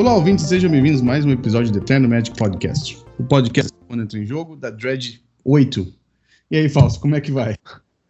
Olá, 0.00 0.14
ouvintes, 0.14 0.46
sejam 0.46 0.70
bem-vindos 0.70 1.02
a 1.02 1.04
mais 1.04 1.26
um 1.26 1.30
episódio 1.30 1.70
do 1.70 1.76
Eterno 1.76 2.08
Magic 2.08 2.34
Podcast. 2.34 3.04
O 3.18 3.22
podcast 3.22 3.70
quando 3.86 4.04
entra 4.04 4.18
em 4.18 4.24
jogo 4.24 4.56
da 4.56 4.70
Dread 4.70 5.22
8. 5.44 5.94
E 6.50 6.56
aí, 6.56 6.70
Fausto, 6.70 7.00
como 7.00 7.16
é 7.16 7.20
que 7.20 7.30
vai? 7.30 7.54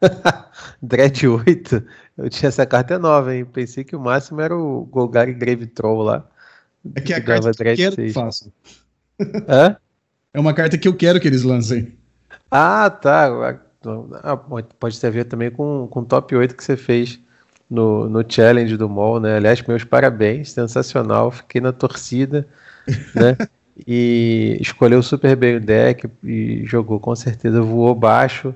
Dread 0.80 1.26
8? 1.26 1.84
Eu 2.16 2.30
tinha 2.30 2.48
essa 2.48 2.64
carta 2.64 2.96
nova, 2.96 3.34
hein? 3.34 3.45
Pensei 3.45 3.82
que 3.82 3.96
o 3.96 4.00
máximo 4.00 4.40
era 4.40 4.57
o 4.57 4.84
Golgari 4.84 5.34
Grave 5.34 5.66
Troll 5.66 6.03
lá. 6.03 6.25
É 6.95 7.00
que 7.00 7.12
é 7.12 7.16
a 7.16 7.21
carta 7.21 7.50
que 7.50 7.61
eu 7.61 7.75
quero 7.75 7.95
6. 7.96 8.07
que 8.07 8.12
façam. 8.12 8.52
Hã? 9.48 9.77
É 10.32 10.38
uma 10.38 10.54
carta 10.54 10.79
que 10.79 10.86
eu 10.86 10.95
quero 10.95 11.18
que 11.18 11.27
eles 11.27 11.43
lancem. 11.43 11.98
Ah, 12.48 12.88
tá. 12.88 13.61
Ah, 14.22 14.36
pode 14.36 15.00
ter 15.00 15.08
a 15.08 15.11
ver 15.11 15.25
também 15.25 15.50
com, 15.50 15.88
com 15.91 16.00
o 16.02 16.04
top 16.04 16.36
8 16.36 16.54
que 16.54 16.63
você 16.63 16.77
fez 16.77 17.18
no, 17.70 18.08
no 18.08 18.24
challenge 18.29 18.76
do 18.76 18.88
MOL, 18.88 19.20
né? 19.20 19.36
Aliás, 19.36 19.62
meus 19.62 19.84
parabéns, 19.84 20.50
sensacional. 20.50 21.30
Fiquei 21.30 21.60
na 21.60 21.72
torcida, 21.72 22.46
né? 23.14 23.36
e 23.86 24.58
escolheu 24.60 25.02
super 25.02 25.36
bem 25.36 25.56
o 25.56 25.60
deck 25.60 26.08
e 26.24 26.64
jogou 26.66 26.98
com 27.00 27.14
certeza, 27.14 27.62
voou 27.62 27.94
baixo. 27.94 28.54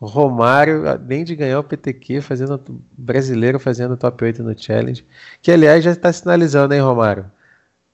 Romário, 0.00 0.88
além 0.88 1.24
de 1.24 1.34
ganhar 1.34 1.58
o 1.58 1.64
PTQ, 1.64 2.20
fazendo 2.20 2.60
brasileiro 2.96 3.58
fazendo 3.58 3.96
top 3.96 4.24
8 4.24 4.44
no 4.44 4.56
challenge, 4.56 5.04
que 5.42 5.50
aliás 5.50 5.82
já 5.82 5.90
está 5.90 6.12
sinalizando, 6.12 6.72
hein, 6.72 6.80
Romário? 6.80 7.24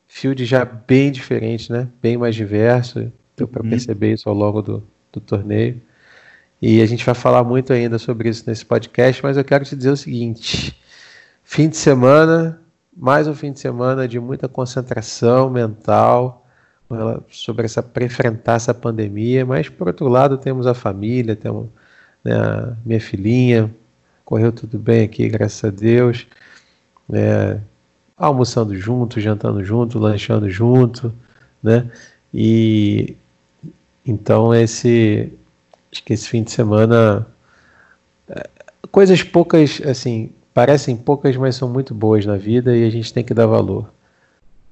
Field 0.06 0.44
já 0.44 0.64
bem 0.66 1.10
diferente, 1.10 1.72
né? 1.72 1.88
Bem 2.02 2.18
mais 2.18 2.34
diverso. 2.34 3.10
Deu 3.36 3.48
para 3.48 3.62
uhum. 3.62 3.70
perceber 3.70 4.12
isso 4.12 4.28
ao 4.28 4.34
longo 4.34 4.60
do, 4.60 4.82
do 5.10 5.18
torneio. 5.18 5.80
E 6.60 6.80
a 6.80 6.86
gente 6.86 7.04
vai 7.04 7.14
falar 7.14 7.44
muito 7.44 7.72
ainda 7.72 7.98
sobre 7.98 8.28
isso 8.28 8.44
nesse 8.46 8.64
podcast, 8.64 9.22
mas 9.22 9.36
eu 9.36 9.44
quero 9.44 9.64
te 9.64 9.76
dizer 9.76 9.90
o 9.90 9.96
seguinte: 9.96 10.74
fim 11.42 11.68
de 11.68 11.76
semana, 11.76 12.60
mais 12.96 13.28
um 13.28 13.34
fim 13.34 13.52
de 13.52 13.60
semana 13.60 14.08
de 14.08 14.18
muita 14.18 14.48
concentração 14.48 15.50
mental 15.50 16.44
sobre 17.30 17.64
essa 17.64 17.82
para 17.82 18.04
enfrentar 18.04 18.54
essa 18.54 18.74
pandemia, 18.74 19.44
mas 19.44 19.68
por 19.68 19.88
outro 19.88 20.08
lado 20.08 20.38
temos 20.38 20.66
a 20.66 20.74
família, 20.74 21.34
temos 21.34 21.68
né, 22.22 22.34
a 22.34 22.76
minha 22.84 23.00
filhinha, 23.00 23.70
correu 24.24 24.52
tudo 24.52 24.78
bem 24.78 25.04
aqui, 25.04 25.28
graças 25.28 25.64
a 25.64 25.70
Deus, 25.70 26.26
né, 27.08 27.60
almoçando 28.16 28.76
junto, 28.76 29.20
jantando 29.20 29.64
junto, 29.64 29.98
lanchando 29.98 30.48
junto, 30.48 31.12
né? 31.62 31.90
E 32.32 33.16
então 34.06 34.54
esse 34.54 35.32
Acho 35.94 36.02
que 36.02 36.12
esse 36.12 36.28
fim 36.28 36.42
de 36.42 36.50
semana. 36.50 37.24
É, 38.28 38.50
coisas 38.90 39.22
poucas, 39.22 39.80
assim, 39.86 40.32
parecem 40.52 40.96
poucas, 40.96 41.36
mas 41.36 41.54
são 41.54 41.68
muito 41.68 41.94
boas 41.94 42.26
na 42.26 42.36
vida 42.36 42.76
e 42.76 42.84
a 42.84 42.90
gente 42.90 43.14
tem 43.14 43.22
que 43.22 43.32
dar 43.32 43.46
valor. 43.46 43.94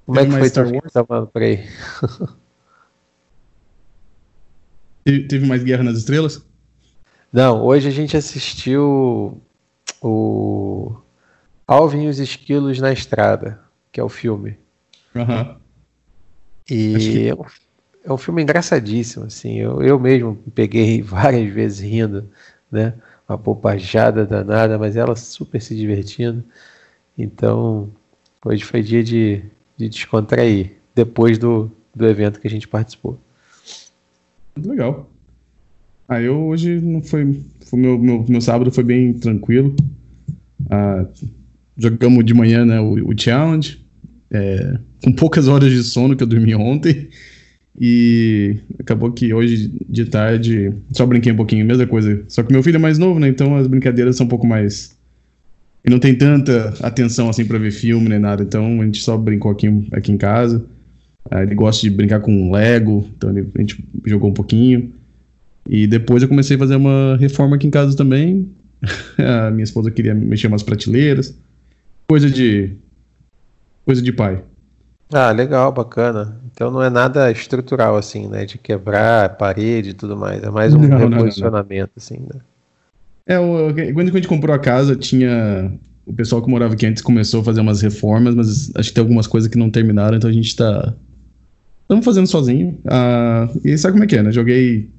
Como 0.05 0.19
é 0.19 0.27
que 0.27 0.33
foi 0.33 0.49
Star 0.49 0.67
Wars? 0.67 0.93
Tava 0.93 1.29
por 1.29 1.41
aí? 1.41 1.65
Teve 5.29 5.47
mais 5.47 5.63
Guerra 5.63 5.85
nas 5.85 5.99
Estrelas? 5.99 6.45
Não, 7.33 7.63
hoje 7.65 7.87
a 7.87 7.93
gente 7.93 8.17
assistiu 8.17 9.41
o 10.03 10.93
Alvin 11.69 12.07
e 12.07 12.09
os 12.09 12.19
Esquilos 12.19 12.81
na 12.81 12.93
Estrada, 12.93 13.61
que 13.93 14.01
é 14.01 14.03
o 14.05 14.09
filme. 14.09 14.59
Uhum. 15.15 15.57
E 16.69 16.95
que... 16.99 17.33
É 18.05 18.13
um 18.13 18.19
filme 18.19 18.43
engraçadíssimo, 18.43 19.27
assim. 19.27 19.59
Eu, 19.59 19.83
eu 19.83 19.99
mesmo 19.99 20.37
peguei 20.55 21.01
várias 21.03 21.53
vezes 21.53 21.81
rindo, 21.81 22.29
né? 22.71 22.95
Uma 23.29 23.37
bobajada 23.37 24.27
danada, 24.27 24.79
mas 24.79 24.97
ela 24.97 25.15
super 25.15 25.61
se 25.61 25.77
divertindo. 25.77 26.43
Então, 27.17 27.91
hoje 28.45 28.65
foi 28.65 28.83
dia 28.83 29.03
de, 29.03 29.43
de 29.77 29.89
descontrair, 29.89 30.73
depois 30.95 31.39
do, 31.39 31.71
do 31.95 32.07
evento 32.07 32.41
que 32.41 32.47
a 32.49 32.51
gente 32.51 32.67
participou. 32.67 33.19
Legal. 34.57 35.09
Ah, 36.09 36.21
eu 36.21 36.47
hoje 36.47 36.81
não 36.81 37.03
foi. 37.03 37.41
foi 37.65 37.79
meu, 37.79 37.99
meu, 37.99 38.25
meu 38.29 38.41
sábado 38.41 38.71
foi 38.71 38.85
bem 38.85 39.15
tranquilo. 39.15 39.75
Ah, 40.69 41.07
jogamos 41.77 42.25
de 42.25 42.35
manhã 42.35 42.65
né, 42.65 42.81
o, 42.81 43.11
o 43.11 43.19
challenge. 43.19 43.81
É, 44.31 44.79
com 45.05 45.13
poucas 45.13 45.47
horas 45.47 45.71
de 45.71 45.83
sono 45.83 46.17
que 46.17 46.23
eu 46.23 46.27
dormi 46.27 46.55
ontem. 46.55 47.09
E 47.79 48.59
acabou 48.79 49.11
que 49.13 49.33
hoje 49.33 49.73
de 49.89 50.05
tarde 50.05 50.73
só 50.93 51.07
brinquei 51.07 51.33
um 51.33 51.37
pouquinho, 51.37 51.65
mesma 51.65 51.87
coisa. 51.87 52.23
Só 52.29 52.43
que 52.43 52.53
meu 52.53 52.63
filho 52.63 52.77
é 52.77 52.79
mais 52.79 52.99
novo, 52.99 53.19
né? 53.19 53.29
Então 53.29 53.57
as 53.57 53.67
brincadeiras 53.67 54.17
são 54.17 54.27
um 54.27 54.29
pouco 54.29 54.47
mais. 54.47 54.97
E 55.85 55.91
não 55.91 55.99
tem 55.99 56.15
tanta 56.15 56.75
atenção 56.83 57.29
assim 57.29 57.45
para 57.45 57.59
ver 57.59 57.71
filme 57.71 58.09
nem 58.09 58.19
nada. 58.19 58.43
Então 58.43 58.81
a 58.81 58.85
gente 58.85 59.03
só 59.03 59.17
brincou 59.17 59.51
aqui, 59.51 59.69
aqui 59.91 60.13
em 60.13 60.19
casa. 60.19 60.65
Ah, 61.31 61.43
ele 61.43 61.55
gosta 61.55 61.83
de 61.83 61.91
brincar 61.91 62.21
com 62.21 62.51
Lego, 62.53 63.09
então 63.17 63.31
ele, 63.31 63.49
a 63.55 63.61
gente 63.61 63.83
jogou 64.05 64.31
um 64.31 64.35
pouquinho. 64.35 64.93
E 65.69 65.87
depois 65.87 66.23
eu 66.23 66.29
comecei 66.29 66.57
a 66.57 66.59
fazer 66.59 66.77
uma 66.77 67.17
reforma 67.17 67.57
aqui 67.57 67.67
em 67.67 67.71
casa 67.71 67.97
também. 67.97 68.51
a 69.19 69.51
minha 69.51 69.65
esposa 69.65 69.91
queria 69.91 70.15
mexer 70.15 70.49
umas 70.49 70.63
prateleiras. 70.63 71.35
Coisa 72.07 72.29
de. 72.29 72.71
Coisa 73.85 74.03
de 74.03 74.13
pai. 74.13 74.43
Ah, 75.13 75.31
legal, 75.31 75.71
bacana. 75.73 76.41
Então 76.53 76.71
não 76.71 76.83
é 76.83 76.89
nada 76.89 77.31
estrutural 77.31 77.97
assim, 77.97 78.29
né? 78.29 78.47
De 78.47 78.57
quebrar 78.57 79.37
parede 79.37 79.91
e 79.91 79.95
tudo 79.95 80.17
mais. 80.17 80.43
É 80.43 80.51
mais 80.51 80.75
um 80.75 80.79
não, 80.79 80.97
reposicionamento, 80.97 81.71
não, 81.71 81.79
não. 81.79 81.91
assim, 81.97 82.19
né? 82.21 82.41
É, 83.27 83.39
o, 83.39 83.73
quando 83.95 84.09
a 84.09 84.13
gente 84.13 84.29
comprou 84.29 84.55
a 84.55 84.59
casa, 84.59 84.97
tinha. 84.97 85.73
O 86.05 86.13
pessoal 86.13 86.43
que 86.43 86.51
morava 86.51 86.75
aqui 86.75 86.85
antes 86.85 87.03
começou 87.03 87.41
a 87.41 87.45
fazer 87.45 87.61
umas 87.61 87.81
reformas, 87.81 88.35
mas 88.35 88.73
acho 88.75 88.89
que 88.89 88.95
tem 88.95 89.03
algumas 89.03 89.27
coisas 89.27 89.49
que 89.49 89.57
não 89.57 89.71
terminaram, 89.71 90.17
então 90.17 90.29
a 90.29 90.33
gente 90.33 90.57
tá. 90.57 90.95
Estamos 91.83 92.05
fazendo 92.05 92.27
sozinho. 92.27 92.79
Ah, 92.87 93.49
e 93.65 93.77
sabe 93.77 93.93
como 93.93 94.05
é 94.05 94.07
que 94.07 94.17
é, 94.17 94.23
né? 94.23 94.33
Joguei. 94.33 94.91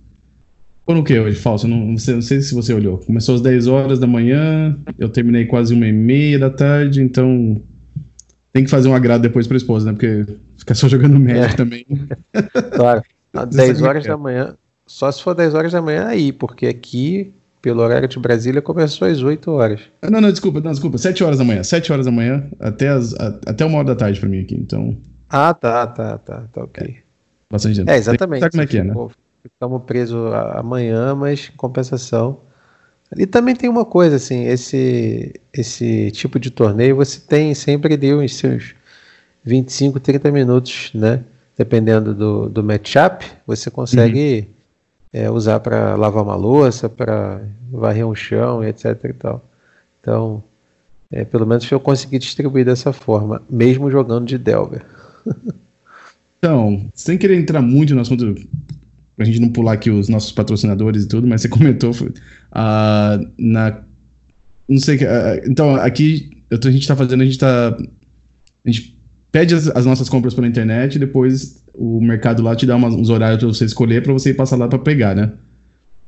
Quando 0.86 1.00
o 1.00 1.04
que 1.04 1.18
hoje, 1.18 1.38
Falso? 1.38 1.68
Não, 1.68 1.78
não, 1.78 1.98
sei, 1.98 2.16
não 2.16 2.22
sei 2.22 2.42
se 2.42 2.54
você 2.54 2.74
olhou. 2.74 2.98
Começou 2.98 3.36
às 3.36 3.42
10 3.42 3.68
horas 3.68 4.00
da 4.00 4.08
manhã, 4.08 4.78
eu 5.00 5.08
terminei 5.08 5.46
quase 5.46 5.74
uma 5.74 5.88
e 5.88 5.94
meia 5.94 6.38
da 6.38 6.50
tarde, 6.50 7.02
então 7.02 7.62
tem 8.54 8.64
que 8.64 8.70
fazer 8.70 8.88
um 8.88 8.96
agrado 8.96 9.22
depois 9.22 9.48
pra 9.48 9.58
esposa, 9.58 9.88
né? 9.88 9.94
Porque 9.94 10.38
ficar 10.56 10.76
só 10.76 10.88
jogando 10.88 11.20
médio 11.20 11.44
é. 11.44 11.54
também. 11.56 11.86
Claro. 12.76 13.02
10 13.52 13.82
horas 13.82 14.06
da 14.06 14.16
manhã. 14.16 14.56
Só 14.86 15.12
se 15.12 15.24
for 15.24 15.34
10 15.34 15.56
horas 15.56 15.72
da 15.72 15.82
manhã 15.82 16.06
aí, 16.06 16.32
porque 16.32 16.68
aqui, 16.68 17.34
pelo 17.60 17.82
horário 17.82 18.08
de 18.08 18.20
Brasília, 18.20 18.62
começou 18.62 19.08
às 19.08 19.24
8 19.24 19.50
horas. 19.50 19.82
Ah, 20.04 20.12
não, 20.12 20.22
não, 20.22 20.30
desculpa, 20.30 20.62
não, 20.62 20.72
desculpa. 20.72 21.00
7 21.00 21.24
horas 21.24 21.40
da 21.40 21.44
manhã. 21.44 21.64
7 21.64 21.92
horas 21.92 22.06
da 22.06 22.12
manhã 22.12 22.48
até, 22.60 22.90
as, 22.90 23.16
a, 23.16 23.40
até 23.48 23.66
uma 23.66 23.80
hora 23.80 23.88
da 23.88 23.96
tarde 23.96 24.20
pra 24.20 24.30
mim 24.30 24.42
aqui, 24.42 24.54
então. 24.54 24.96
Ah, 25.28 25.52
tá, 25.52 25.88
tá, 25.88 26.20
tá, 26.20 26.44
tá, 26.54 26.64
ok. 26.64 26.88
É, 26.88 26.96
bastante 27.50 27.76
gente. 27.76 27.90
É, 27.90 27.98
exatamente. 27.98 28.42
Sabe 28.42 28.52
como 28.52 28.64
é 28.64 28.68
que 28.68 28.78
é, 28.78 28.84
né? 28.84 28.94
Ficamos 29.42 29.84
presos 29.84 30.32
amanhã, 30.54 31.16
mas 31.16 31.50
em 31.52 31.58
compensação 31.58 32.42
e 33.16 33.26
também 33.26 33.56
tem 33.56 33.70
uma 33.70 33.86
coisa, 33.86 34.16
assim, 34.16 34.46
esse, 34.46 35.34
esse 35.54 36.12
tipo 36.12 36.40
de 36.40 36.50
torneio 36.50 36.96
você 36.96 37.20
tem 37.20 37.54
sempre 37.54 37.96
deu 37.96 38.20
uns 38.20 38.36
seus 38.36 38.74
25, 39.44 40.00
30 40.00 40.32
minutos, 40.32 40.92
né? 40.94 41.24
Dependendo 41.56 42.16
do, 42.16 42.50
do 42.50 42.64
matchup, 42.64 43.26
você 43.46 43.70
consegue 43.70 44.48
uhum. 45.14 45.22
é, 45.22 45.30
usar 45.30 45.60
para 45.60 45.96
lavar 45.96 46.24
uma 46.24 46.36
louça, 46.36 46.90
para 46.90 47.42
varrer 47.72 48.08
um 48.08 48.16
chão, 48.16 48.64
etc 48.64 48.98
e 49.04 49.14
tal. 49.14 49.46
Então, 50.02 50.44
é, 51.12 51.24
pelo 51.24 51.46
menos 51.46 51.72
eu 51.72 51.80
consegui 51.80 52.18
distribuir 52.18 52.66
dessa 52.66 52.92
forma, 52.92 53.44
mesmo 53.48 53.92
jogando 53.92 54.26
de 54.26 54.38
Delver. 54.38 54.84
então, 56.40 56.90
sem 56.96 57.20
querer 57.20 57.38
entrar 57.38 57.62
muito 57.62 57.94
no 57.94 58.02
assunto 58.02 58.34
pra 59.16 59.26
gente 59.26 59.40
não 59.40 59.50
pular 59.50 59.74
aqui 59.74 59.90
os 59.90 60.10
nossos 60.10 60.32
patrocinadores 60.32 61.04
e 61.04 61.08
tudo, 61.08 61.28
mas 61.28 61.42
você 61.42 61.50
comentou 61.50 61.92
uh, 61.92 63.28
na. 63.38 63.82
Não 64.68 64.80
sei. 64.80 64.98
Uh, 64.98 65.50
então, 65.50 65.76
aqui 65.76 66.30
a 66.50 66.72
gente 66.72 66.88
tá 66.88 66.96
fazendo, 66.96 67.22
a 67.22 67.26
gente 67.26 67.38
tá. 67.38 67.78
A 68.66 68.72
gente 68.72 68.98
pede 69.32 69.56
as, 69.56 69.68
as 69.68 69.86
nossas 69.86 70.08
compras 70.10 70.34
pela 70.34 70.48
internet 70.48 70.96
e 70.96 71.00
depois 71.00 71.64
o 71.74 72.00
mercado 72.00 72.44
lá 72.44 72.56
te 72.56 72.66
dá 72.66 72.76
umas, 72.76 72.94
uns 72.94 73.10
horários 73.10 73.40
pra 73.40 73.48
você 73.48 73.66
escolher 73.66 74.04
para 74.04 74.14
você 74.14 74.30
ir 74.30 74.36
passar 74.36 74.56
lá 74.56 74.68
para 74.68 74.80
pegar, 74.80 75.16
né? 75.16 75.32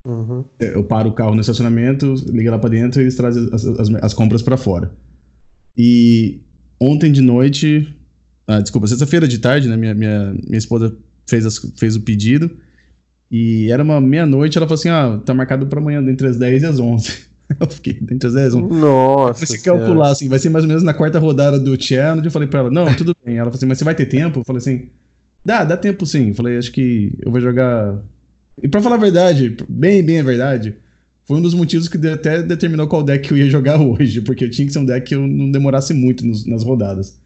Uhum. 0.06 0.46
Eu 0.60 0.84
paro 0.84 1.10
o 1.10 1.14
carro 1.14 1.34
no 1.34 1.42
estacionamento, 1.42 2.14
liga 2.32 2.52
lá 2.52 2.60
para 2.60 2.70
dentro 2.70 3.02
e 3.02 3.04
eles 3.04 3.16
trazem 3.16 3.50
as, 3.52 3.66
as, 3.66 3.90
as 3.90 4.14
compras 4.14 4.44
para 4.44 4.56
fora. 4.56 4.94
E 5.76 6.42
ontem 6.80 7.12
de 7.12 7.22
noite. 7.22 7.92
Ah, 8.48 8.62
desculpa, 8.62 8.86
sexta-feira 8.86 9.28
de 9.28 9.40
tarde, 9.40 9.68
né? 9.68 9.76
Minha, 9.76 9.96
minha, 9.96 10.34
minha 10.34 10.58
esposa 10.58 10.96
fez, 11.26 11.46
as, 11.48 11.58
fez 11.76 11.96
o 11.96 12.02
pedido. 12.02 12.56
E 13.30 13.72
era 13.72 13.84
uma 13.84 14.00
meia-noite, 14.00 14.58
ela 14.58 14.68
falou 14.68 14.80
assim: 14.80 14.90
ah, 14.90 15.20
tá 15.26 15.34
marcado 15.34 15.66
pra 15.68 15.80
amanhã, 15.80 16.02
entre 16.02 16.28
as 16.28 16.38
10 16.38 16.64
e 16.64 16.66
as 16.66 16.80
11. 16.80 17.26
Eu 17.60 17.68
fiquei 17.68 18.00
entre 18.12 18.28
as 18.28 18.34
10 18.34 18.46
e 18.46 18.48
as 18.48 18.64
11. 18.64 18.80
Nossa. 18.80 19.46
Se 19.46 19.64
calcular, 19.64 20.12
assim, 20.12 20.28
vai 20.30 20.40
ser 20.40 20.50
mais 20.50 20.64
ou 20.64 20.68
menos 20.68 20.84
na 20.84 20.94
quarta 20.94 21.20
rodada 21.20 21.60
do 21.60 21.82
Challenge. 21.82 22.26
Eu 22.26 22.32
falei 22.32 22.48
pra 22.48 22.62
ela: 22.62 22.72
não, 22.72 22.94
tudo 22.94 23.16
bem. 23.26 23.36
Ela 23.36 23.46
falou 23.46 23.56
assim: 23.56 23.66
mas 23.66 23.78
você 23.78 23.84
vai 23.84 23.96
ter 23.96 24.06
tempo? 24.06 24.40
Eu 24.40 24.44
falei 24.44 24.60
assim: 24.60 24.90
dá, 25.44 25.64
dá 25.64 25.78
tempo 25.78 26.06
sim. 26.06 26.30
Eu 26.30 26.36
falei: 26.36 26.58
acho 26.58 26.72
que 26.72 27.18
eu 27.22 27.32
vou 27.32 27.42
jogar. 27.42 28.00
E 28.62 28.68
pra 28.68 28.82
falar 28.82 28.96
a 28.96 29.00
verdade, 29.00 29.58
bem, 29.68 30.02
bem 30.02 30.20
a 30.20 30.24
verdade, 30.24 30.78
foi 31.26 31.38
um 31.38 31.42
dos 31.42 31.54
motivos 31.54 31.90
que 31.90 31.98
até 32.08 32.42
determinou 32.42 32.88
qual 32.88 33.04
deck 33.04 33.30
eu 33.30 33.38
ia 33.38 33.50
jogar 33.50 33.78
hoje, 33.82 34.22
porque 34.22 34.46
eu 34.46 34.50
tinha 34.50 34.66
que 34.66 34.72
ser 34.72 34.80
um 34.80 34.86
deck 34.86 35.08
que 35.08 35.16
eu 35.16 35.28
não 35.28 35.52
demorasse 35.52 35.94
muito 35.94 36.26
nos, 36.26 36.46
nas 36.46 36.64
rodadas. 36.64 37.20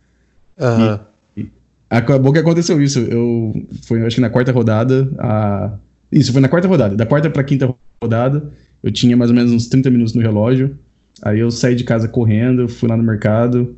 E, 1.37 1.49
Acabou 1.89 2.31
que 2.31 2.39
aconteceu 2.39 2.81
isso. 2.81 2.99
Eu 2.99 3.65
foi, 3.81 4.05
acho 4.05 4.15
que 4.15 4.21
na 4.21 4.29
quarta 4.29 4.51
rodada. 4.51 5.09
A... 5.17 5.73
Isso, 6.11 6.31
foi 6.31 6.41
na 6.41 6.49
quarta 6.49 6.67
rodada. 6.67 6.95
Da 6.95 7.05
quarta 7.05 7.29
pra 7.29 7.43
quinta 7.43 7.73
rodada, 8.01 8.51
eu 8.81 8.91
tinha 8.91 9.15
mais 9.15 9.29
ou 9.29 9.35
menos 9.35 9.51
uns 9.51 9.67
30 9.67 9.89
minutos 9.89 10.13
no 10.13 10.21
relógio. 10.21 10.77
Aí 11.21 11.39
eu 11.39 11.51
saí 11.51 11.75
de 11.75 11.83
casa 11.83 12.07
correndo, 12.07 12.67
fui 12.67 12.89
lá 12.89 12.95
no 12.95 13.03
mercado. 13.03 13.75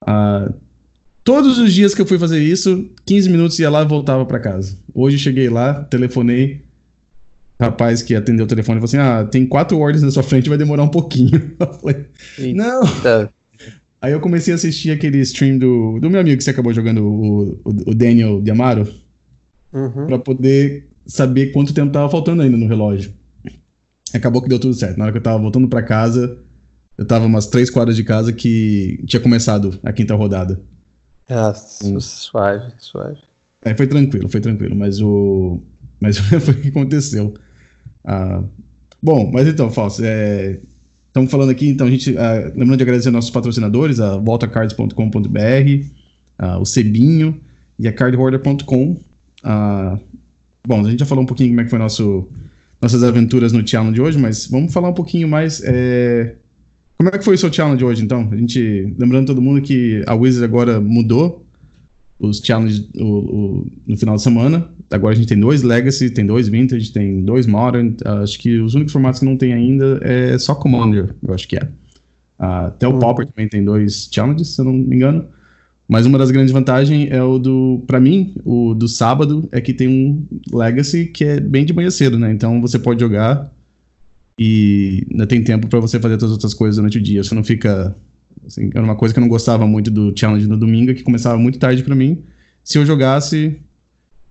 Ah, 0.00 0.52
todos 1.22 1.58
os 1.58 1.72
dias 1.72 1.94
que 1.94 2.00
eu 2.00 2.06
fui 2.06 2.18
fazer 2.18 2.40
isso, 2.40 2.90
15 3.04 3.30
minutos 3.30 3.58
ia 3.58 3.70
lá 3.70 3.82
e 3.82 3.86
voltava 3.86 4.24
para 4.24 4.38
casa. 4.38 4.76
Hoje 4.94 5.16
eu 5.16 5.20
cheguei 5.20 5.48
lá, 5.48 5.84
telefonei. 5.84 6.62
Rapaz 7.60 8.02
que 8.02 8.14
atendeu 8.14 8.44
o 8.44 8.48
telefone 8.48 8.80
falou 8.80 8.86
assim: 8.86 8.96
Ah, 8.96 9.24
tem 9.24 9.46
quatro 9.46 9.78
ordens 9.78 10.02
na 10.02 10.10
sua 10.10 10.22
frente, 10.22 10.48
vai 10.48 10.58
demorar 10.58 10.82
um 10.82 10.88
pouquinho. 10.88 11.52
Eu 11.58 11.72
falei, 11.74 12.06
não. 12.52 12.82
Aí 14.02 14.12
eu 14.12 14.20
comecei 14.20 14.52
a 14.52 14.56
assistir 14.56 14.90
aquele 14.90 15.18
stream 15.20 15.56
do, 15.56 15.98
do 15.98 16.10
meu 16.10 16.20
amigo 16.20 16.36
que 16.36 16.44
você 16.44 16.50
acabou 16.50 16.74
jogando, 16.74 17.02
o, 17.02 17.52
o, 17.64 17.70
o 17.86 17.94
Daniel 17.94 18.42
Diamaro, 18.42 18.86
uhum. 19.72 20.06
para 20.06 20.18
poder 20.18 20.90
saber 21.06 21.52
quanto 21.52 21.74
tempo 21.74 21.92
tava 21.92 22.08
faltando 22.08 22.42
ainda 22.42 22.56
no 22.56 22.66
relógio. 22.66 23.12
Acabou 24.12 24.40
que 24.40 24.48
deu 24.48 24.58
tudo 24.58 24.74
certo. 24.74 24.96
Na 24.96 25.04
hora 25.04 25.12
que 25.12 25.18
eu 25.18 25.22
tava 25.22 25.38
voltando 25.38 25.68
para 25.68 25.82
casa, 25.82 26.38
eu 26.96 27.04
tava 27.04 27.26
umas 27.26 27.46
três 27.46 27.68
quadras 27.68 27.96
de 27.96 28.04
casa 28.04 28.32
que 28.32 29.02
tinha 29.06 29.20
começado 29.20 29.78
a 29.82 29.92
quinta 29.92 30.14
rodada. 30.14 30.60
Ah, 31.28 31.54
hum. 31.82 31.98
suave, 32.00 32.72
suave. 32.78 33.18
É, 33.62 33.74
foi 33.74 33.86
tranquilo, 33.86 34.28
foi 34.28 34.40
tranquilo, 34.40 34.76
mas 34.76 35.00
o. 35.00 35.60
Mas 36.00 36.18
foi 36.18 36.38
o 36.54 36.60
que 36.60 36.68
aconteceu. 36.68 37.34
Ah, 38.04 38.44
bom, 39.02 39.30
mas 39.32 39.48
então, 39.48 39.70
Fausto, 39.70 40.02
é... 40.04 40.60
estamos 41.08 41.30
falando 41.30 41.50
aqui, 41.50 41.68
então 41.68 41.86
a 41.86 41.90
gente. 41.90 42.16
Ah, 42.16 42.52
lembrando 42.54 42.76
de 42.76 42.82
agradecer 42.82 43.10
nossos 43.10 43.30
patrocinadores, 43.30 44.00
a 44.00 44.16
voltacards.com.br, 44.18 45.86
ah, 46.38 46.58
o 46.58 46.64
Cebinho 46.64 47.40
e 47.78 47.88
a 47.88 47.92
cardholder.com. 47.92 49.00
Ah, 49.42 49.98
bom, 50.66 50.84
a 50.84 50.90
gente 50.90 51.00
já 51.00 51.06
falou 51.06 51.24
um 51.24 51.26
pouquinho 51.26 51.50
como 51.50 51.60
é 51.60 51.64
que 51.64 51.70
foi 51.70 51.78
nosso, 51.78 52.28
nossas 52.80 53.02
aventuras 53.02 53.52
no 53.52 53.66
challenge 53.66 53.94
de 53.94 54.00
hoje, 54.00 54.18
mas 54.18 54.46
vamos 54.46 54.72
falar 54.72 54.88
um 54.88 54.94
pouquinho 54.94 55.28
mais. 55.28 55.62
É 55.64 56.36
como 56.96 57.08
é 57.08 57.18
que 57.18 57.24
foi 57.24 57.34
o 57.34 57.38
seu 57.38 57.52
challenge 57.52 57.84
hoje, 57.84 58.02
então? 58.02 58.28
A 58.30 58.36
gente, 58.36 58.94
lembrando 58.98 59.26
todo 59.26 59.42
mundo 59.42 59.60
que 59.60 60.02
a 60.06 60.14
Wizard 60.14 60.44
agora 60.44 60.80
mudou 60.80 61.46
os 62.18 62.38
challenges 62.38 62.88
no 62.94 63.66
final 63.96 64.16
de 64.16 64.22
semana. 64.22 64.70
Agora 64.90 65.12
a 65.12 65.16
gente 65.16 65.26
tem 65.26 65.38
dois 65.38 65.62
Legacy, 65.62 66.10
tem 66.10 66.24
dois 66.24 66.48
Vintage, 66.48 66.92
tem 66.92 67.24
dois 67.24 67.46
Modern. 67.46 67.96
Acho 68.22 68.38
que 68.38 68.58
os 68.58 68.74
únicos 68.74 68.92
formatos 68.92 69.20
que 69.20 69.26
não 69.26 69.36
tem 69.36 69.52
ainda 69.52 69.98
é 70.02 70.38
só 70.38 70.54
Commander, 70.54 71.14
eu 71.26 71.34
acho 71.34 71.48
que 71.48 71.56
é. 71.56 71.64
Uh, 72.38 72.66
até 72.66 72.86
o 72.86 72.92
uhum. 72.92 73.00
Pauper 73.00 73.26
também 73.26 73.48
tem 73.48 73.64
dois 73.64 74.08
challenges, 74.10 74.48
se 74.48 74.60
eu 74.60 74.64
não 74.64 74.72
me 74.72 74.96
engano. 74.96 75.26
Mas 75.94 76.06
uma 76.06 76.18
das 76.18 76.32
grandes 76.32 76.52
vantagens 76.52 77.08
é 77.08 77.22
o 77.22 77.38
do, 77.38 77.84
para 77.86 78.00
mim, 78.00 78.34
o 78.44 78.74
do 78.74 78.88
sábado 78.88 79.48
é 79.52 79.60
que 79.60 79.72
tem 79.72 79.86
um 79.86 80.26
Legacy 80.52 81.06
que 81.06 81.22
é 81.22 81.38
bem 81.38 81.64
de 81.64 81.72
manhã 81.72 81.88
cedo, 81.88 82.18
né? 82.18 82.32
Então 82.32 82.60
você 82.60 82.80
pode 82.80 82.98
jogar 82.98 83.48
e 84.36 85.06
ainda 85.08 85.24
tem 85.24 85.44
tempo 85.44 85.68
para 85.68 85.78
você 85.78 86.00
fazer 86.00 86.16
todas 86.16 86.30
as 86.30 86.32
outras 86.32 86.52
coisas 86.52 86.78
durante 86.78 86.98
o 86.98 87.00
dia. 87.00 87.22
Você 87.22 87.32
não 87.32 87.44
fica. 87.44 87.94
Assim, 88.44 88.70
era 88.74 88.82
uma 88.82 88.96
coisa 88.96 89.14
que 89.14 89.20
eu 89.20 89.22
não 89.22 89.28
gostava 89.28 89.68
muito 89.68 89.88
do 89.88 90.12
challenge 90.18 90.48
no 90.48 90.56
domingo, 90.56 90.92
que 90.94 91.04
começava 91.04 91.38
muito 91.38 91.60
tarde 91.60 91.84
para 91.84 91.94
mim. 91.94 92.24
Se 92.64 92.76
eu 92.76 92.84
jogasse 92.84 93.60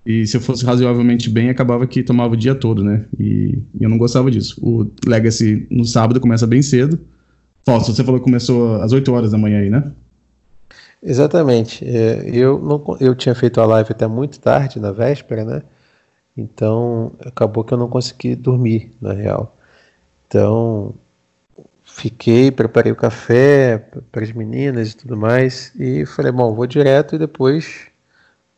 e 0.04 0.26
se 0.26 0.36
eu 0.36 0.42
fosse 0.42 0.66
razoavelmente 0.66 1.30
bem, 1.30 1.48
acabava 1.48 1.86
que 1.86 2.02
tomava 2.02 2.34
o 2.34 2.36
dia 2.36 2.54
todo, 2.54 2.84
né? 2.84 3.06
E, 3.18 3.58
e 3.80 3.82
eu 3.82 3.88
não 3.88 3.96
gostava 3.96 4.30
disso. 4.30 4.60
O 4.60 4.86
Legacy 5.06 5.66
no 5.70 5.86
sábado 5.86 6.20
começa 6.20 6.46
bem 6.46 6.60
cedo. 6.60 7.00
Fausto, 7.64 7.94
você 7.94 8.04
falou 8.04 8.20
que 8.20 8.24
começou 8.24 8.82
às 8.82 8.92
8 8.92 9.10
horas 9.10 9.30
da 9.30 9.38
manhã 9.38 9.60
aí, 9.60 9.70
né? 9.70 9.82
Exatamente. 11.04 11.84
É, 11.86 12.22
eu, 12.26 12.58
não, 12.58 12.96
eu 12.98 13.14
tinha 13.14 13.34
feito 13.34 13.60
a 13.60 13.66
live 13.66 13.92
até 13.92 14.06
muito 14.06 14.40
tarde, 14.40 14.80
na 14.80 14.90
véspera, 14.90 15.44
né? 15.44 15.62
Então 16.34 17.12
acabou 17.20 17.62
que 17.62 17.74
eu 17.74 17.78
não 17.78 17.88
consegui 17.88 18.34
dormir, 18.34 18.90
na 19.00 19.12
real. 19.12 19.54
Então, 20.26 20.94
fiquei, 21.84 22.50
preparei 22.50 22.90
o 22.90 22.96
café 22.96 23.78
para 24.10 24.24
as 24.24 24.32
meninas 24.32 24.92
e 24.92 24.96
tudo 24.96 25.16
mais, 25.16 25.72
e 25.78 26.06
falei, 26.06 26.32
bom, 26.32 26.54
vou 26.54 26.66
direto 26.66 27.14
e 27.14 27.18
depois 27.18 27.88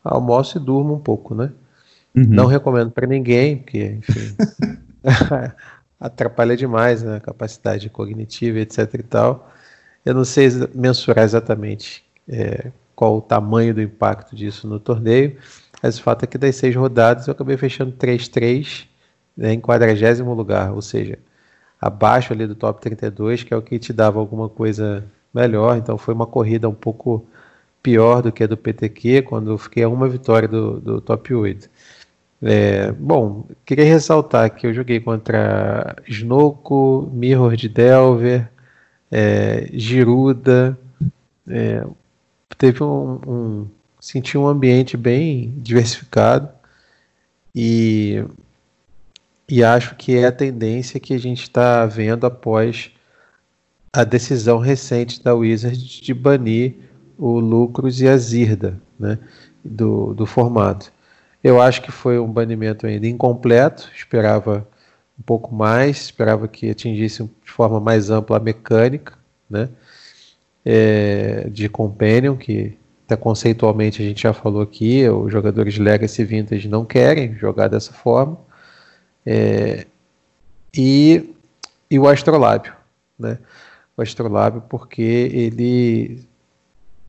almoço 0.05 0.57
e 0.57 0.61
durmo 0.61 0.95
um 0.95 1.01
pouco, 1.01 1.35
né? 1.35 1.53
Uhum. 2.15 2.25
Não 2.29 2.47
recomendo 2.47 2.93
para 2.93 3.09
ninguém, 3.09 3.59
porque, 3.59 3.99
enfim, 3.99 4.37
atrapalha 5.99 6.57
demais 6.57 7.03
né, 7.03 7.17
a 7.17 7.21
capacidade 7.21 7.91
cognitiva, 7.91 8.61
etc 8.61 8.95
e 8.95 9.03
tal. 9.03 9.53
Eu 10.05 10.15
não 10.15 10.25
sei 10.25 10.49
mensurar 10.73 11.25
exatamente 11.25 12.06
é, 12.29 12.71
qual 12.95 13.17
o 13.19 13.21
tamanho 13.21 13.75
do 13.75 13.83
impacto 13.83 14.35
disso 14.35 14.67
no 14.67 14.81
torneio, 14.81 15.37
mas 15.83 15.99
o 15.99 16.03
fato 16.03 16.25
é 16.25 16.27
que 16.27 16.39
das 16.39 16.57
seis 16.57 16.75
rodadas 16.75 17.27
eu 17.27 17.33
acabei 17.33 17.57
fechando 17.57 17.93
3-3 17.93 18.87
né, 19.37 19.53
em 19.53 19.61
quadragésimo 19.61 20.33
lugar, 20.33 20.73
ou 20.73 20.83
seja, 20.83 21.19
abaixo 21.81 22.33
ali 22.33 22.47
do 22.47 22.55
top 22.55 22.81
32, 22.81 23.43
que 23.43 23.53
é 23.53 23.57
o 23.57 23.63
que 23.63 23.79
te 23.79 23.93
dava 23.93 24.19
alguma 24.19 24.49
coisa 24.49 25.05
melhor. 25.33 25.77
Então 25.77 25.99
foi 25.99 26.15
uma 26.15 26.27
corrida 26.27 26.69
um 26.69 26.75
pouco 26.75 27.27
pior 27.83 28.23
do 28.23 28.33
que 28.33 28.45
a 28.45 28.47
do 28.47 28.57
PTQ, 28.57 29.23
quando 29.23 29.51
eu 29.51 29.59
fiquei 29.59 29.85
a 29.85 29.89
uma 29.89 30.09
vitória 30.09 30.49
do, 30.49 30.81
do 30.81 31.01
top 31.01 31.35
8. 31.35 31.69
É, 32.43 32.93
bom, 32.93 33.47
queria 33.65 33.85
ressaltar 33.85 34.55
que 34.55 34.67
eu 34.67 34.75
joguei 34.75 35.01
contra 35.01 35.97
Snoko, 36.09 37.11
Mirror 37.13 37.57
de 37.57 37.69
Delver, 37.69 38.49
é, 39.11 39.69
Giruda. 39.73 40.79
É, 41.49 41.87
teve 42.57 42.83
um, 42.83 43.21
um. 43.27 43.69
Senti 44.01 44.37
um 44.39 44.47
ambiente 44.47 44.97
bem 44.97 45.55
diversificado. 45.59 46.49
E 47.55 48.25
e 49.49 49.63
acho 49.63 49.95
que 49.95 50.17
é 50.17 50.27
a 50.27 50.33
tendência 50.33 50.99
que 50.99 51.15
a 51.15 51.19
gente 51.19 51.43
está 51.43 51.87
vendo 51.87 52.27
após 52.27 52.91
a 53.93 54.03
decisão 54.03 54.59
recente 54.59 55.23
da 55.23 55.35
Wizard 55.35 56.03
de 56.03 56.13
banir 56.13 56.75
o 57.17 57.39
Lucros 57.39 58.01
e 58.01 58.09
a 58.09 58.17
Zirda 58.17 58.79
né, 58.99 59.19
do, 59.65 60.13
do 60.15 60.27
formato. 60.27 60.93
Eu 61.45 61.63
acho 61.63 61.81
que 61.81 61.93
foi 61.93 62.19
um 62.19 62.31
banimento 62.31 62.87
ainda 62.87 63.07
incompleto, 63.07 63.89
esperava 63.95 64.67
um 65.19 65.23
pouco 65.23 65.55
mais, 65.55 65.97
esperava 65.99 66.49
que 66.49 66.69
atingisse 66.69 67.23
de 67.23 67.51
forma 67.51 67.79
mais 67.79 68.11
ampla 68.11 68.39
a 68.39 68.41
mecânica 68.41 69.15
né, 69.49 69.69
é, 70.67 71.49
de 71.49 71.69
Companion, 71.69 72.37
que 72.37 72.77
até 73.07 73.17
conceitualmente 73.17 74.03
a 74.03 74.05
gente 74.05 74.23
já 74.25 74.33
falou 74.33 74.61
aqui, 74.61 75.09
os 75.09 75.31
jogadores 75.31 75.79
Legacy 75.79 76.25
Vintage 76.25 76.69
não 76.69 76.85
querem 76.85 77.37
jogar 77.37 77.69
dessa 77.69 77.93
forma. 77.93 78.37
É, 79.25 79.87
e, 80.77 81.33
e 81.89 81.99
o 82.01 82.09
astrolábio, 82.09 82.73
né? 83.17 83.39
O 83.97 84.03
astrolábio 84.03 84.63
porque 84.69 85.03
ele 85.03 86.27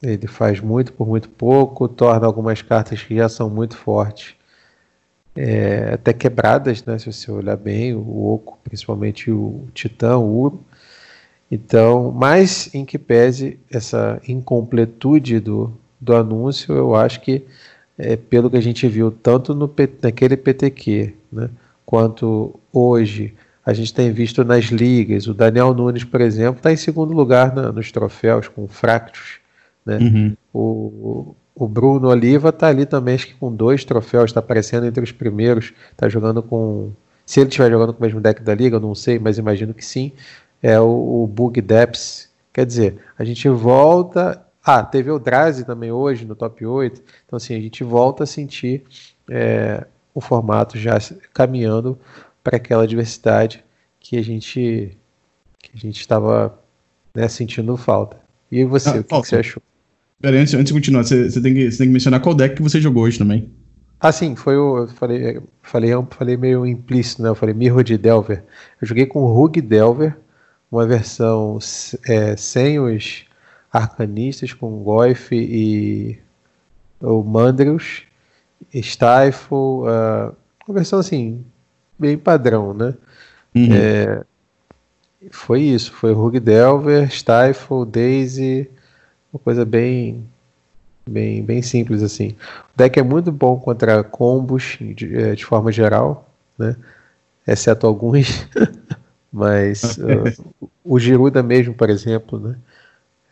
ele 0.04 0.28
faz 0.28 0.60
muito 0.60 0.94
por 0.94 1.08
muito 1.08 1.28
pouco, 1.28 1.88
torna 1.88 2.28
algumas 2.28 2.62
cartas 2.62 3.02
que 3.02 3.16
já 3.16 3.28
são 3.28 3.50
muito 3.50 3.76
fortes 3.76 4.36
é, 5.36 5.94
até 5.94 6.14
quebradas, 6.14 6.84
né? 6.86 6.98
Se 7.00 7.12
você 7.12 7.32
olhar 7.32 7.58
bem, 7.58 7.96
o 7.96 8.34
oco, 8.34 8.60
principalmente 8.64 9.32
o 9.32 9.68
titã, 9.74 10.18
o 10.18 10.26
uro. 10.26 10.66
Então, 11.50 12.12
mais 12.12 12.74
em 12.74 12.84
que 12.84 12.98
pese 12.98 13.60
essa 13.72 14.22
incompletude 14.28 15.40
do, 15.40 15.72
do 16.00 16.16
anúncio, 16.16 16.76
eu 16.76 16.94
acho 16.96 17.22
que 17.22 17.46
é, 17.98 18.16
pelo 18.16 18.50
que 18.50 18.58
a 18.58 18.62
gente 18.62 18.88
viu 18.88 19.12
tanto 19.12 19.56
no, 19.56 19.72
naquele 20.02 20.38
PTQ, 20.38 21.14
né? 21.32 21.50
quanto 21.86 22.60
hoje 22.72 23.34
a 23.66 23.74
gente 23.74 23.94
tem 23.94 24.12
visto 24.12 24.44
nas 24.44 24.66
ligas. 24.66 25.28
O 25.28 25.34
Daniel 25.34 25.74
Nunes, 25.74 26.04
por 26.04 26.22
exemplo, 26.22 26.58
está 26.58 26.72
em 26.72 26.78
segundo 26.78 27.14
lugar 27.14 27.54
na, 27.54 27.72
nos 27.72 27.92
troféus 27.92 28.48
com 28.48 28.68
Fractus. 28.68 29.40
Né? 29.86 29.98
Uhum. 29.98 30.38
O, 30.54 31.36
o 31.56 31.68
Bruno 31.68 32.08
Oliva 32.08 32.50
está 32.50 32.68
ali 32.68 32.86
também, 32.86 33.16
acho 33.16 33.28
que 33.28 33.34
com 33.34 33.54
dois 33.54 33.84
troféus, 33.84 34.30
está 34.30 34.40
aparecendo 34.40 34.86
entre 34.86 35.04
os 35.04 35.12
primeiros. 35.12 35.74
Está 35.92 36.08
jogando 36.08 36.44
com. 36.44 36.92
Se 37.26 37.42
ele 37.42 37.50
estiver 37.50 37.70
jogando 37.70 37.94
com 37.94 38.00
o 38.00 38.04
mesmo 38.04 38.22
deck 38.22 38.42
da 38.42 38.56
liga, 38.56 38.78
eu 38.78 38.80
não 38.80 38.96
sei, 38.96 39.20
mas 39.20 39.38
imagino 39.38 39.74
que 39.74 39.84
sim. 39.84 40.14
É 40.62 40.80
o, 40.80 41.24
o 41.24 41.28
Bug 41.28 41.62
Depths. 41.62 42.30
Quer 42.54 42.66
dizer, 42.66 43.00
a 43.18 43.24
gente 43.24 43.48
volta. 43.50 44.44
Ah, 44.64 44.84
teve 44.84 45.10
o 45.12 45.20
Drazi 45.20 45.66
também 45.66 45.92
hoje 45.92 46.26
no 46.26 46.36
top 46.36 46.66
8. 46.66 47.02
Então, 47.26 47.38
assim, 47.38 47.56
a 47.56 47.60
gente 47.60 47.84
volta 47.84 48.24
a 48.24 48.28
sentir 48.28 48.84
é, 49.30 49.86
o 50.14 50.20
formato 50.20 50.78
já 50.78 50.98
caminhando 51.34 51.98
para 52.44 52.58
aquela 52.58 52.88
diversidade 52.88 53.64
que 54.00 54.18
a 54.18 54.24
gente 54.24 54.98
que 55.62 55.72
a 55.74 55.78
gente 55.78 56.00
estava 56.00 56.58
né, 57.14 57.28
sentindo 57.28 57.76
falta. 57.76 58.18
E 58.52 58.64
você, 58.64 58.90
ah, 58.90 58.92
o 58.94 59.04
que, 59.04 59.22
que, 59.22 59.28
você 59.28 59.36
achou? 59.38 59.62
Pera, 60.22 60.38
antes, 60.38 60.54
antes 60.54 60.68
de 60.68 60.74
continuar, 60.74 61.04
você, 61.04 61.30
você, 61.30 61.42
tem 61.42 61.54
que, 61.54 61.72
você 61.72 61.78
tem 61.80 61.88
que 61.88 61.94
mencionar 61.94 62.22
qual 62.22 62.34
deck 62.34 62.56
que 62.56 62.62
você 62.62 62.80
jogou 62.80 63.04
hoje 63.04 63.18
também. 63.18 63.52
Ah, 64.00 64.12
sim, 64.12 64.36
foi 64.36 64.58
o. 64.58 64.78
Eu 64.80 64.88
falei, 64.88 65.42
falei, 65.62 65.92
falei 66.12 66.38
meio 66.38 66.66
implícito, 66.66 67.22
né? 67.22 67.30
Eu 67.30 67.36
falei 67.36 67.54
Mirror 67.54 67.84
de 67.84 67.98
Delver. 67.98 68.44
Eu 68.82 68.88
joguei 68.88 69.06
com 69.06 69.26
Rug 69.26 69.60
Delver, 69.60 70.16
uma 70.72 70.86
versão 70.86 71.60
é, 72.08 72.36
sem 72.36 72.80
os 72.80 73.26
arcanistas, 73.72 74.54
com 74.54 74.84
Goif 74.84 75.34
e 75.34 76.20
o 77.02 77.24
Mandrews, 77.24 78.04
Stifle, 78.74 79.58
uh, 79.58 80.36
uma 80.68 80.76
versão 80.76 81.00
assim, 81.00 81.46
bem 81.98 82.18
padrão, 82.18 82.74
né? 82.74 82.94
Uhum. 83.56 83.70
É, 83.74 84.24
foi 85.32 85.62
isso, 85.62 85.92
foi 85.92 86.14
Rug 86.14 86.40
Delver, 86.40 87.10
Stifle, 87.10 87.86
Daisy, 87.86 88.70
uma 89.32 89.40
coisa 89.40 89.66
bem 89.66 90.26
bem 91.10 91.44
bem 91.44 91.62
simples 91.62 92.04
assim. 92.04 92.36
O 92.74 92.78
deck 92.78 93.00
é 93.00 93.04
muito 93.04 93.32
bom 93.32 93.58
contra 93.60 94.04
combos 94.04 94.78
de, 94.80 95.18
é, 95.18 95.36
de 95.36 95.46
forma 95.46 95.72
geral, 95.72 96.30
né? 96.58 96.76
Exceto 97.48 97.88
alguns, 97.88 98.48
mas 99.38 99.98
uh, 99.98 100.44
o 100.84 101.00
Giruda 101.00 101.44
mesmo, 101.44 101.74
por 101.74 101.90
exemplo, 101.90 102.40
né? 102.40 102.58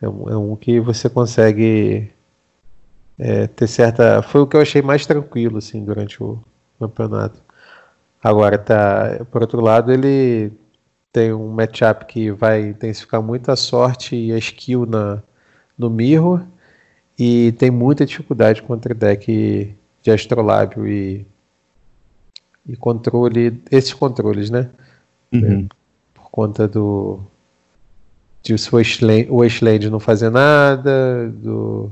É 0.00 0.08
um, 0.08 0.30
é 0.30 0.36
um 0.36 0.56
que 0.56 0.78
você 0.78 1.08
consegue 1.08 2.10
é, 3.18 3.46
ter 3.46 3.66
certa. 3.66 4.22
Foi 4.22 4.42
o 4.42 4.46
que 4.46 4.56
eu 4.56 4.60
achei 4.60 4.82
mais 4.82 5.06
tranquilo 5.06 5.58
assim 5.58 5.84
durante 5.84 6.22
o 6.22 6.38
campeonato. 6.78 7.40
Agora 8.22 8.58
tá, 8.58 9.24
por 9.30 9.42
outro 9.42 9.60
lado, 9.60 9.92
ele 9.92 10.52
tem 11.12 11.32
um 11.32 11.48
matchup 11.48 12.04
que 12.06 12.30
vai 12.30 12.68
intensificar 12.68 13.22
muito 13.22 13.50
a 13.50 13.56
sorte 13.56 14.14
e 14.16 14.32
a 14.32 14.38
skill 14.38 14.84
na, 14.86 15.22
no 15.78 15.88
Mirror 15.88 16.42
e 17.18 17.52
tem 17.52 17.70
muita 17.70 18.04
dificuldade 18.04 18.62
contra 18.62 18.94
deck 18.94 19.74
de 20.02 20.10
Astrolábio 20.10 20.86
e, 20.86 21.26
e 22.66 22.76
controle, 22.76 23.62
esses 23.70 23.94
controles, 23.94 24.50
né? 24.50 24.68
Uhum. 25.32 25.68
Conta 26.36 26.68
do 26.68 27.18
de 28.42 28.52
o 28.52 29.38
Wasteland 29.38 29.88
não 29.88 29.98
fazer 29.98 30.28
nada, 30.28 31.30
do 31.30 31.90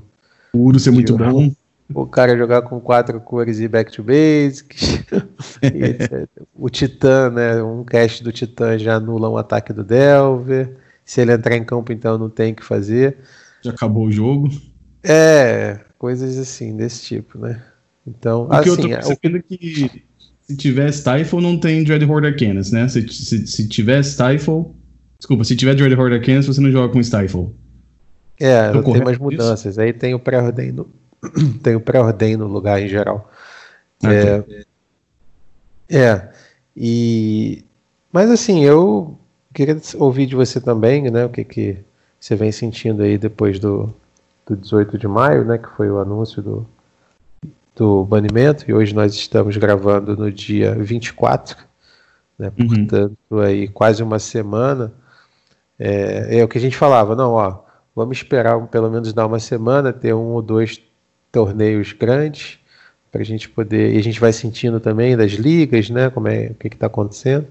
o 0.52 0.58
Uro 0.58 0.78
ser 0.78 0.90
muito 0.90 1.16
bom. 1.16 1.50
O 1.94 2.06
cara 2.06 2.36
jogar 2.36 2.60
com 2.60 2.78
quatro 2.78 3.18
cores 3.22 3.58
e 3.58 3.66
back 3.66 3.90
to 3.90 4.02
basics. 4.02 5.02
o 6.54 6.68
Titã, 6.68 7.30
né? 7.30 7.62
Um 7.62 7.84
cast 7.84 8.22
do 8.22 8.30
Titã 8.30 8.78
já 8.78 8.96
anula 8.96 9.30
um 9.30 9.38
ataque 9.38 9.72
do 9.72 9.82
Delver. 9.82 10.76
Se 11.06 11.22
ele 11.22 11.32
entrar 11.32 11.56
em 11.56 11.64
campo, 11.64 11.90
então 11.90 12.18
não 12.18 12.28
tem 12.28 12.52
o 12.52 12.56
que 12.56 12.64
fazer. 12.64 13.16
Já 13.62 13.70
acabou 13.70 14.04
o 14.04 14.12
jogo. 14.12 14.50
É, 15.02 15.80
coisas 15.98 16.36
assim, 16.36 16.76
desse 16.76 17.02
tipo, 17.02 17.38
né? 17.38 17.62
Então, 18.06 18.46
o 18.46 18.52
assim, 18.52 18.62
que 18.62 18.68
eu 18.68 18.76
tô 18.76 18.88
percebendo 18.88 19.38
é 19.38 19.42
que 19.42 20.04
se 20.46 20.56
tiver 20.56 20.92
Stifle, 20.92 21.40
não 21.40 21.58
tem 21.58 21.82
Dreadhorde 21.82 22.26
Arcanas, 22.26 22.70
né? 22.70 22.86
Se, 22.88 23.06
se, 23.08 23.46
se 23.46 23.68
tiver 23.68 24.02
Stifle. 24.02 24.66
Desculpa, 25.18 25.44
se 25.44 25.56
tiver 25.56 25.74
Dreadhorde 25.74 26.16
Arcanas, 26.16 26.46
você 26.46 26.60
não 26.60 26.70
joga 26.70 26.92
com 26.92 27.02
Stifle. 27.02 27.54
É, 28.38 28.72
não 28.72 28.82
tem 28.82 29.02
mais 29.02 29.18
mudanças. 29.18 29.72
Isso? 29.72 29.80
Aí 29.80 29.92
tem 29.92 30.14
o 30.14 30.18
pré-ordem 30.18 30.72
no, 30.72 30.88
tem 31.62 31.74
o 31.74 31.80
pré-ordem 31.80 32.36
no 32.36 32.46
lugar 32.46 32.80
em 32.80 32.88
geral. 32.88 33.30
Ah, 34.02 34.12
é, 34.12 34.44
é, 35.88 36.28
e 36.76 37.64
mas 38.12 38.30
assim, 38.30 38.64
eu 38.64 39.18
queria 39.52 39.80
ouvir 39.96 40.26
de 40.26 40.36
você 40.36 40.60
também, 40.60 41.10
né, 41.10 41.24
o 41.24 41.28
que 41.28 41.44
que 41.44 41.78
você 42.20 42.36
vem 42.36 42.52
sentindo 42.52 43.02
aí 43.02 43.16
depois 43.16 43.58
do, 43.58 43.94
do 44.46 44.56
18 44.56 44.98
de 44.98 45.08
maio, 45.08 45.44
né, 45.44 45.58
que 45.58 45.68
foi 45.76 45.90
o 45.90 45.98
anúncio 45.98 46.42
do, 46.42 46.66
do 47.74 48.04
banimento, 48.04 48.64
e 48.68 48.74
hoje 48.74 48.94
nós 48.94 49.14
estamos 49.14 49.56
gravando 49.56 50.16
no 50.16 50.30
dia 50.30 50.74
24, 50.74 51.56
né, 52.38 52.52
uhum. 52.58 52.68
portanto 52.68 53.40
aí 53.40 53.68
quase 53.68 54.02
uma 54.02 54.18
semana, 54.18 54.92
é, 55.78 56.38
é 56.38 56.44
o 56.44 56.48
que 56.48 56.58
a 56.58 56.60
gente 56.60 56.76
falava, 56.76 57.16
não, 57.16 57.32
ó, 57.32 57.64
Vamos 57.94 58.16
esperar 58.16 58.60
pelo 58.66 58.90
menos 58.90 59.12
dar 59.12 59.26
uma 59.26 59.38
semana, 59.38 59.92
ter 59.92 60.12
um 60.14 60.32
ou 60.32 60.42
dois 60.42 60.82
torneios 61.30 61.92
grandes 61.92 62.58
para 63.10 63.22
a 63.22 63.24
gente 63.24 63.48
poder. 63.48 63.94
E 63.94 63.98
a 63.98 64.02
gente 64.02 64.18
vai 64.18 64.32
sentindo 64.32 64.80
também 64.80 65.16
das 65.16 65.32
ligas, 65.32 65.88
né? 65.90 66.10
Como 66.10 66.26
é 66.26 66.48
o 66.48 66.54
que 66.54 66.66
está 66.66 66.86
acontecendo, 66.86 67.46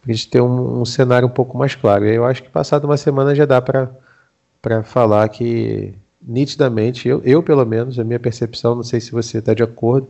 para 0.00 0.10
a 0.10 0.14
gente 0.14 0.28
ter 0.28 0.40
um, 0.40 0.80
um, 0.80 0.84
cenário 0.86 1.28
um 1.28 1.30
pouco 1.30 1.58
mais 1.58 1.74
claro. 1.74 2.06
Eu 2.06 2.24
acho 2.24 2.42
que 2.42 2.48
passado 2.48 2.84
uma 2.84 2.96
semana 2.96 3.34
já 3.34 3.44
dá 3.44 3.60
para 3.60 4.82
falar 4.82 5.28
que 5.28 5.94
nitidamente, 6.26 7.08
eu, 7.08 7.20
eu 7.24 7.42
pelo 7.42 7.64
menos, 7.64 7.98
a 7.98 8.04
minha 8.04 8.20
percepção, 8.20 8.74
não 8.74 8.82
sei 8.82 9.00
se 9.00 9.12
você 9.12 9.38
está 9.38 9.54
de 9.54 9.62
acordo, 9.62 10.08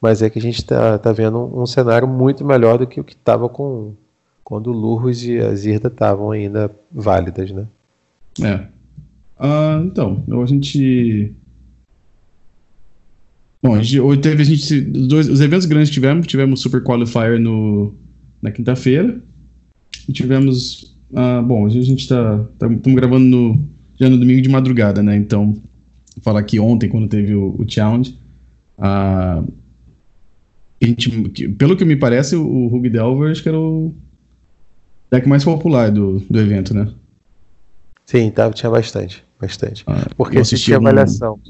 mas 0.00 0.22
é 0.22 0.28
que 0.28 0.38
a 0.38 0.42
gente 0.42 0.58
está 0.58 0.98
tá 0.98 1.12
vendo 1.12 1.38
um, 1.38 1.62
um, 1.62 1.66
cenário 1.66 2.06
muito 2.06 2.44
melhor 2.44 2.78
do 2.78 2.86
que 2.86 3.00
o 3.00 3.04
que 3.04 3.14
estava 3.14 3.48
com 3.48 3.94
quando 4.42 4.66
o 4.66 4.72
Lurros 4.72 5.24
e 5.24 5.38
a 5.38 5.54
Zirda 5.54 5.88
estavam 5.88 6.30
ainda 6.30 6.70
válidas, 6.92 7.50
né? 7.50 7.66
É, 8.42 8.66
ah, 9.38 9.82
então, 9.84 10.22
a 10.42 10.46
gente. 10.46 11.32
Bom, 13.62 13.78
hoje 13.78 14.20
teve 14.20 14.42
a 14.42 14.44
gente. 14.44 14.80
Dois, 14.80 15.28
os 15.28 15.40
eventos 15.40 15.66
grandes 15.66 15.88
que 15.88 15.94
tivemos, 15.94 16.26
tivemos 16.26 16.60
Super 16.60 16.82
Qualifier 16.82 17.40
no, 17.40 17.94
na 18.40 18.50
quinta-feira. 18.50 19.20
E 20.08 20.12
tivemos. 20.12 20.94
Ah, 21.14 21.42
bom, 21.42 21.66
a 21.66 21.68
gente 21.68 22.00
está 22.00 22.44
Estamos 22.52 22.80
tá, 22.82 22.90
gravando 22.90 23.24
no, 23.24 23.68
no 24.08 24.18
domingo 24.18 24.40
de 24.40 24.48
madrugada, 24.48 25.02
né? 25.02 25.16
Então, 25.16 25.54
falar 26.22 26.42
que 26.42 26.58
ontem, 26.60 26.88
quando 26.88 27.08
teve 27.08 27.34
o, 27.34 27.54
o 27.58 27.64
challenge, 27.68 28.18
a, 28.78 29.42
a 30.82 30.86
gente, 30.86 31.10
pelo 31.50 31.76
que 31.76 31.84
me 31.84 31.96
parece, 31.96 32.36
o, 32.36 32.66
Ruby 32.68 32.90
Delver 32.90 33.30
acho 33.30 33.42
que 33.42 33.48
era 33.48 33.58
o 33.58 33.94
deck 35.10 35.28
mais 35.28 35.44
popular 35.44 35.90
do, 35.90 36.20
do 36.20 36.40
evento, 36.40 36.74
né? 36.74 36.92
Sim, 38.04 38.30
tava, 38.30 38.52
tinha 38.52 38.70
bastante, 38.70 39.24
bastante. 39.40 39.82
Ah, 39.86 40.06
Porque 40.16 40.38
existia 40.38 40.76
avaliação 40.76 41.40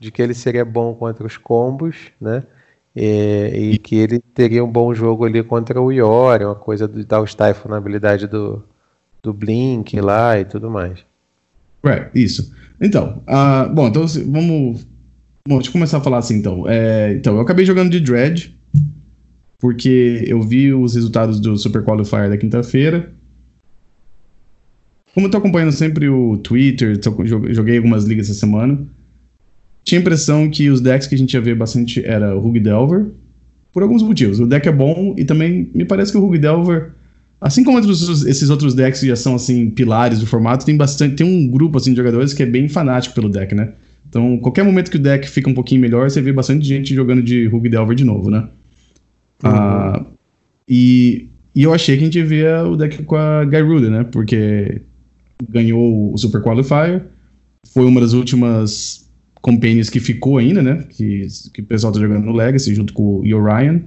de 0.00 0.10
que 0.10 0.20
ele 0.20 0.34
seria 0.34 0.64
bom 0.64 0.94
contra 0.94 1.24
os 1.26 1.36
combos, 1.36 1.96
né? 2.20 2.42
E, 2.94 3.74
e, 3.74 3.78
que 3.78 3.94
ele 3.94 4.18
teria 4.18 4.64
um 4.64 4.70
bom 4.70 4.92
jogo 4.92 5.24
ali 5.24 5.44
contra 5.44 5.80
o 5.80 5.92
Iori, 5.92 6.44
uma 6.44 6.56
coisa 6.56 6.88
de 6.88 7.04
dar 7.04 7.20
o 7.20 7.26
Stifle 7.26 7.70
na 7.70 7.76
habilidade 7.76 8.26
do, 8.26 8.64
do 9.22 9.32
Blink 9.32 10.00
lá 10.00 10.40
e 10.40 10.44
tudo 10.44 10.68
mais. 10.68 10.98
Right, 11.84 12.10
isso. 12.14 12.52
Então, 12.80 13.22
uh, 13.28 13.72
bom, 13.74 13.88
então 13.88 14.06
vamos. 14.06 14.86
Bom, 15.48 15.56
deixa 15.56 15.68
eu 15.68 15.72
começar 15.72 15.98
a 15.98 16.00
falar 16.00 16.18
assim 16.18 16.36
então. 16.36 16.68
É, 16.68 17.12
então, 17.14 17.36
eu 17.36 17.40
acabei 17.40 17.64
jogando 17.64 17.90
de 17.90 18.00
Dread, 18.00 18.54
porque 19.58 20.24
eu 20.26 20.40
vi 20.42 20.72
os 20.72 20.94
resultados 20.94 21.40
do 21.40 21.56
Super 21.56 21.82
Qualifier 21.82 22.28
da 22.28 22.36
quinta-feira. 22.36 23.12
Como 25.14 25.26
eu 25.26 25.30
tô 25.30 25.38
acompanhando 25.38 25.72
sempre 25.72 26.08
o 26.08 26.36
Twitter, 26.38 26.98
joguei 27.50 27.78
algumas 27.78 28.04
ligas 28.04 28.30
essa 28.30 28.38
semana, 28.38 28.86
tinha 29.84 29.98
a 29.98 30.02
impressão 30.02 30.48
que 30.48 30.70
os 30.70 30.80
decks 30.80 31.08
que 31.08 31.14
a 31.14 31.18
gente 31.18 31.34
ia 31.34 31.40
ver 31.40 31.56
bastante 31.56 32.04
era 32.04 32.36
o 32.36 32.40
Rug 32.40 32.60
Delver, 32.60 33.06
por 33.72 33.82
alguns 33.82 34.02
motivos. 34.02 34.38
O 34.38 34.46
deck 34.46 34.68
é 34.68 34.72
bom 34.72 35.14
e 35.18 35.24
também 35.24 35.70
me 35.74 35.84
parece 35.84 36.12
que 36.12 36.18
o 36.18 36.20
Rug 36.20 36.38
Delver, 36.38 36.92
assim 37.40 37.64
como 37.64 37.78
outros, 37.78 38.24
esses 38.24 38.50
outros 38.50 38.74
decks 38.74 39.00
que 39.00 39.06
já 39.06 39.16
são 39.16 39.34
assim 39.34 39.70
pilares 39.70 40.20
do 40.20 40.26
formato, 40.26 40.66
tem 40.66 40.76
bastante, 40.76 41.16
tem 41.16 41.26
um 41.26 41.50
grupo 41.50 41.78
assim 41.78 41.90
de 41.90 41.96
jogadores 41.96 42.34
que 42.34 42.42
é 42.42 42.46
bem 42.46 42.68
fanático 42.68 43.14
pelo 43.14 43.28
deck, 43.28 43.54
né? 43.54 43.72
Então, 44.08 44.38
qualquer 44.38 44.64
momento 44.64 44.90
que 44.90 44.96
o 44.96 45.00
deck 45.00 45.28
fica 45.28 45.48
um 45.48 45.54
pouquinho 45.54 45.80
melhor, 45.80 46.10
você 46.10 46.20
vê 46.20 46.32
bastante 46.32 46.66
gente 46.66 46.94
jogando 46.94 47.22
de 47.22 47.46
Rug 47.46 47.68
Delver 47.68 47.96
de 47.96 48.04
novo, 48.04 48.30
né? 48.30 48.48
Uhum. 49.42 49.50
Ah, 49.50 50.04
e, 50.68 51.28
e 51.54 51.62
eu 51.62 51.72
achei 51.72 51.96
que 51.96 52.02
a 52.02 52.04
gente 52.06 52.22
via 52.22 52.64
o 52.64 52.76
deck 52.76 53.02
com 53.04 53.16
a 53.16 53.44
Gyruda, 53.44 53.88
né? 53.88 54.04
Porque 54.04 54.82
ganhou 55.48 56.12
o 56.12 56.18
Super 56.18 56.42
Qualifier. 56.42 57.06
Foi 57.72 57.84
uma 57.84 58.00
das 58.00 58.12
últimas 58.12 59.08
companions 59.40 59.88
que 59.88 60.00
ficou 60.00 60.38
ainda, 60.38 60.60
né? 60.60 60.84
Que, 60.88 61.26
que 61.54 61.60
o 61.60 61.64
pessoal 61.64 61.92
tá 61.92 62.00
jogando 62.00 62.24
no 62.24 62.32
Legacy 62.32 62.74
junto 62.74 62.92
com 62.92 63.02
o 63.02 63.20
Orion. 63.20 63.80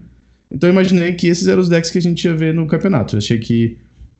Então 0.53 0.69
eu 0.69 0.73
imaginei 0.73 1.13
que 1.13 1.27
esses 1.27 1.47
eram 1.47 1.61
os 1.61 1.67
decks 1.67 1.89
que 1.89 1.97
a 1.97 2.01
gente 2.01 2.23
ia 2.25 2.35
ver 2.35 2.53
no 2.53 2.67
campeonato. 2.67 3.15
Eu 3.15 3.17
achei 3.17 3.39
que. 3.39 3.77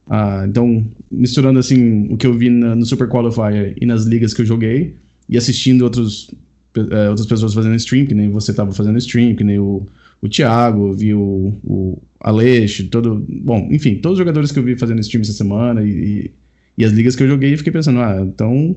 Ah, 0.10 0.46
então, 0.48 0.86
misturando 1.10 1.60
assim 1.60 2.12
o 2.12 2.18
que 2.18 2.28
eu 2.28 2.34
vi 2.34 2.50
na, 2.50 2.75
no 2.75 2.86
Super 2.86 3.08
Qualifier 3.08 3.75
e 3.80 3.86
nas 3.86 4.04
ligas 4.04 4.34
que 4.34 4.42
eu 4.42 4.46
joguei, 4.46 4.96
e 5.30 5.38
assistindo 5.38 5.84
outros, 5.84 6.30
uh, 6.78 7.10
outras 7.10 7.25
pessoas 7.25 7.54
fazendo 7.54 7.75
stream, 7.75 8.06
que 8.06 8.13
nem 8.13 8.30
você 8.30 8.52
estava 8.52 8.72
fazendo 8.74 8.98
stream, 8.98 9.36
que 9.36 9.46
nem 9.46 9.60
o, 9.60 9.86
o 10.22 10.28
Thiago, 10.28 10.92
vi 10.92 11.13
o, 11.13 11.56
o 11.63 12.02
Aleixo, 12.20 12.88
todo. 12.90 13.25
Bom, 13.30 13.70
enfim, 13.72 13.96
todos 13.96 14.18
os 14.18 14.20
jogadores 14.20 14.52
que 14.52 14.60
eu 14.60 14.63
vi 14.63 14.78
fazendo 14.78 15.00
stream 15.00 15.22
essa 15.22 15.34
semana 15.34 15.84
e, 15.84 16.32
e 16.78 16.84
as 16.84 16.92
ligas 16.92 17.16
que 17.16 17.24
eu 17.24 17.28
joguei, 17.28 17.56
fiquei 17.56 17.72
pensando, 17.72 18.00
ah, 18.00 18.20
então 18.22 18.75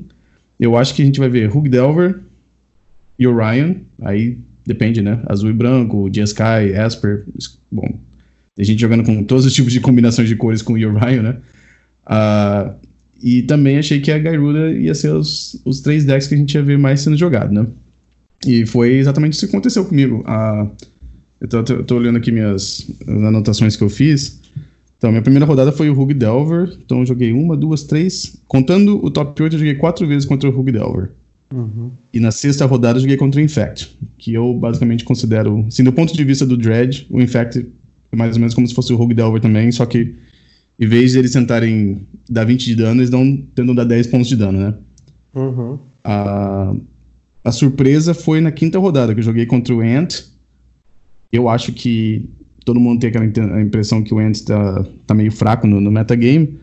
eu 0.59 0.77
acho 0.77 0.93
que 0.93 1.01
a 1.01 1.05
gente 1.05 1.19
vai 1.19 1.29
ver 1.29 1.55
Hug 1.55 1.67
Delver 1.67 2.19
e 3.19 3.27
Orion, 3.27 3.75
aí 4.01 4.37
depende, 4.67 5.01
né? 5.01 5.21
Azul 5.25 5.49
e 5.49 5.53
branco, 5.53 6.09
Sky, 6.13 6.75
Asper, 6.77 7.25
bom, 7.71 7.87
tem 8.53 8.65
gente 8.65 8.81
jogando 8.81 9.03
com 9.03 9.23
todos 9.23 9.45
os 9.45 9.53
tipos 9.53 9.71
de 9.71 9.79
combinações 9.79 10.27
de 10.27 10.35
cores 10.35 10.61
com 10.61 10.73
o 10.73 10.75
Orion, 10.75 11.23
né? 11.23 11.37
Uh, 12.05 12.75
e 13.21 13.43
também 13.43 13.77
achei 13.77 14.01
que 14.01 14.11
a 14.11 14.19
Gyruda 14.19 14.71
ia 14.71 14.93
ser 14.93 15.13
os, 15.13 15.59
os 15.63 15.79
três 15.79 16.03
decks 16.03 16.27
que 16.27 16.35
a 16.35 16.37
gente 16.37 16.53
ia 16.53 16.61
ver 16.61 16.77
mais 16.77 17.01
sendo 17.01 17.15
jogado, 17.15 17.53
né? 17.53 17.65
E 18.45 18.65
foi 18.65 18.95
exatamente 18.95 19.33
isso 19.33 19.47
que 19.47 19.55
aconteceu 19.55 19.85
comigo. 19.85 20.23
Uh, 20.27 20.69
eu 21.39 21.47
tô, 21.47 21.63
tô, 21.63 21.83
tô 21.83 21.95
olhando 21.95 22.17
aqui 22.17 22.31
minhas 22.31 22.85
anotações 23.07 23.75
que 23.75 23.83
eu 23.83 23.89
fiz. 23.89 24.41
Então, 24.97 25.11
minha 25.11 25.21
primeira 25.21 25.45
rodada 25.45 25.71
foi 25.71 25.89
o 25.89 25.93
Rug 25.93 26.13
Delver. 26.13 26.75
Então, 26.83 26.99
eu 26.99 27.05
joguei 27.05 27.31
uma, 27.31 27.55
duas, 27.55 27.83
três. 27.83 28.35
Contando 28.47 29.03
o 29.03 29.09
top 29.09 29.41
8, 29.41 29.53
eu 29.53 29.59
joguei 29.59 29.75
quatro 29.75 30.05
vezes 30.07 30.25
contra 30.25 30.49
o 30.49 30.51
Rug 30.51 30.71
Delver. 30.71 31.11
Uhum. 31.53 31.91
E 32.13 32.19
na 32.19 32.31
sexta 32.31 32.65
rodada 32.65 32.97
eu 32.97 33.01
joguei 33.01 33.17
contra 33.17 33.39
o 33.39 33.43
Infect, 33.43 33.97
que 34.17 34.33
eu 34.33 34.53
basicamente 34.53 35.03
considero, 35.03 35.65
assim, 35.67 35.83
do 35.83 35.93
ponto 35.93 36.13
de 36.13 36.23
vista 36.23 36.45
do 36.45 36.57
Dread, 36.57 37.07
o 37.09 37.21
Infect 37.21 37.65
é 38.11 38.15
mais 38.15 38.35
ou 38.35 38.39
menos 38.39 38.53
como 38.53 38.67
se 38.67 38.73
fosse 38.73 38.91
o 38.93 38.95
Rogue 38.95 39.13
Delver 39.13 39.41
também, 39.41 39.71
só 39.71 39.85
que 39.85 40.15
em 40.79 40.87
vez 40.87 41.11
de 41.11 41.19
eles 41.19 41.31
tentarem 41.31 42.05
dar 42.29 42.45
20 42.45 42.65
de 42.65 42.75
dano, 42.75 42.99
eles 42.99 43.09
dão, 43.09 43.35
tentam 43.55 43.73
dar 43.73 43.85
10 43.85 44.07
pontos 44.07 44.27
de 44.27 44.35
dano, 44.35 44.59
né? 44.59 44.73
Uhum. 45.33 45.79
A, 46.03 46.75
a 47.43 47.51
surpresa 47.51 48.13
foi 48.13 48.41
na 48.41 48.51
quinta 48.51 48.77
rodada, 48.77 49.13
que 49.13 49.19
eu 49.19 49.23
joguei 49.23 49.45
contra 49.45 49.73
o 49.73 49.81
Ant. 49.81 50.25
Eu 51.31 51.49
acho 51.49 51.73
que 51.73 52.29
todo 52.63 52.79
mundo 52.79 52.99
tem 52.99 53.09
aquela 53.09 53.25
impressão 53.61 54.03
que 54.03 54.13
o 54.13 54.19
Ant 54.19 54.43
tá, 54.43 54.85
tá 55.05 55.13
meio 55.13 55.31
fraco 55.31 55.65
no, 55.65 55.81
no 55.81 55.91
metagame, 55.91 56.59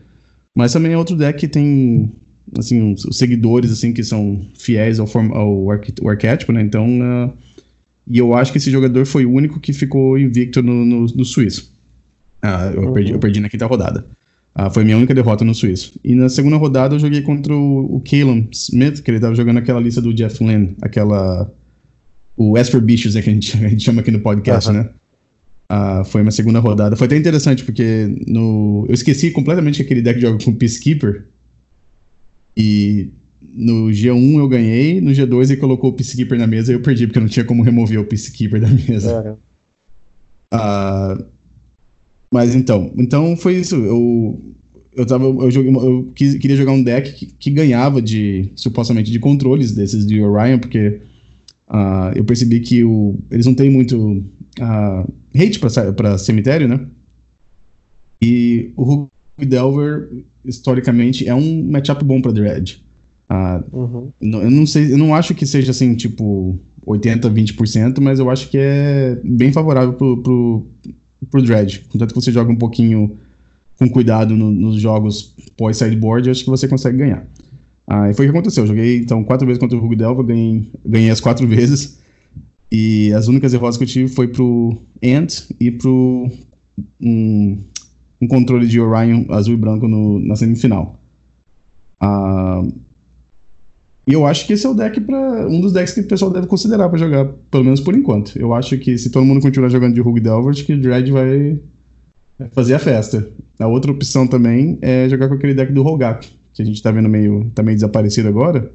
mas 0.55 0.71
também 0.71 0.93
é 0.93 0.97
outro 0.97 1.15
deck 1.15 1.39
que 1.39 1.47
tem 1.47 2.11
assim, 2.57 2.93
os 2.93 3.17
seguidores 3.17 3.71
assim 3.71 3.93
que 3.93 4.03
são 4.03 4.45
fiéis 4.57 4.99
ao, 4.99 5.07
form, 5.07 5.31
ao, 5.33 5.69
arqu 5.71 6.07
arquétipo, 6.07 6.51
né? 6.51 6.61
Então, 6.61 6.87
uh, 6.99 7.33
e 8.07 8.17
eu 8.17 8.33
acho 8.33 8.51
que 8.51 8.57
esse 8.57 8.71
jogador 8.71 9.05
foi 9.05 9.25
o 9.25 9.31
único 9.31 9.59
que 9.59 9.73
ficou 9.73 10.17
invicto 10.17 10.61
no, 10.61 10.85
no, 10.85 11.05
no 11.05 11.25
suíço. 11.25 11.73
Uh, 12.43 12.75
eu, 12.75 12.81
uhum. 12.83 12.93
perdi, 12.93 13.11
eu 13.11 13.19
perdi 13.19 13.39
na 13.39 13.49
quinta 13.49 13.65
rodada. 13.65 14.05
Uh, 14.57 14.69
foi 14.69 14.83
minha 14.83 14.97
única 14.97 15.13
derrota 15.13 15.43
no 15.43 15.53
suíço. 15.53 15.93
E 16.03 16.15
na 16.15 16.29
segunda 16.29 16.57
rodada 16.57 16.95
eu 16.95 16.99
joguei 16.99 17.21
contra 17.21 17.53
o, 17.53 17.95
o 17.95 18.01
Caleb 18.01 18.47
Smith, 18.53 19.01
que 19.01 19.11
ele 19.11 19.19
tava 19.19 19.35
jogando 19.35 19.57
aquela 19.57 19.79
lista 19.79 20.01
do 20.01 20.13
Jeff 20.13 20.43
Lynn, 20.43 20.73
aquela. 20.81 21.51
O 22.37 22.57
Esper 22.57 22.81
Bichos, 22.81 23.15
é 23.15 23.21
que 23.21 23.29
a 23.29 23.33
gente, 23.33 23.57
a 23.65 23.69
gente 23.69 23.83
chama 23.83 24.01
aqui 24.01 24.11
no 24.11 24.19
podcast, 24.19 24.69
uhum. 24.69 24.77
né? 24.77 24.89
Uh, 25.71 26.05
foi 26.05 26.21
uma 26.21 26.31
segunda 26.31 26.59
rodada. 26.59 26.95
Foi 26.95 27.07
até 27.07 27.17
interessante, 27.17 27.63
porque 27.63 28.07
no, 28.27 28.85
eu 28.87 28.93
esqueci 28.93 29.31
completamente 29.31 29.77
que 29.77 29.81
aquele 29.81 30.01
deck 30.01 30.21
joga 30.21 30.43
com 30.43 30.53
Peacekeeper. 30.53 31.25
E 32.55 33.11
no 33.41 33.87
G1 33.87 34.37
eu 34.37 34.47
ganhei, 34.47 34.99
no 34.99 35.11
G2 35.11 35.51
ele 35.51 35.57
colocou 35.57 35.89
o 35.89 35.93
Peacekeeper 35.93 36.37
na 36.37 36.47
mesa 36.47 36.71
e 36.71 36.75
eu 36.75 36.81
perdi, 36.81 37.07
porque 37.07 37.19
eu 37.19 37.23
não 37.23 37.29
tinha 37.29 37.45
como 37.45 37.63
remover 37.63 37.99
o 37.99 38.05
Peacekeeper 38.05 38.61
da 38.61 38.67
mesa. 38.67 39.37
Uh, 40.53 41.25
mas 42.31 42.53
então, 42.53 42.93
então 42.97 43.35
foi 43.37 43.55
isso. 43.55 43.75
Eu, 43.75 44.55
eu, 44.93 45.05
tava, 45.05 45.25
eu, 45.25 45.51
joguei, 45.51 45.73
eu 45.73 46.11
quis, 46.13 46.35
queria 46.35 46.57
jogar 46.57 46.73
um 46.73 46.83
deck 46.83 47.13
que, 47.13 47.25
que, 47.27 47.49
ganhava 47.49 48.01
de, 48.01 48.51
supostamente, 48.55 49.11
de 49.11 49.19
controles 49.19 49.71
desses 49.71 50.05
de 50.05 50.21
Orion, 50.21 50.59
porque 50.59 51.01
uh, 51.69 52.11
eu 52.15 52.23
percebi 52.25 52.59
que 52.59 52.83
o, 52.83 53.17
eles 53.31 53.45
não 53.45 53.53
têm 53.53 53.69
muito 53.69 54.23
uh, 54.59 55.13
hate 55.33 55.59
para 55.95 56.17
cemitério, 56.17 56.67
né? 56.67 56.85
E 58.21 58.71
o 58.75 58.83
Hulk 58.83 59.14
Delver 59.37 60.09
historicamente, 60.43 61.27
é 61.27 61.33
um 61.33 61.69
matchup 61.71 62.03
bom 62.03 62.21
para 62.21 62.31
Dread. 62.31 62.83
Uh, 63.29 63.77
uhum. 63.77 64.11
Eu 64.21 64.51
não 64.51 64.65
sei, 64.67 64.93
eu 64.93 64.97
não 64.97 65.15
acho 65.15 65.33
que 65.33 65.45
seja 65.45 65.71
assim, 65.71 65.95
tipo, 65.95 66.59
80, 66.85 67.29
20%, 67.29 67.99
mas 67.99 68.19
eu 68.19 68.29
acho 68.29 68.49
que 68.49 68.57
é 68.57 69.19
bem 69.23 69.51
favorável 69.51 69.93
pro, 69.93 70.17
pro, 70.21 70.67
pro 71.29 71.41
Dread. 71.41 71.85
Contanto 71.91 72.13
que 72.13 72.21
você 72.21 72.31
joga 72.31 72.51
um 72.51 72.55
pouquinho 72.55 73.17
com 73.77 73.89
cuidado 73.89 74.35
no, 74.35 74.51
nos 74.51 74.79
jogos 74.79 75.35
pós-sideboard, 75.57 76.27
eu 76.27 76.31
acho 76.31 76.43
que 76.43 76.49
você 76.49 76.67
consegue 76.67 76.97
ganhar. 76.97 77.27
Ah, 77.87 78.09
e 78.09 78.13
foi 78.13 78.25
o 78.25 78.31
que 78.31 78.37
aconteceu. 78.37 78.63
Eu 78.63 78.67
joguei 78.67 78.97
então 78.97 79.23
quatro 79.23 79.45
vezes 79.45 79.59
contra 79.59 79.77
o 79.77 79.83
Hugo 79.83 79.95
Delva, 79.95 80.23
ganhei, 80.23 80.71
ganhei 80.85 81.09
as 81.09 81.19
quatro 81.19 81.45
vezes. 81.47 81.99
E 82.71 83.13
as 83.13 83.27
únicas 83.27 83.51
derrotas 83.51 83.77
que 83.77 83.83
eu 83.83 83.87
tive 83.87 84.09
foi 84.09 84.27
pro 84.27 84.77
Ant 85.03 85.47
e 85.59 85.71
pro 85.71 86.29
um, 86.99 87.59
um 88.25 88.27
controle 88.27 88.67
de 88.67 88.79
Orion 88.79 89.25
azul 89.29 89.53
e 89.53 89.57
branco 89.57 89.87
no, 89.87 90.19
na 90.19 90.35
semifinal. 90.35 90.99
Uh, 92.01 92.73
e 94.07 94.13
eu 94.13 94.25
acho 94.25 94.45
que 94.45 94.53
esse 94.53 94.65
é 94.65 94.69
o 94.69 94.73
deck 94.73 94.99
para 95.01 95.47
um 95.47 95.59
dos 95.59 95.73
decks 95.73 95.93
que 95.93 96.01
o 96.01 96.07
pessoal 96.07 96.29
deve 96.29 96.47
considerar 96.47 96.89
para 96.89 96.97
jogar, 96.97 97.25
pelo 97.49 97.63
menos 97.63 97.79
por 97.79 97.95
enquanto. 97.95 98.37
Eu 98.37 98.53
acho 98.53 98.77
que 98.77 98.97
se 98.97 99.09
todo 99.09 99.25
mundo 99.25 99.41
continuar 99.41 99.69
jogando 99.69 99.95
de 99.95 100.01
Rogue 100.01 100.19
Delver, 100.19 100.53
que 100.53 100.73
o 100.73 100.79
Dread 100.79 101.11
vai 101.11 101.59
fazer 102.51 102.75
a 102.75 102.79
festa. 102.79 103.27
A 103.57 103.67
outra 103.67 103.91
opção 103.91 104.27
também 104.27 104.77
é 104.81 105.09
jogar 105.09 105.27
com 105.27 105.35
aquele 105.35 105.55
deck 105.55 105.71
do 105.71 105.81
Rogak, 105.81 106.29
que 106.53 106.61
a 106.61 106.65
gente 106.65 106.83
tá 106.83 106.91
vendo 106.91 107.09
meio, 107.09 107.49
tá 107.55 107.63
meio 107.63 107.75
desaparecido 107.75 108.27
agora. 108.27 108.71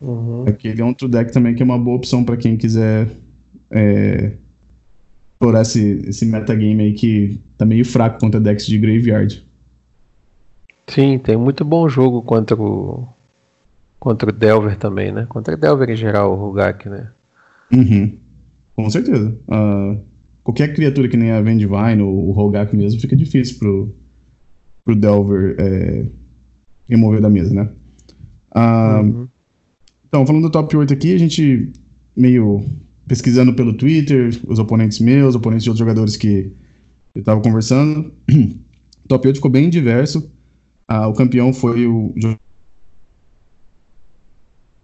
Uhum. 0.00 0.44
Aquele 0.46 0.82
é 0.82 0.84
outro 0.84 1.08
deck 1.08 1.32
também 1.32 1.54
que 1.54 1.62
é 1.62 1.64
uma 1.64 1.78
boa 1.78 1.96
opção 1.96 2.22
para 2.22 2.36
quem 2.36 2.56
quiser 2.56 3.08
é, 3.70 4.32
explorar 5.44 5.62
esse, 5.62 6.02
esse 6.06 6.24
metagame 6.24 6.82
aí 6.82 6.92
que 6.94 7.40
tá 7.58 7.66
meio 7.66 7.84
fraco 7.84 8.18
contra 8.18 8.40
decks 8.40 8.66
de 8.66 8.78
Graveyard. 8.78 9.44
Sim, 10.86 11.18
tem 11.18 11.36
muito 11.36 11.64
bom 11.64 11.88
jogo 11.88 12.22
contra 12.22 12.56
o 12.60 13.06
contra 14.00 14.28
o 14.28 14.32
Delver 14.32 14.76
também, 14.76 15.12
né? 15.12 15.26
Contra 15.28 15.54
o 15.54 15.56
Delver 15.56 15.88
em 15.88 15.96
geral, 15.96 16.32
o 16.32 16.36
Rugak, 16.36 16.88
né? 16.88 17.08
Uhum. 17.72 18.18
Com 18.76 18.90
certeza. 18.90 19.34
Uh, 19.48 19.98
qualquer 20.42 20.74
criatura 20.74 21.08
que 21.08 21.16
nem 21.16 21.30
a 21.30 21.40
Vendivine 21.40 22.02
ou 22.02 22.28
o 22.28 22.32
Rogak 22.32 22.76
mesmo 22.76 23.00
fica 23.00 23.16
difícil 23.16 23.58
pro, 23.58 23.94
pro 24.84 24.94
Delver 24.94 25.56
é, 25.58 26.06
remover 26.88 27.20
da 27.20 27.30
mesa, 27.30 27.54
né? 27.54 27.68
Uh, 28.54 29.02
uhum. 29.02 29.28
Então, 30.06 30.26
falando 30.26 30.42
do 30.42 30.50
top 30.50 30.76
8 30.76 30.92
aqui, 30.92 31.14
a 31.14 31.18
gente 31.18 31.72
meio 32.14 32.62
pesquisando 33.06 33.54
pelo 33.54 33.74
Twitter, 33.74 34.30
os 34.46 34.58
oponentes 34.58 34.98
meus, 34.98 35.30
os 35.30 35.36
oponentes 35.36 35.64
de 35.64 35.70
outros 35.70 35.80
jogadores 35.80 36.16
que 36.16 36.52
eu 37.14 37.20
estava 37.20 37.40
conversando. 37.40 38.12
O 38.30 39.08
top 39.08 39.28
8 39.28 39.36
ficou 39.36 39.50
bem 39.50 39.68
diverso. 39.68 40.30
Ah, 40.88 41.06
o 41.06 41.12
campeão 41.12 41.52
foi 41.52 41.86
o 41.86 42.14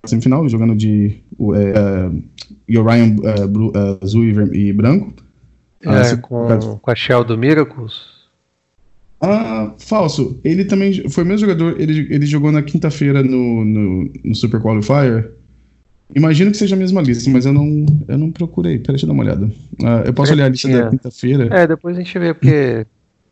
semifinal, 0.07 0.49
jogando 0.49 0.75
de 0.75 1.19
é, 1.55 2.79
Orion 2.79 3.17
é, 3.25 3.47
Blue, 3.47 3.73
é, 3.75 4.05
azul 4.05 4.25
e, 4.25 4.69
e 4.69 4.73
branco. 4.73 5.13
Ah, 5.85 6.01
é, 6.01 6.17
com, 6.17 6.79
com 6.79 6.91
a 6.91 6.95
Shell 6.95 7.25
do 7.25 7.37
Miracles? 7.37 8.21
Ah, 9.21 9.75
falso. 9.79 10.41
Ele 10.43 10.65
também 10.65 11.09
foi 11.11 11.25
o 11.25 11.27
mesmo 11.27 11.47
jogador. 11.47 11.79
Ele, 11.81 12.07
ele 12.11 12.27
jogou 12.27 12.51
na 12.51 12.63
quinta-feira 12.63 13.23
no, 13.23 13.65
no, 13.65 14.11
no 14.25 14.35
Super 14.35 14.61
Qualifier. 14.61 15.33
Imagino 16.15 16.51
que 16.51 16.57
seja 16.57 16.75
a 16.75 16.79
mesma 16.79 17.01
lista, 17.01 17.31
mas 17.31 17.47
eu 17.47 17.53
não, 17.53 17.87
eu 18.09 18.19
não 18.19 18.33
procurei. 18.33 18.79
Peraí, 18.79 18.95
deixa 18.95 19.05
eu 19.05 19.09
dar 19.09 19.13
uma 19.15 19.23
olhada. 19.23 19.47
Uh, 19.47 20.07
eu 20.07 20.13
posso 20.13 20.33
olhar 20.33 20.47
a 20.47 20.49
lista 20.49 20.69
da 20.69 20.91
quinta-feira. 20.91 21.49
É, 21.53 21.67
depois 21.67 21.97
a 21.97 22.01
gente 22.01 22.19
vê, 22.19 22.35
porque 22.35 22.87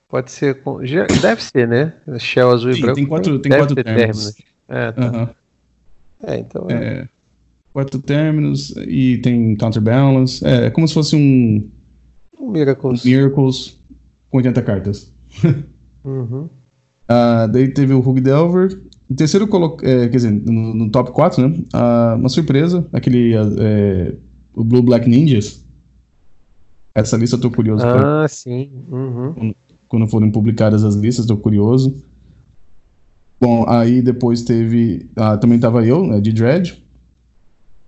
pode 0.08 0.30
ser. 0.30 0.62
Com, 0.62 0.78
deve 0.78 1.42
ser, 1.42 1.66
né? 1.66 1.92
Shell 2.18 2.50
azul 2.50 2.72
Sim, 2.72 2.78
e 2.78 2.82
branco. 2.82 2.96
Tem 2.96 3.06
quatro, 3.06 3.38
tem 3.40 3.52
quatro 3.52 3.74
términos. 3.74 4.34
É, 4.68 4.92
tá. 4.92 5.10
Uhum. 5.10 5.28
é, 6.24 6.38
então. 6.38 6.66
É. 6.68 6.74
é. 6.74 7.08
Quatro 7.72 8.00
términos 8.00 8.74
e 8.86 9.18
tem 9.18 9.56
counterbalance. 9.56 10.44
É, 10.44 10.66
é 10.66 10.70
como 10.70 10.86
se 10.86 10.94
fosse 10.94 11.16
um. 11.16 11.70
Um 12.40 12.50
Miracles. 12.50 13.04
Um 13.04 13.08
Miracles 13.08 13.78
com 14.30 14.38
80 14.38 14.62
cartas. 14.62 15.12
uhum. 16.04 16.48
Uh, 17.08 17.48
daí 17.52 17.68
teve 17.68 17.92
o 17.92 18.00
Hug 18.00 18.20
Delver, 18.20 18.80
terceiro, 19.14 19.48
é, 19.82 20.08
quer 20.08 20.16
dizer, 20.16 20.30
no, 20.30 20.74
no, 20.74 20.90
top 20.90 21.12
4, 21.12 21.48
né? 21.48 21.64
Ah, 21.72 22.14
uma 22.18 22.28
surpresa, 22.28 22.86
aquele. 22.92 23.34
É, 23.34 24.14
o 24.54 24.62
Blue 24.62 24.82
Black 24.82 25.08
Ninjas. 25.08 25.64
Essa 26.94 27.16
lista 27.16 27.36
eu 27.36 27.40
tô 27.40 27.50
curioso. 27.50 27.86
Ah, 27.86 27.96
pra, 27.96 28.28
sim. 28.28 28.70
Uhum. 28.90 29.32
Quando, 29.32 29.56
quando, 29.88 30.08
forem 30.08 30.30
publicadas 30.30 30.84
as 30.84 30.94
listas, 30.94 31.26
tô 31.26 31.36
curioso. 31.36 32.04
Bom, 33.40 33.64
aí 33.68 34.02
depois 34.02 34.42
teve. 34.42 35.08
Ah, 35.16 35.36
também 35.38 35.58
tava 35.58 35.86
eu, 35.86 36.06
né, 36.06 36.20
de 36.20 36.32
Dread. 36.32 36.84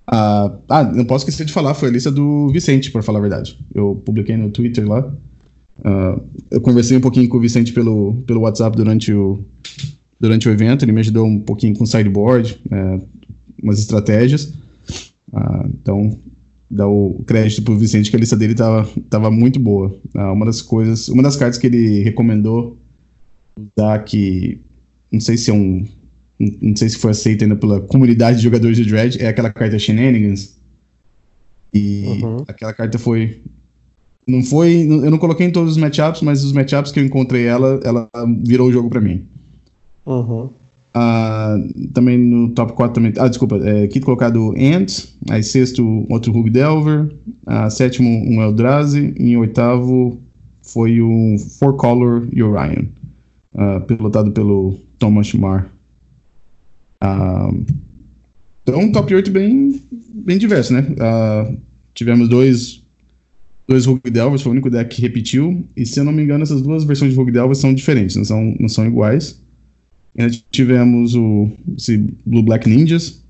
Ah, 0.07 0.53
ah, 0.69 0.85
não 0.85 1.05
posso 1.05 1.25
esquecer 1.25 1.45
de 1.45 1.53
falar, 1.53 1.75
foi 1.75 1.89
a 1.89 1.93
lista 1.93 2.11
do 2.11 2.49
Vicente, 2.49 2.91
para 2.91 3.03
falar 3.03 3.19
a 3.19 3.23
verdade. 3.23 3.59
Eu 3.75 4.01
publiquei 4.05 4.37
no 4.37 4.51
Twitter 4.51 4.89
lá. 4.89 5.13
Uh, 5.79 6.23
eu 6.51 6.61
conversei 6.61 6.97
um 6.97 7.01
pouquinho 7.01 7.29
com 7.29 7.37
o 7.39 7.41
Vicente 7.41 7.73
pelo, 7.73 8.15
pelo 8.27 8.41
WhatsApp 8.41 8.77
durante 8.77 9.13
o, 9.13 9.43
durante 10.21 10.49
o 10.49 10.53
evento, 10.53 10.85
ele 10.85 10.93
me 10.93 11.01
ajudou 11.01 11.27
um 11.27 11.41
pouquinho 11.41 11.75
com 11.75 11.87
sideboard, 11.87 12.61
é, 12.71 13.01
umas 13.63 13.79
estratégias. 13.79 14.53
Ah, 15.33 15.67
então, 15.69 16.19
dá 16.71 16.87
o 16.87 17.23
crédito 17.27 17.63
pro 17.63 17.77
Vicente 17.77 18.11
que 18.11 18.17
a 18.17 18.21
lista 18.21 18.37
dele 18.37 18.55
tava, 18.55 18.89
tava 19.09 19.31
muito 19.31 19.59
boa. 19.59 19.99
Ah, 20.15 20.31
uma 20.33 20.45
das 20.45 20.61
coisas, 20.61 21.09
uma 21.09 21.23
das 21.23 21.37
cartas 21.37 21.59
que 21.59 21.67
ele 21.67 22.03
recomendou 22.03 22.79
usar 23.77 23.99
que 24.01 24.61
não 25.11 25.21
sei 25.21 25.37
se 25.37 25.51
é 25.51 25.55
um 25.55 25.87
não 26.39 26.75
sei 26.75 26.89
se 26.89 26.97
foi 26.97 27.11
aceita 27.11 27.45
ainda 27.45 27.57
pela 27.57 27.81
comunidade 27.83 28.39
de 28.39 28.45
jogadores 28.45 28.75
de 28.75 28.85
Dread, 28.87 29.21
é 29.21 29.29
aquela 29.29 29.51
carta 29.51 29.79
Shenanigans. 29.79 30.57
E 31.73 32.05
uhum. 32.07 32.45
aquela 32.49 32.73
carta 32.73 32.99
foi 32.99 33.43
não 34.27 34.43
foi, 34.43 34.83
eu 34.83 35.11
não 35.11 35.19
coloquei 35.19 35.47
em 35.47 35.51
todos 35.51 35.73
os 35.73 35.77
matchups, 35.77 36.23
mas 36.23 36.45
os 36.45 36.53
matchups 36.53 36.93
que 36.93 37.01
eu 37.01 37.05
encontrei 37.05 37.45
ela, 37.45 37.81
ela 37.85 38.09
virou 38.43 38.69
o 38.69 38.73
jogo 38.73 38.89
para 38.89 39.01
mim. 39.01 39.27
Uhum. 40.07 40.51
Uh, 40.97 41.89
também 41.93 42.19
no 42.19 42.51
top 42.51 42.73
4 42.73 42.95
também. 42.95 43.13
Ah, 43.19 43.29
desculpa, 43.29 43.57
é, 43.65 43.87
quinto 43.87 44.05
colocado 44.05 44.53
Ant, 44.59 45.07
aí 45.29 45.43
sexto 45.43 46.05
outro 46.11 46.37
Hug 46.37 46.51
Delver, 46.51 47.15
uh, 47.47 47.71
sétimo 47.71 48.09
um 48.09 48.43
Eldrazi, 48.43 49.15
em 49.17 49.37
oitavo 49.37 50.21
foi 50.63 51.01
o 51.01 51.37
Four 51.59 51.77
Color 51.77 52.29
Orion, 52.35 52.87
uh, 53.55 53.81
pilotado 53.87 54.33
pelo 54.33 54.79
Thomas 54.99 55.33
Mar. 55.35 55.73
Uh, 57.03 57.65
Então, 58.63 58.81
um 58.81 58.93
top 58.93 59.15
8 59.15 59.31
bem, 59.31 59.81
bem 60.15 60.39
diverso, 60.39 60.73
né? 60.73 60.87
Tivemos 61.95 62.29
dois, 62.29 62.85
dois 63.67 63.87
Rogue 63.87 64.11
Delvers, 64.11 64.43
foi 64.43 64.51
o 64.51 64.53
único 64.53 64.71
deck 64.71 64.95
que 64.95 65.03
repetiu. 65.03 65.65
E 65.77 65.85
se 65.85 65.99
eu 65.99 66.05
não 66.05 66.13
me 66.13 66.23
engano, 66.23 66.43
essas 66.43 66.63
duas 66.63 66.85
versões 66.85 67.13
de 67.13 67.17
Rogue 67.17 67.33
Delvers 67.33 67.59
são 67.59 67.75
diferentes, 67.75 68.17
não 68.17 68.25
são, 68.25 68.57
não 68.61 68.69
são 68.69 68.87
iguais. 68.87 69.43
E 70.17 70.29
tivemos 70.51 71.15
o 71.15 71.51
esse 71.77 71.99
Blue 72.27 72.43
Black 72.43 72.69
Ninjas. 72.69 73.23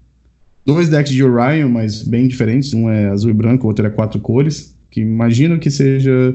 Dois 0.65 0.89
decks 0.89 1.13
de 1.13 1.25
Orion, 1.25 1.69
mas 1.69 2.03
bem 2.03 2.29
diferentes. 2.29 2.73
Um 2.73 2.91
é 2.91 3.09
azul 3.09 3.31
e 3.31 3.35
branco, 3.35 3.65
o 3.65 3.69
outro 3.69 3.87
é 3.87 3.91
quatro 3.91 4.21
cores. 4.21 4.77
Que 4.91 5.01
imagino 5.01 5.59
que 5.59 5.71
seja 5.71 6.35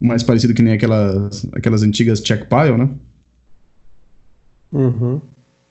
mais 0.00 0.22
parecido 0.22 0.54
que 0.54 0.62
nem 0.62 0.72
aquelas, 0.72 1.46
aquelas 1.52 1.82
antigas 1.82 2.20
check 2.20 2.48
pile, 2.48 2.76
né? 2.76 2.88
Uhum. 4.72 5.20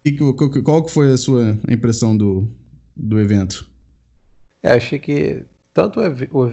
E 0.05 0.17
qual, 0.63 0.83
que 0.83 0.91
foi 0.91 1.11
a 1.11 1.17
sua 1.17 1.57
impressão 1.69 2.15
do, 2.15 2.47
do 2.95 3.19
evento? 3.19 3.69
É, 4.61 4.71
achei 4.73 4.99
que 4.99 5.43
tanto 5.73 5.99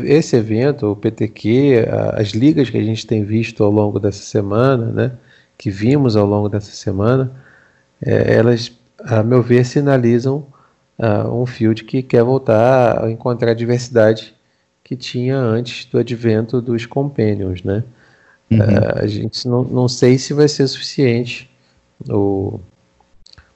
esse 0.04 0.36
evento, 0.36 0.86
o 0.86 0.96
PTQ, 0.96 1.86
as 2.14 2.28
ligas 2.30 2.70
que 2.70 2.76
a 2.78 2.82
gente 2.82 3.06
tem 3.06 3.24
visto 3.24 3.62
ao 3.62 3.70
longo 3.70 3.98
dessa 3.98 4.22
semana, 4.22 4.92
né, 4.92 5.12
que 5.58 5.70
vimos 5.70 6.16
ao 6.16 6.26
longo 6.26 6.48
dessa 6.48 6.72
semana, 6.72 7.32
é, 8.00 8.34
elas, 8.34 8.72
a 9.00 9.22
meu 9.22 9.42
ver, 9.42 9.64
sinalizam 9.64 10.46
uh, 10.98 11.30
um 11.30 11.46
field 11.46 11.84
que 11.84 12.02
quer 12.02 12.22
voltar 12.22 13.04
a 13.04 13.10
encontrar 13.10 13.52
a 13.52 13.54
diversidade 13.54 14.34
que 14.82 14.96
tinha 14.96 15.36
antes 15.36 15.86
do 15.86 15.98
advento 15.98 16.60
dos 16.60 16.86
Companions, 16.86 17.62
né? 17.62 17.82
Uhum. 18.50 18.58
Uh, 18.58 18.98
a 19.02 19.06
gente 19.06 19.46
não, 19.48 19.64
não 19.64 19.88
sei 19.88 20.18
se 20.18 20.32
vai 20.32 20.48
ser 20.48 20.66
suficiente 20.68 21.50
o 22.08 22.60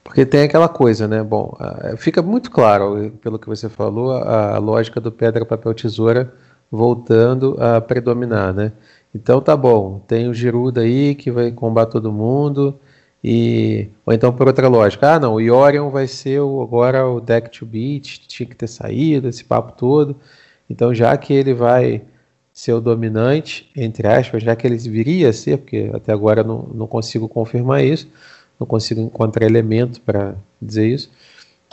porque 0.03 0.25
tem 0.25 0.41
aquela 0.41 0.67
coisa, 0.67 1.07
né? 1.07 1.23
Bom, 1.23 1.57
uh, 1.57 1.95
fica 1.95 2.21
muito 2.21 2.51
claro, 2.51 3.13
pelo 3.21 3.39
que 3.39 3.47
você 3.47 3.69
falou, 3.69 4.11
a, 4.11 4.55
a, 4.55 4.57
lógica 4.57 4.99
do 4.99 5.09
pedra, 5.09 5.45
papel, 5.45 5.73
tesoura 5.73 6.33
voltando 6.69 7.55
a 7.57 7.79
predominar, 7.79 8.53
né? 8.53 8.73
Então 9.15 9.39
tá 9.39 9.55
bom, 9.55 9.99
tem 10.07 10.27
o 10.27 10.33
Giruda 10.33 10.81
aí 10.81 11.15
que 11.15 11.31
vai 11.31 11.49
combater 11.51 11.93
todo 11.93 12.11
mundo, 12.11 12.77
e 13.23 13.89
ou 14.05 14.13
então 14.13 14.33
por 14.33 14.47
outra 14.47 14.67
lógica, 14.67 15.15
ah 15.15 15.19
não, 15.19 15.35
o 15.35 15.41
Yorion 15.41 15.89
vai 15.89 16.07
ser 16.07 16.39
o, 16.39 16.61
agora 16.61 17.07
o 17.07 17.21
deck 17.21 17.49
to 17.51 17.65
beat, 17.65 18.27
tinha 18.27 18.47
que 18.47 18.55
ter 18.55 18.67
saído 18.67 19.27
esse 19.27 19.43
papo 19.43 19.73
todo. 19.73 20.15
Então, 20.69 20.93
já 20.93 21.15
que 21.17 21.33
ele 21.33 21.53
vai 21.53 22.01
ser 22.53 22.73
o 22.73 22.81
dominante, 22.81 23.69
entre 23.75 24.07
aspas, 24.07 24.43
já 24.43 24.55
que 24.55 24.65
ele 24.65 24.77
viria 24.77 25.29
a 25.29 25.33
ser, 25.33 25.57
porque 25.57 25.89
até 25.93 26.11
agora 26.13 26.43
não, 26.43 26.69
não 26.73 26.87
consigo 26.87 27.27
confirmar 27.27 27.83
isso, 27.83 28.07
não 28.59 28.67
consigo 28.67 29.01
encontrar 29.01 29.45
elemento 29.45 30.01
para 30.01 30.35
dizer 30.61 30.87
isso. 30.87 31.11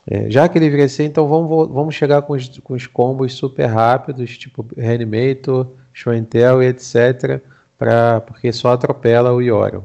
É, 0.06 0.30
já 0.30 0.48
que 0.48 0.58
ele 0.58 0.70
viria 0.70 0.87
a 0.87 0.88
ser, 0.88 1.04
então 1.04 1.28
vamos, 1.28 1.68
vamos 1.68 1.94
chegar 1.94 2.22
com 2.22 2.32
os, 2.32 2.58
com 2.61 2.74
os 2.74 2.87
combos 2.87 3.34
super 3.34 3.66
rápidos, 3.66 4.37
tipo 4.38 4.66
Reanimator, 4.76 5.68
Show 5.92 6.12
and 6.12 6.24
Tell 6.24 6.62
e 6.62 6.66
etc., 6.66 7.40
pra, 7.76 8.20
porque 8.20 8.52
só 8.52 8.72
atropela 8.72 9.32
o 9.32 9.40
Yorion. 9.40 9.82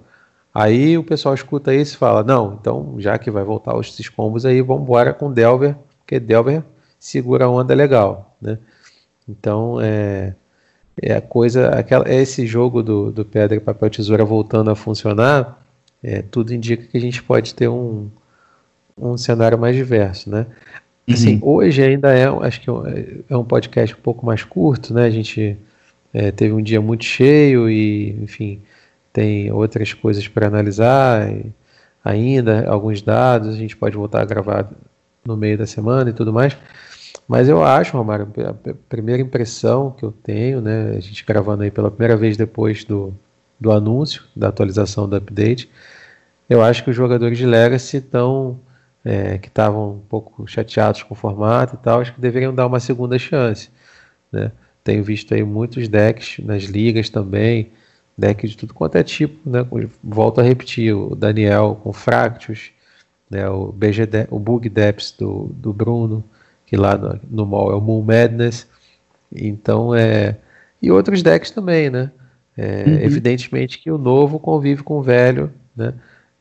Aí 0.54 0.98
o 0.98 1.04
pessoal 1.04 1.34
escuta 1.34 1.74
isso 1.74 1.96
e 1.96 1.98
fala: 1.98 2.24
não, 2.24 2.58
então 2.60 2.96
já 3.00 3.18
que 3.18 3.32
vai 3.32 3.44
voltar 3.44 3.78
esses 3.80 4.08
combos 4.08 4.46
aí, 4.46 4.62
vamos 4.62 4.84
embora 4.84 5.14
com 5.14 5.32
Delver, 5.32 5.76
porque 6.00 6.20
Delver 6.20 6.64
segura 7.00 7.46
a 7.46 7.50
onda 7.50 7.74
legal, 7.74 8.38
né? 8.42 8.60
Então, 9.28 9.80
é, 9.82 10.36
é 11.02 11.16
a 11.16 11.22
coisa, 11.22 11.70
aquela, 11.70 12.08
é 12.08 12.22
esse 12.22 12.46
jogo 12.46 12.84
do, 12.84 13.12
do 13.12 13.26
pedra, 13.26 13.60
papel, 13.60 13.90
tesoura 13.90 14.24
voltando 14.24 14.70
a 14.70 14.76
funcionar, 14.76 15.62
é, 16.04 16.22
tudo 16.22 16.54
indica 16.54 16.86
que 16.86 16.98
a 16.98 17.02
gente 17.02 17.24
pode 17.24 17.56
ter 17.56 17.68
um, 17.68 18.10
um 18.98 19.18
cenário 19.18 19.58
mais 19.58 19.76
diverso, 19.76 20.30
né? 20.30 20.46
Assim, 21.10 21.36
uhum. 21.36 21.56
hoje 21.56 21.82
ainda 21.82 22.14
é, 22.14 22.26
acho 22.46 22.62
que 22.62 22.70
é, 22.70 23.18
é 23.30 23.38
um 23.38 23.44
podcast 23.44 23.96
um 23.96 24.02
pouco 24.02 24.26
mais 24.26 24.44
curto, 24.44 24.94
né? 24.94 25.06
A 25.06 25.10
gente 25.10 25.58
é, 26.14 26.32
teve 26.32 26.54
um 26.54 26.62
dia 26.62 26.80
muito 26.80 27.04
cheio 27.04 27.70
e, 27.70 28.12
enfim, 28.22 28.62
tem 29.14 29.52
outras 29.52 29.94
coisas 29.94 30.28
para 30.28 30.48
analisar 30.48 31.30
ainda, 32.04 32.68
alguns 32.68 33.02
dados, 33.02 33.50
a 33.50 33.58
gente 33.58 33.78
pode 33.78 33.96
voltar 33.96 34.24
a 34.24 34.26
gravar 34.26 34.70
no 35.24 35.38
meio 35.38 35.58
da 35.58 35.68
semana 35.68 36.10
e 36.10 36.14
tudo 36.14 36.34
mais. 36.34 36.58
Mas 37.28 37.48
eu 37.48 37.64
acho, 37.64 37.96
Romário, 37.96 38.28
a 38.46 38.74
primeira 38.90 39.22
impressão 39.22 39.92
que 39.92 40.04
eu 40.04 40.12
tenho, 40.12 40.60
né, 40.60 40.96
a 40.98 41.00
gente 41.00 41.24
gravando 41.24 41.64
aí 41.64 41.72
pela 41.72 41.90
primeira 41.90 42.18
vez 42.18 42.36
depois 42.36 42.84
do, 42.84 43.14
do 43.60 43.72
anúncio, 43.72 44.24
da 44.36 44.50
atualização 44.50 45.08
do 45.08 45.16
update, 45.16 45.70
eu 46.50 46.62
acho 46.62 46.84
que 46.84 46.90
os 46.90 46.96
jogadores 46.96 47.38
de 47.38 47.46
Legacy 47.46 47.98
estão, 47.98 48.60
é, 49.06 49.38
que 49.38 49.48
estavam 49.48 49.94
um 49.94 50.00
pouco 50.00 50.46
chateados 50.48 51.04
com 51.04 51.14
o 51.14 51.18
formato 51.18 51.76
e 51.76 51.78
tal, 51.78 52.02
acho 52.02 52.14
que 52.14 52.20
deveriam 52.20 52.54
dar 52.54 52.68
uma 52.68 52.80
segunda 52.80 53.18
chance, 53.18 53.70
né. 54.32 54.52
Tenho 54.84 55.02
visto 55.02 55.34
aí 55.34 55.44
muitos 55.44 55.88
decks 55.88 56.44
nas 56.44 56.64
ligas 56.64 57.10
também, 57.10 57.72
decks 58.18 58.52
de 58.52 58.58
tudo 58.58 58.74
quanto 58.74 58.96
é 58.96 59.04
tipo, 59.04 59.50
né, 59.50 59.66
volto 60.04 60.40
a 60.40 60.44
repetir, 60.44 60.94
o 60.94 61.16
Daniel 61.16 61.80
com 61.84 61.92
Fractus, 61.92 62.72
né, 63.30 63.50
o, 63.50 63.72
BG, 63.72 64.08
o 64.30 64.40
Bug 64.40 64.70
Depths 64.70 65.12
do, 65.12 65.50
do 65.54 65.74
Bruno, 65.74 66.24
que 66.66 66.78
lá 66.78 66.98
no, 66.98 67.20
no 67.30 67.46
mall 67.46 67.72
é 67.72 67.76
o 67.76 67.82
Moon 67.82 68.02
Madness. 68.02 68.68
Então 69.32 69.96
é. 69.96 70.38
E 70.82 70.92
outros 70.92 71.24
decks 71.24 71.52
também, 71.52 71.90
né? 71.90 72.12
É, 72.56 72.84
uhum. 72.86 73.00
Evidentemente 73.00 73.80
que 73.80 73.90
o 73.90 73.98
novo 73.98 74.40
convive 74.40 74.84
com 74.84 75.00
o 75.00 75.02
velho, 75.02 75.52
né? 75.76 75.94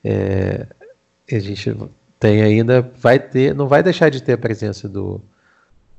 É, 0.05 0.67
a 1.31 1.39
gente 1.39 1.75
tem 2.19 2.43
ainda, 2.43 2.83
vai 2.99 3.19
ter, 3.19 3.55
não 3.55 3.67
vai 3.67 3.83
deixar 3.83 4.11
de 4.11 4.23
ter 4.23 4.35
a 4.35 4.39
presença 4.39 4.89
do, 4.89 5.21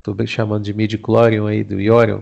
tô 0.04 0.16
chamando 0.28 0.64
de 0.64 0.74
mid 0.74 0.94
chlorium 0.98 1.48
aí, 1.48 1.64
do 1.64 1.80
Yorion, 1.80 2.22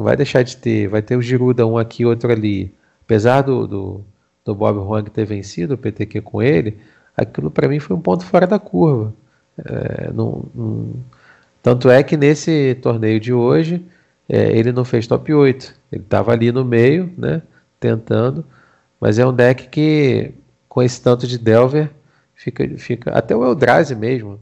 não 0.00 0.04
vai 0.04 0.16
deixar 0.16 0.42
de 0.42 0.56
ter, 0.56 0.88
vai 0.88 1.02
ter 1.02 1.16
o 1.16 1.22
Giruda 1.22 1.66
um 1.66 1.76
aqui, 1.76 2.06
outro 2.06 2.32
ali. 2.32 2.74
Apesar 3.02 3.42
do, 3.42 3.66
do, 3.66 4.04
do 4.44 4.54
Bob 4.54 4.78
Huang 4.78 5.10
ter 5.10 5.26
vencido 5.26 5.74
o 5.74 5.78
PTQ 5.78 6.22
com 6.22 6.42
ele, 6.42 6.78
aquilo 7.16 7.50
para 7.50 7.68
mim 7.68 7.78
foi 7.78 7.94
um 7.96 8.00
ponto 8.00 8.24
fora 8.24 8.46
da 8.46 8.58
curva. 8.58 9.12
É, 9.58 10.10
não, 10.12 10.44
não, 10.54 10.94
tanto 11.62 11.90
é 11.90 12.02
que 12.02 12.16
nesse 12.16 12.76
torneio 12.76 13.20
de 13.20 13.32
hoje 13.32 13.84
é, 14.28 14.56
ele 14.56 14.72
não 14.72 14.84
fez 14.84 15.06
top 15.06 15.32
8. 15.34 15.74
Ele 15.92 16.02
estava 16.02 16.32
ali 16.32 16.50
no 16.50 16.64
meio, 16.64 17.12
né? 17.18 17.42
Tentando. 17.78 18.44
Mas 18.98 19.18
é 19.18 19.26
um 19.26 19.34
deck 19.34 19.68
que, 19.68 20.32
com 20.68 20.82
esse 20.82 21.00
tanto 21.02 21.26
de 21.26 21.38
Delver, 21.38 21.90
fica. 22.34 22.66
fica 22.78 23.10
até 23.12 23.36
o 23.36 23.44
Eldrazi 23.44 23.94
mesmo. 23.94 24.40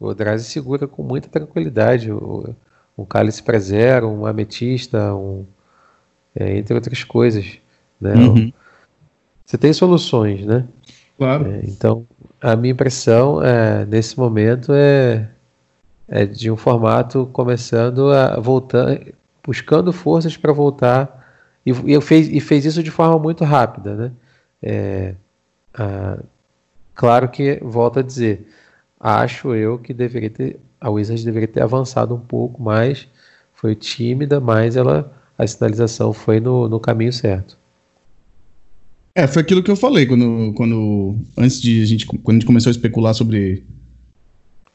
O 0.00 0.10
Eldrazi 0.10 0.44
segura 0.44 0.86
com 0.88 1.02
muita 1.02 1.28
tranquilidade. 1.28 2.10
O, 2.10 2.54
um 2.96 3.04
Cálice 3.04 3.42
para 3.42 3.58
Zero, 3.58 4.08
um 4.08 4.26
Ametista, 4.26 5.14
um, 5.14 5.44
é, 6.34 6.56
entre 6.56 6.74
outras 6.74 7.04
coisas. 7.04 7.58
Né? 8.00 8.14
Uhum. 8.14 8.52
Você 9.44 9.56
tem 9.58 9.72
soluções, 9.72 10.44
né? 10.44 10.66
Claro. 11.16 11.50
É, 11.50 11.60
então, 11.64 12.06
a 12.40 12.56
minha 12.56 12.72
impressão 12.72 13.42
é, 13.42 13.84
nesse 13.84 14.18
momento 14.18 14.72
é 14.74 15.28
é, 16.08 16.24
de 16.24 16.50
um 16.50 16.56
formato 16.56 17.28
começando 17.32 18.12
a 18.12 18.38
voltar, 18.38 19.00
buscando 19.44 19.92
forças 19.92 20.36
para 20.36 20.52
voltar 20.52 21.24
e, 21.64 21.70
e, 21.70 22.00
fez, 22.00 22.28
e 22.28 22.40
fez 22.40 22.64
isso 22.64 22.82
de 22.82 22.90
forma 22.90 23.18
muito 23.18 23.44
rápida, 23.44 23.94
né? 23.94 24.12
É, 24.62 25.14
a, 25.74 26.18
claro 26.94 27.28
que 27.28 27.58
volto 27.62 27.98
a 27.98 28.02
dizer, 28.02 28.48
acho 28.98 29.54
eu 29.54 29.78
que 29.78 29.92
deveria 29.92 30.30
ter 30.30 30.60
a 30.86 30.90
Wizards 30.90 31.24
deveria 31.24 31.48
ter 31.48 31.62
avançado 31.62 32.14
um 32.14 32.20
pouco 32.20 32.62
mais, 32.62 33.08
foi 33.52 33.74
tímida, 33.74 34.38
mas 34.38 34.76
ela 34.76 35.12
a 35.36 35.44
sinalização 35.44 36.12
foi 36.12 36.38
no, 36.38 36.68
no 36.68 36.78
caminho 36.78 37.12
certo. 37.12 37.58
É, 39.12 39.26
foi 39.26 39.42
aquilo 39.42 39.62
que 39.64 39.70
eu 39.70 39.76
falei 39.76 40.06
quando, 40.06 40.52
quando 40.54 41.16
antes 41.36 41.60
de 41.60 41.82
a 41.82 41.86
gente 41.86 42.06
quando 42.06 42.28
a 42.28 42.32
gente 42.34 42.46
começou 42.46 42.70
a 42.70 42.72
especular 42.72 43.14
sobre 43.14 43.64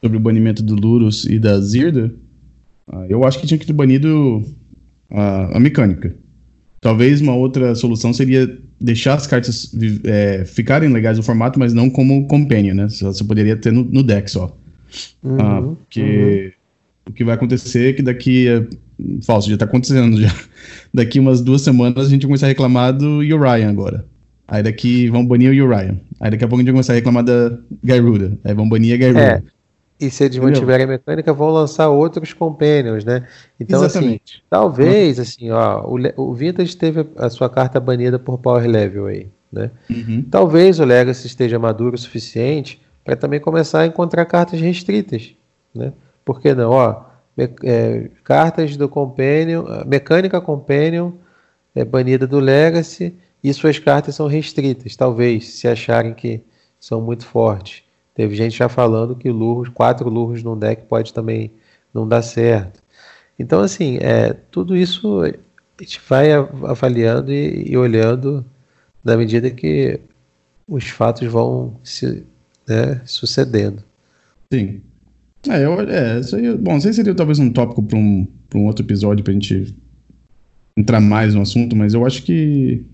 sobre 0.04 0.18
o 0.18 0.20
banimento 0.20 0.62
do 0.62 0.76
Lurus 0.76 1.24
e 1.26 1.40
da 1.40 1.58
Zirda, 1.62 2.14
uh, 2.92 3.06
eu 3.08 3.24
acho 3.24 3.40
que 3.40 3.48
tinha 3.48 3.58
que 3.58 3.66
ter 3.66 3.74
banido 3.74 4.44
a, 5.10 5.58
a 5.58 5.60
mecânica. 5.62 6.14
Talvez 6.82 7.22
uma 7.22 7.36
outra 7.36 7.74
solução 7.74 8.12
seria 8.12 8.60
deixar 8.82 9.14
as 9.14 9.28
cartas 9.28 9.72
é, 10.04 10.44
ficarem 10.44 10.92
legais 10.92 11.18
no 11.18 11.24
formato, 11.24 11.58
mas 11.58 11.74
não 11.74 11.90
como 11.90 12.28
companion, 12.28 12.74
né? 12.74 12.90
Você 12.90 13.24
poderia 13.24 13.56
ter 13.56 13.72
no, 13.72 13.84
no 13.84 14.04
deck 14.04 14.30
só. 14.30 14.58
Uhum, 15.24 15.38
ah, 15.40 15.62
porque 15.62 16.54
uhum. 17.06 17.12
o 17.12 17.14
que 17.14 17.24
vai 17.24 17.36
acontecer 17.36 17.90
é 17.90 17.94
que 17.94 18.02
daqui. 18.02 18.48
A, 18.50 18.66
falso, 19.24 19.50
já 19.50 19.58
tá 19.58 19.66
acontecendo 19.66 20.18
já. 20.22 20.34
Daqui 20.94 21.20
umas 21.20 21.42
duas 21.42 21.62
semanas 21.62 22.08
a 22.08 22.10
gente 22.10 22.22
vai 22.22 22.30
começar 22.30 22.46
a 22.48 22.50
reclamar 22.50 22.94
do 22.94 23.18
Uriah 23.20 23.68
agora. 23.68 24.06
Aí 24.48 24.62
daqui 24.62 25.10
vão 25.10 25.26
banir 25.26 25.50
o 25.50 25.66
Uriah. 25.66 25.96
Aí 26.20 26.32
daqui 26.32 26.44
a 26.44 26.48
pouco 26.48 26.58
a 26.58 26.60
gente 26.60 26.68
vai 26.68 26.74
começar 26.74 26.94
a 26.94 26.96
reclamar 26.96 27.24
da 27.24 27.58
Gyruda. 27.84 28.38
Aí 28.44 28.54
vão 28.54 28.68
banir 28.68 28.96
a 28.96 28.98
Gyruda. 28.98 29.22
É. 29.22 29.44
E 30.02 30.10
se 30.10 30.24
eles 30.24 30.38
mantiverem 30.40 30.86
a 30.86 30.90
mecânica, 30.90 31.32
vão 31.32 31.52
lançar 31.52 31.88
outros 31.90 32.34
companions, 32.34 33.06
né? 33.06 33.28
Então, 33.60 33.84
assim, 33.84 34.00
Exatamente. 34.00 34.34
assim, 34.38 34.44
talvez, 34.50 35.18
uhum. 35.18 35.24
assim, 35.24 35.52
ó, 35.52 35.86
o, 35.86 36.30
o 36.30 36.34
Vintage 36.34 36.76
teve 36.76 37.06
a 37.16 37.30
sua 37.30 37.48
carta 37.48 37.80
banida 37.80 38.18
por 38.18 38.40
Power 38.40 38.68
Level 38.68 39.06
aí, 39.06 39.28
né? 39.54 39.70
Uhum. 39.88 40.26
Talvez 40.30 40.80
o 40.80 40.86
Legacy 40.86 41.28
esteja 41.28 41.60
maduro 41.60 41.94
o 41.94 42.00
suficiente 42.00 42.82
para 43.12 43.18
também 43.18 43.42
começar 43.42 43.82
a 43.82 43.86
encontrar 43.86 44.24
cartas 44.24 44.62
restritas, 44.62 45.36
né? 45.76 45.92
Por 46.24 46.40
que 46.40 46.54
não? 46.54 46.72
Ó, 46.72 47.04
é, 47.62 48.10
cartas 48.24 48.78
do 48.78 48.88
Companion, 48.88 49.66
mecânica 49.86 50.40
Companion 50.40 51.12
é 51.76 51.84
banida 51.84 52.26
do 52.26 52.40
Legacy 52.40 53.14
e 53.44 53.54
suas 53.54 53.78
cartas 53.78 54.16
são 54.16 54.28
restritas, 54.28 54.96
talvez, 54.96 55.50
se 55.56 55.68
acharem 55.68 56.14
que 56.14 56.42
são 56.80 57.02
muito 57.02 57.26
fortes. 57.26 57.84
Teve 58.16 58.34
gente 58.34 58.58
já 58.58 58.70
falando 58.70 59.14
que 59.14 59.30
lurros, 59.30 59.68
quatro 59.68 60.10
lurros 60.10 60.42
num 60.42 60.58
deck 60.58 60.86
pode 60.86 61.14
também 61.14 61.52
não 61.94 62.08
dar 62.08 62.22
certo. 62.22 62.82
Então, 63.38 63.60
assim, 63.60 63.98
é, 64.00 64.32
tudo 64.50 64.74
isso 64.74 65.22
a 65.22 65.84
gente 65.84 66.00
vai 66.08 66.32
avaliando 66.32 67.34
e, 67.34 67.72
e 67.72 67.76
olhando 67.76 68.46
na 69.04 69.18
medida 69.18 69.50
que 69.50 70.00
os 70.66 70.88
fatos 70.88 71.28
vão 71.28 71.78
se 71.84 72.26
né, 72.68 73.02
sucedendo. 73.06 73.84
Sim. 74.52 74.82
É, 75.50 75.66
eu, 75.66 75.80
é, 75.82 76.20
isso 76.20 76.36
aí, 76.36 76.56
bom, 76.56 76.74
não 76.74 76.82
sei 76.82 76.92
se 76.92 76.98
seria 76.98 77.16
talvez 77.16 77.40
um 77.40 77.52
tópico 77.52 77.82
para 77.82 77.98
um, 77.98 78.28
um 78.56 78.66
outro 78.66 78.86
episódio 78.86 79.24
para 79.24 79.32
a 79.32 79.34
gente 79.34 79.76
entrar 80.78 81.00
mais 81.00 81.34
no 81.34 81.42
assunto, 81.42 81.76
mas 81.76 81.94
eu 81.94 82.06
acho 82.06 82.24
que. 82.24 82.86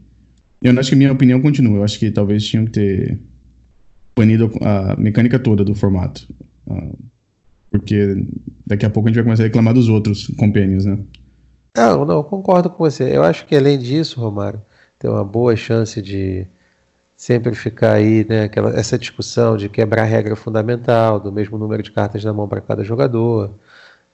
Eu 0.61 0.77
acho 0.79 0.89
que 0.89 0.95
minha 0.95 1.11
opinião 1.11 1.41
continua. 1.41 1.77
Eu 1.77 1.83
acho 1.83 1.99
que 1.99 2.09
talvez 2.09 2.45
tinham 2.45 2.65
que 2.65 2.71
ter 2.71 3.19
banido 4.15 4.51
a 4.61 4.95
mecânica 4.95 5.37
toda 5.37 5.63
do 5.63 5.75
formato. 5.75 6.27
Uh, 6.65 6.97
porque 7.69 8.25
daqui 8.65 8.85
a 8.85 8.89
pouco 8.89 9.07
a 9.07 9.11
gente 9.11 9.17
vai 9.17 9.25
começar 9.25 9.43
a 9.43 9.45
reclamar 9.45 9.73
dos 9.73 9.87
outros 9.87 10.27
companions, 10.35 10.85
né? 10.85 10.97
Não, 11.75 12.05
não, 12.05 12.23
concordo 12.23 12.69
com 12.71 12.83
você. 12.83 13.15
Eu 13.15 13.23
acho 13.23 13.45
que 13.45 13.55
além 13.55 13.77
disso, 13.77 14.19
Romário, 14.19 14.61
tem 14.97 15.09
uma 15.09 15.23
boa 15.23 15.55
chance 15.55 16.01
de 16.01 16.47
sempre 17.17 17.55
ficar 17.55 17.93
aí, 17.93 18.23
né, 18.29 18.43
aquela, 18.43 18.79
essa 18.79 18.97
discussão 18.97 19.57
de 19.57 19.67
quebrar 19.67 20.03
a 20.03 20.05
regra 20.05 20.35
fundamental, 20.35 21.19
do 21.19 21.31
mesmo 21.31 21.57
número 21.57 21.81
de 21.81 21.91
cartas 21.91 22.23
na 22.23 22.31
mão 22.31 22.47
para 22.47 22.61
cada 22.61 22.83
jogador. 22.83 23.51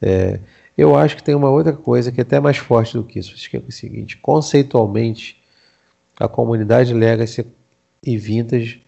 É, 0.02 0.40
eu 0.78 0.96
acho 0.98 1.18
que 1.18 1.24
tem 1.24 1.36
uma 1.36 1.50
outra 1.50 1.74
coisa 1.74 2.12
que 2.14 2.22
é 2.22 2.24
até 2.24 2.40
mais 2.40 2.58
forte 2.58 2.94
do 2.96 3.04
que 3.04 3.20
isso, 3.20 3.36
que 3.50 3.58
é 3.58 3.60
o 3.60 3.72
seguinte, 3.72 4.18
conceitualmente, 4.18 5.38
a 6.18 6.30
comunidade 6.30 6.94
Legacy 6.94 7.46
e 8.02 8.18
Vintage, 8.18 8.82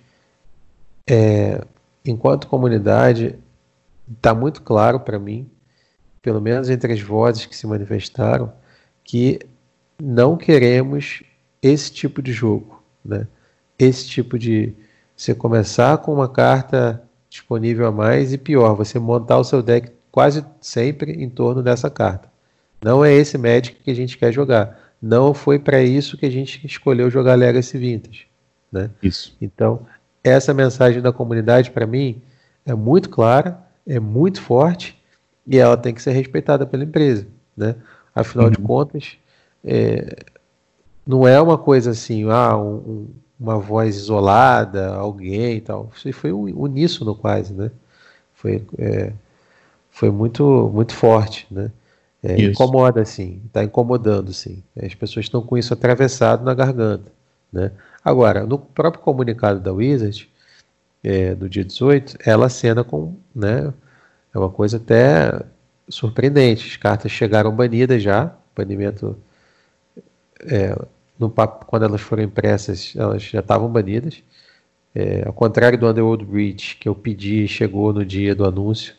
é, 1.08 1.62
enquanto 2.06 2.47
comunidade, 2.47 3.36
está 4.15 4.34
muito 4.34 4.62
claro 4.62 5.01
para 5.01 5.19
mim, 5.19 5.49
pelo 6.21 6.41
menos 6.41 6.69
entre 6.69 6.93
as 6.93 7.01
vozes 7.01 7.45
que 7.45 7.56
se 7.56 7.67
manifestaram, 7.67 8.54
que 9.04 9.39
não 10.01 10.38
queremos 10.38 11.21
esse 11.62 11.91
tipo 11.91 12.21
de 12.21 12.32
jogo, 12.32 12.82
né? 13.04 13.28
Esse 13.77 14.07
tipo 14.07 14.38
de. 14.38 14.73
Você 15.15 15.33
começar 15.33 15.97
com 15.99 16.13
uma 16.13 16.27
carta 16.27 17.01
disponível 17.29 17.88
a 17.88 17.91
mais 17.91 18.33
e 18.33 18.38
pior, 18.38 18.75
você 18.75 18.99
montar 18.99 19.38
o 19.38 19.43
seu 19.43 19.61
deck 19.61 19.91
quase 20.11 20.45
sempre 20.59 21.11
em 21.11 21.29
torno 21.29 21.63
dessa 21.63 21.89
carta. 21.89 22.29
Não 22.81 23.03
é 23.03 23.13
esse 23.13 23.38
Magic 23.38 23.77
que 23.83 23.91
a 23.91 23.93
gente 23.93 24.17
quer 24.17 24.31
jogar. 24.31 24.79
Não 25.01 25.33
foi 25.33 25.59
para 25.59 25.81
isso 25.81 26.17
que 26.17 26.25
a 26.25 26.29
gente 26.29 26.65
escolheu 26.65 27.09
jogar 27.09 27.35
Legacy 27.35 27.77
Vintage. 27.77 28.27
Né? 28.71 28.89
Isso. 29.01 29.35
Então, 29.41 29.85
essa 30.23 30.53
mensagem 30.53 31.01
da 31.01 31.11
comunidade, 31.11 31.71
para 31.71 31.85
mim, 31.85 32.21
é 32.65 32.73
muito 32.73 33.09
clara, 33.09 33.59
é 33.85 33.99
muito 33.99 34.41
forte 34.41 35.01
e 35.45 35.57
ela 35.57 35.77
tem 35.77 35.93
que 35.93 36.01
ser 36.01 36.11
respeitada 36.11 36.65
pela 36.65 36.83
empresa. 36.83 37.27
Né? 37.55 37.75
Afinal 38.13 38.45
uhum. 38.45 38.51
de 38.51 38.57
contas, 38.57 39.17
é, 39.63 40.23
não 41.05 41.27
é 41.27 41.39
uma 41.39 41.57
coisa 41.57 41.91
assim, 41.91 42.29
ah, 42.29 42.57
um, 42.57 43.07
uma 43.39 43.58
voz 43.60 43.95
isolada, 43.95 44.93
alguém 44.95 45.58
e 45.58 45.62
tal. 45.62 45.91
Isso 45.95 46.12
foi 46.13 46.32
uníssono 46.32 47.15
quase, 47.15 47.54
né? 47.54 47.71
Foi, 48.34 48.63
é, 48.78 49.12
foi 49.91 50.10
muito, 50.12 50.69
muito 50.74 50.93
forte, 50.93 51.48
né? 51.52 51.71
É, 52.24 52.41
incomoda, 52.41 53.06
sim, 53.06 53.41
está 53.45 53.63
incomodando, 53.63 54.34
sim. 54.34 54.63
As 54.82 54.95
pessoas 54.95 55.26
estão 55.26 55.41
com 55.41 55.58
isso 55.58 55.74
atravessado 55.74 56.43
na 56.43 56.54
garganta, 56.54 57.12
né? 57.52 57.71
Agora, 58.04 58.45
no 58.45 58.58
próprio 58.58 59.04
comunicado 59.04 59.60
da 59.60 59.71
Wizard, 59.71 60.30
é, 61.04 61.36
do 61.36 61.48
dia 61.48 61.63
18, 61.63 62.17
ela 62.26 62.48
acena 62.48 62.84
com, 62.84 63.15
né? 63.36 63.71
É 64.34 64.39
uma 64.39 64.50
coisa 64.50 64.78
até 64.78 65.39
surpreendente. 65.88 66.67
As 66.67 66.78
cartas 66.78 67.12
chegaram 67.12 67.52
banidas 67.56 68.02
já, 68.02 68.36
banimento 68.56 69.15
é, 70.41 70.76
no 71.19 71.30
quando 71.30 71.86
elas 71.86 72.01
foram 72.01 72.23
impressas, 72.23 72.93
elas 72.95 73.23
já 73.23 73.39
estavam 73.39 73.69
banidas. 73.69 74.21
É, 74.93 75.23
ao 75.25 75.34
contrário 75.34 75.78
do 75.78 75.88
Underworld 75.88 76.25
Breach, 76.25 76.78
que 76.78 76.88
eu 76.88 76.95
pedi 76.95 77.43
e 77.43 77.47
chegou 77.47 77.93
no 77.93 78.06
dia 78.06 78.34
do 78.34 78.45
anúncio, 78.45 78.95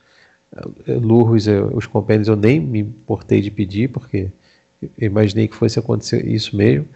é, 0.87 0.92
Lurros, 0.92 1.46
os 1.72 1.87
compêndios 1.87 2.29
eu 2.29 2.37
nem 2.37 2.61
me 2.61 2.81
importei 2.81 3.40
de 3.40 3.50
pedir, 3.50 3.88
porque 3.88 4.31
eu 4.83 5.07
imaginei 5.07 5.48
que 5.48 5.57
fosse 5.57 5.79
acontecer 5.79 6.26
isso 6.26 6.57
mesmo. 6.57 6.87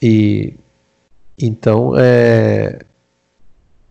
E 0.00 0.54
então 1.38 1.92
é, 1.98 2.80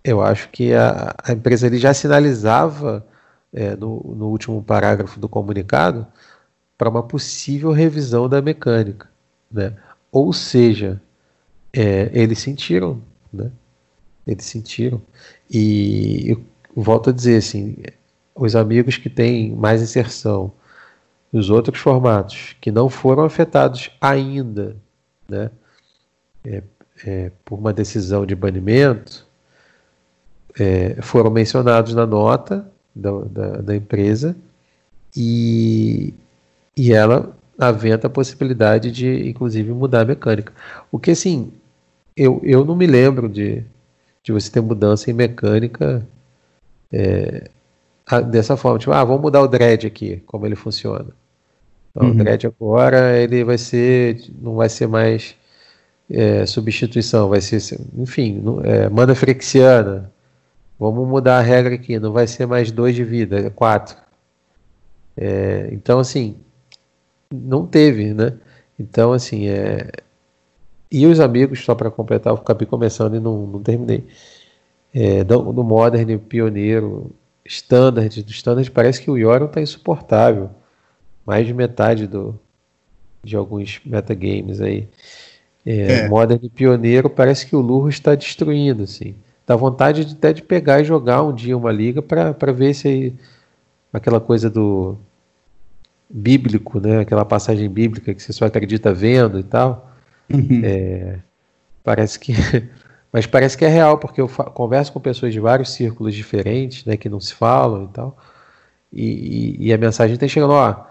eu 0.03 0.21
acho 0.21 0.49
que 0.49 0.73
a, 0.73 1.15
a 1.23 1.33
empresa 1.33 1.67
ali 1.67 1.77
já 1.77 1.93
sinalizava 1.93 3.05
é, 3.53 3.75
no, 3.75 4.01
no 4.17 4.27
último 4.27 4.61
parágrafo 4.63 5.19
do 5.19 5.29
comunicado 5.29 6.05
para 6.77 6.89
uma 6.89 7.03
possível 7.03 7.71
revisão 7.71 8.27
da 8.27 8.41
mecânica. 8.41 9.09
Né? 9.51 9.73
Ou 10.15 10.31
seja, 10.31 11.01
é, 11.73 12.09
eles 12.13 12.39
sentiram, 12.39 13.01
né? 13.33 13.51
Eles 14.25 14.45
sentiram. 14.45 15.01
E 15.51 16.31
eu 16.31 16.41
volto 16.73 17.09
a 17.09 17.13
dizer 17.13 17.35
assim, 17.35 17.75
os 18.33 18.55
amigos 18.55 18.95
que 18.95 19.09
têm 19.09 19.53
mais 19.53 19.81
inserção 19.81 20.53
nos 21.33 21.49
outros 21.49 21.81
formatos 21.81 22.55
que 22.61 22.71
não 22.71 22.89
foram 22.89 23.25
afetados 23.25 23.91
ainda, 23.99 24.77
né? 25.27 25.51
É, 26.45 26.63
é, 27.05 27.31
por 27.43 27.59
uma 27.59 27.73
decisão 27.73 28.25
de 28.25 28.37
banimento, 28.37 29.27
é, 30.57 31.01
foram 31.01 31.29
mencionados 31.29 31.93
na 31.93 32.05
nota 32.05 32.71
da, 32.95 33.11
da, 33.11 33.47
da 33.61 33.75
empresa 33.75 34.33
e, 35.13 36.13
e 36.77 36.93
ela 36.93 37.34
havendo 37.57 38.05
a 38.05 38.09
possibilidade 38.09 38.91
de, 38.91 39.29
inclusive, 39.29 39.71
mudar 39.71 40.01
a 40.01 40.05
mecânica. 40.05 40.53
O 40.91 40.99
que, 40.99 41.11
assim, 41.11 41.51
eu, 42.15 42.41
eu 42.43 42.63
não 42.65 42.75
me 42.75 42.87
lembro 42.87 43.29
de, 43.29 43.63
de 44.23 44.31
você 44.31 44.49
ter 44.51 44.61
mudança 44.61 45.09
em 45.09 45.13
mecânica 45.13 46.05
é, 46.91 47.49
dessa 48.29 48.55
forma. 48.57 48.79
Tipo, 48.79 48.91
ah, 48.91 49.03
vamos 49.03 49.21
mudar 49.21 49.41
o 49.41 49.47
dread 49.47 49.87
aqui, 49.87 50.21
como 50.25 50.45
ele 50.45 50.55
funciona. 50.55 51.07
Então, 51.91 52.07
uhum. 52.07 52.13
O 52.13 52.17
dread 52.17 52.47
agora, 52.47 53.17
ele 53.17 53.43
vai 53.43 53.57
ser, 53.57 54.21
não 54.41 54.55
vai 54.55 54.69
ser 54.69 54.87
mais 54.87 55.35
é, 56.09 56.45
substituição, 56.45 57.29
vai 57.29 57.41
ser, 57.41 57.61
enfim, 57.97 58.43
é, 58.63 58.89
mana 58.89 59.15
frexiana. 59.15 60.11
Vamos 60.77 61.07
mudar 61.07 61.37
a 61.37 61.41
regra 61.41 61.75
aqui, 61.75 61.97
não 61.99 62.11
vai 62.11 62.27
ser 62.27 62.45
mais 62.45 62.69
dois 62.69 62.95
de 62.95 63.03
vida, 63.03 63.39
é 63.39 63.49
quatro. 63.49 63.95
É, 65.15 65.69
então, 65.71 65.99
assim, 65.99 66.35
não 67.43 67.65
teve, 67.65 68.13
né? 68.13 68.33
Então, 68.79 69.13
assim, 69.13 69.47
é... 69.47 69.89
E 70.91 71.05
os 71.05 71.19
amigos, 71.19 71.63
só 71.63 71.75
para 71.75 71.91
completar, 71.91 72.33
eu 72.33 72.37
acabei 72.37 72.67
começando 72.67 73.15
e 73.15 73.19
não, 73.19 73.45
não 73.47 73.61
terminei. 73.61 74.05
É, 74.93 75.23
do, 75.23 75.51
do 75.51 75.63
Modern, 75.63 76.17
Pioneiro, 76.19 77.11
Standard, 77.45 78.23
do 78.23 78.31
Standard 78.31 78.69
parece 78.71 79.01
que 79.01 79.11
o 79.11 79.17
Yoron 79.17 79.47
tá 79.47 79.61
insuportável. 79.61 80.49
Mais 81.25 81.45
de 81.45 81.53
metade 81.53 82.07
do, 82.07 82.39
de 83.23 83.35
alguns 83.35 83.81
metagames 83.85 84.61
aí. 84.61 84.87
É, 85.65 86.05
é. 86.05 86.07
Modern 86.07 86.47
Pioneiro 86.49 87.09
parece 87.09 87.45
que 87.45 87.55
o 87.55 87.61
Lurro 87.61 87.89
está 87.89 88.15
destruindo, 88.15 88.83
assim. 88.83 89.15
Dá 89.45 89.55
vontade 89.55 90.05
de, 90.05 90.13
até 90.13 90.31
de 90.31 90.41
pegar 90.41 90.81
e 90.81 90.85
jogar 90.85 91.23
um 91.23 91.33
dia 91.33 91.57
uma 91.57 91.71
liga 91.71 92.01
para 92.01 92.51
ver 92.51 92.73
se 92.73 92.87
aí, 92.87 93.13
aquela 93.91 94.19
coisa 94.19 94.49
do 94.49 94.97
bíblico, 96.09 96.79
né? 96.79 96.99
Aquela 96.99 97.25
passagem 97.25 97.69
bíblica 97.69 98.13
que 98.13 98.21
você 98.21 98.33
só 98.33 98.45
acredita 98.45 98.93
vendo 98.93 99.39
e 99.39 99.43
tal. 99.43 99.91
Uhum. 100.31 100.61
É, 100.63 101.19
parece 101.83 102.19
que, 102.19 102.33
mas 103.11 103.25
parece 103.25 103.57
que 103.57 103.65
é 103.65 103.69
real 103.69 103.97
porque 103.97 104.21
eu 104.21 104.27
converso 104.27 104.91
com 104.91 104.99
pessoas 104.99 105.33
de 105.33 105.39
vários 105.39 105.71
círculos 105.71 106.13
diferentes, 106.13 106.85
né? 106.85 106.97
Que 106.97 107.09
não 107.09 107.19
se 107.19 107.33
falam 107.33 107.85
e 107.85 107.87
tal. 107.87 108.17
E, 108.91 109.57
e, 109.61 109.67
e 109.67 109.73
a 109.73 109.77
mensagem 109.77 110.17
tem 110.17 110.29
chegando, 110.29 110.53
ó. 110.53 110.85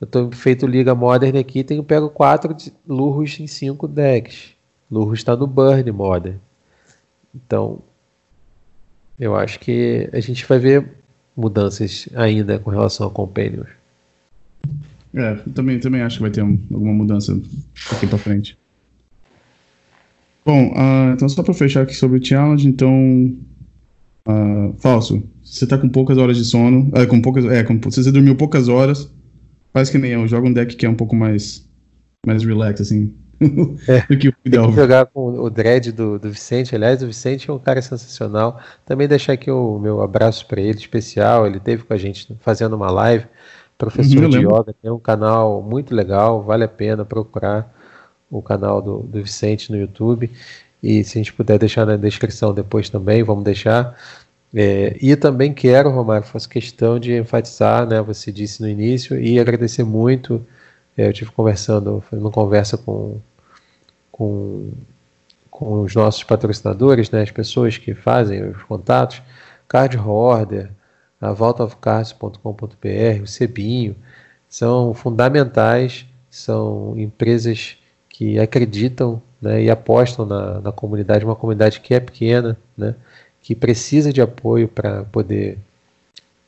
Eu 0.00 0.04
estou 0.04 0.30
feito 0.32 0.66
liga 0.66 0.94
modern 0.94 1.38
aqui, 1.38 1.64
tenho 1.64 1.82
pego 1.82 2.10
quatro 2.10 2.54
lurros 2.86 3.40
em 3.40 3.46
cinco 3.46 3.88
decks. 3.88 4.54
Lurros 4.90 5.20
está 5.20 5.34
no 5.34 5.46
burn 5.46 5.90
modern. 5.90 6.36
Então, 7.34 7.80
eu 9.18 9.34
acho 9.34 9.58
que 9.58 10.08
a 10.12 10.20
gente 10.20 10.44
vai 10.44 10.58
ver 10.58 10.86
mudanças 11.36 12.08
ainda 12.14 12.58
com 12.58 12.70
relação 12.70 13.06
a 13.06 13.10
companions. 13.10 13.68
É, 15.16 15.34
também, 15.54 15.80
também 15.80 16.02
acho 16.02 16.16
que 16.16 16.22
vai 16.22 16.30
ter 16.30 16.44
um, 16.44 16.60
alguma 16.70 16.92
mudança 16.92 17.40
aqui 17.90 18.06
pra 18.06 18.18
frente. 18.18 18.58
Bom, 20.44 20.68
uh, 20.68 21.14
então 21.14 21.26
só 21.28 21.42
pra 21.42 21.54
fechar 21.54 21.82
aqui 21.82 21.94
sobre 21.94 22.18
o 22.18 22.24
challenge, 22.24 22.68
então. 22.68 23.34
Uh, 24.28 24.74
Falso, 24.78 25.22
Se 25.42 25.60
você 25.60 25.66
tá 25.66 25.78
com 25.78 25.88
poucas 25.88 26.18
horas 26.18 26.36
de 26.36 26.44
sono, 26.44 26.90
é, 26.94 27.06
com 27.06 27.20
poucas, 27.22 27.44
é, 27.46 27.62
com, 27.62 27.74
se 27.90 28.02
você 28.02 28.12
dormiu 28.12 28.36
poucas 28.36 28.68
horas, 28.68 29.10
faz 29.72 29.88
que 29.88 29.98
nem 29.98 30.12
eu, 30.12 30.26
joga 30.28 30.48
um 30.48 30.52
deck 30.52 30.76
que 30.76 30.84
é 30.84 30.88
um 30.88 30.94
pouco 30.94 31.16
mais, 31.16 31.66
mais 32.26 32.44
relax, 32.44 32.80
assim, 32.80 33.14
é, 33.88 34.00
do 34.12 34.18
que 34.18 34.28
o 34.28 34.34
ideal. 34.44 34.72
jogar 34.72 35.06
com 35.06 35.38
o 35.38 35.48
dread 35.48 35.92
do, 35.92 36.18
do 36.18 36.30
Vicente, 36.30 36.74
aliás, 36.74 37.02
o 37.02 37.06
Vicente 37.06 37.48
é 37.48 37.52
um 37.52 37.58
cara 37.58 37.80
sensacional. 37.82 38.60
Também 38.84 39.06
deixar 39.06 39.34
aqui 39.34 39.50
o 39.50 39.78
meu 39.78 40.02
abraço 40.02 40.46
para 40.46 40.60
ele 40.60 40.78
especial, 40.78 41.46
ele 41.46 41.60
teve 41.60 41.84
com 41.84 41.92
a 41.92 41.96
gente 41.96 42.36
fazendo 42.40 42.74
uma 42.74 42.90
live, 42.90 43.26
professor 43.78 44.24
uhum, 44.24 44.30
de 44.30 44.38
yoga, 44.38 44.74
tem 44.80 44.90
um 44.90 44.98
canal 44.98 45.62
muito 45.62 45.94
legal, 45.94 46.42
vale 46.42 46.64
a 46.64 46.68
pena 46.68 47.04
procurar 47.04 47.72
o 48.30 48.42
canal 48.42 48.80
do, 48.80 48.98
do 49.00 49.22
Vicente 49.22 49.70
no 49.70 49.78
YouTube. 49.78 50.30
E 50.82 51.02
se 51.04 51.18
a 51.18 51.20
gente 51.20 51.32
puder 51.32 51.58
deixar 51.58 51.86
na 51.86 51.96
descrição 51.96 52.54
depois 52.54 52.88
também, 52.88 53.22
vamos 53.22 53.44
deixar. 53.44 53.96
É, 54.54 54.96
e 55.00 55.14
também 55.16 55.52
quero, 55.52 55.90
Romário, 55.90 56.26
faço 56.26 56.48
questão 56.48 56.98
de 56.98 57.16
enfatizar, 57.16 57.86
né, 57.86 58.00
você 58.00 58.32
disse 58.32 58.62
no 58.62 58.68
início, 58.68 59.18
e 59.20 59.38
agradecer 59.38 59.84
muito. 59.84 60.44
É, 60.96 61.08
eu 61.08 61.12
tive 61.12 61.30
conversando, 61.30 62.02
uma 62.12 62.30
conversa 62.30 62.78
com, 62.78 63.20
com, 64.10 64.70
com 65.50 65.82
os 65.82 65.94
nossos 65.94 66.24
patrocinadores, 66.24 67.10
né, 67.10 67.22
as 67.22 67.30
pessoas 67.30 67.76
que 67.76 67.94
fazem 67.94 68.48
os 68.48 68.62
contatos, 68.62 69.20
Card 69.68 69.98
Order, 69.98 70.70
a 71.20 71.32
voltaofcards.com.br, 71.32 73.22
o 73.22 73.26
Cebinho, 73.26 73.96
são 74.48 74.94
fundamentais, 74.94 76.06
são 76.30 76.94
empresas 76.98 77.76
que 78.08 78.38
acreditam 78.38 79.20
né, 79.40 79.62
e 79.62 79.70
apostam 79.70 80.24
na, 80.24 80.60
na 80.60 80.72
comunidade, 80.72 81.24
uma 81.24 81.36
comunidade 81.36 81.80
que 81.80 81.94
é 81.94 82.00
pequena, 82.00 82.56
né, 82.76 82.94
que 83.40 83.54
precisa 83.54 84.12
de 84.12 84.20
apoio 84.20 84.68
para 84.68 85.04
poder 85.04 85.58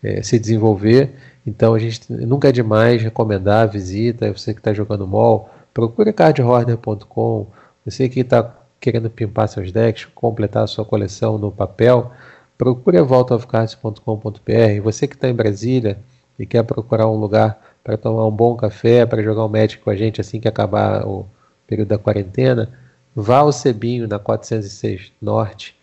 é, 0.03 0.23
se 0.23 0.39
desenvolver. 0.39 1.15
Então 1.47 1.75
a 1.75 1.79
gente 1.79 2.13
nunca 2.13 2.49
é 2.49 2.53
demais 2.53 3.03
recomendar 3.03 3.63
a 3.63 3.67
visita. 3.67 4.33
Você 4.33 4.53
que 4.53 4.61
está 4.61 4.73
jogando 4.73 5.07
mall, 5.07 5.51
procure 5.73 6.13
cardhorner.com. 6.13 7.47
Você 7.85 8.09
que 8.09 8.21
está 8.21 8.55
querendo 8.81 9.11
pimpar 9.11 9.49
seus 9.49 9.73
decks, 9.73 10.07
completar 10.15 10.65
a 10.65 10.67
sua 10.67 10.85
coleção 10.85 11.39
no 11.39 11.51
papel, 11.51 12.13
procure 12.59 12.99
a 12.99 13.03
voltaofcards.com.br. 13.03 14.83
Você 14.83 15.07
que 15.07 15.15
está 15.15 15.29
em 15.29 15.35
Brasília 15.35 15.99
e 16.37 16.45
quer 16.45 16.65
procurar 16.65 17.09
um 17.09 17.17
lugar 17.17 17.59
para 17.85 17.97
tomar 17.97 18.27
um 18.27 18.31
bom 18.31 18.57
café, 18.57 19.07
para 19.07 19.23
jogar 19.23 19.47
um 19.47 19.49
Magic 19.49 19.83
com 19.83 19.91
a 19.91 19.97
gente 19.97 20.21
assim 20.21 20.41
que 20.41 20.49
acabar 20.49 21.07
o 21.07 21.25
período 21.67 21.89
da 21.89 21.99
quarentena, 21.99 22.71
vá 23.15 23.39
ao 23.39 23.53
Cebinho, 23.53 24.09
na 24.09 24.19
406 24.19 25.13
Norte, 25.23 25.77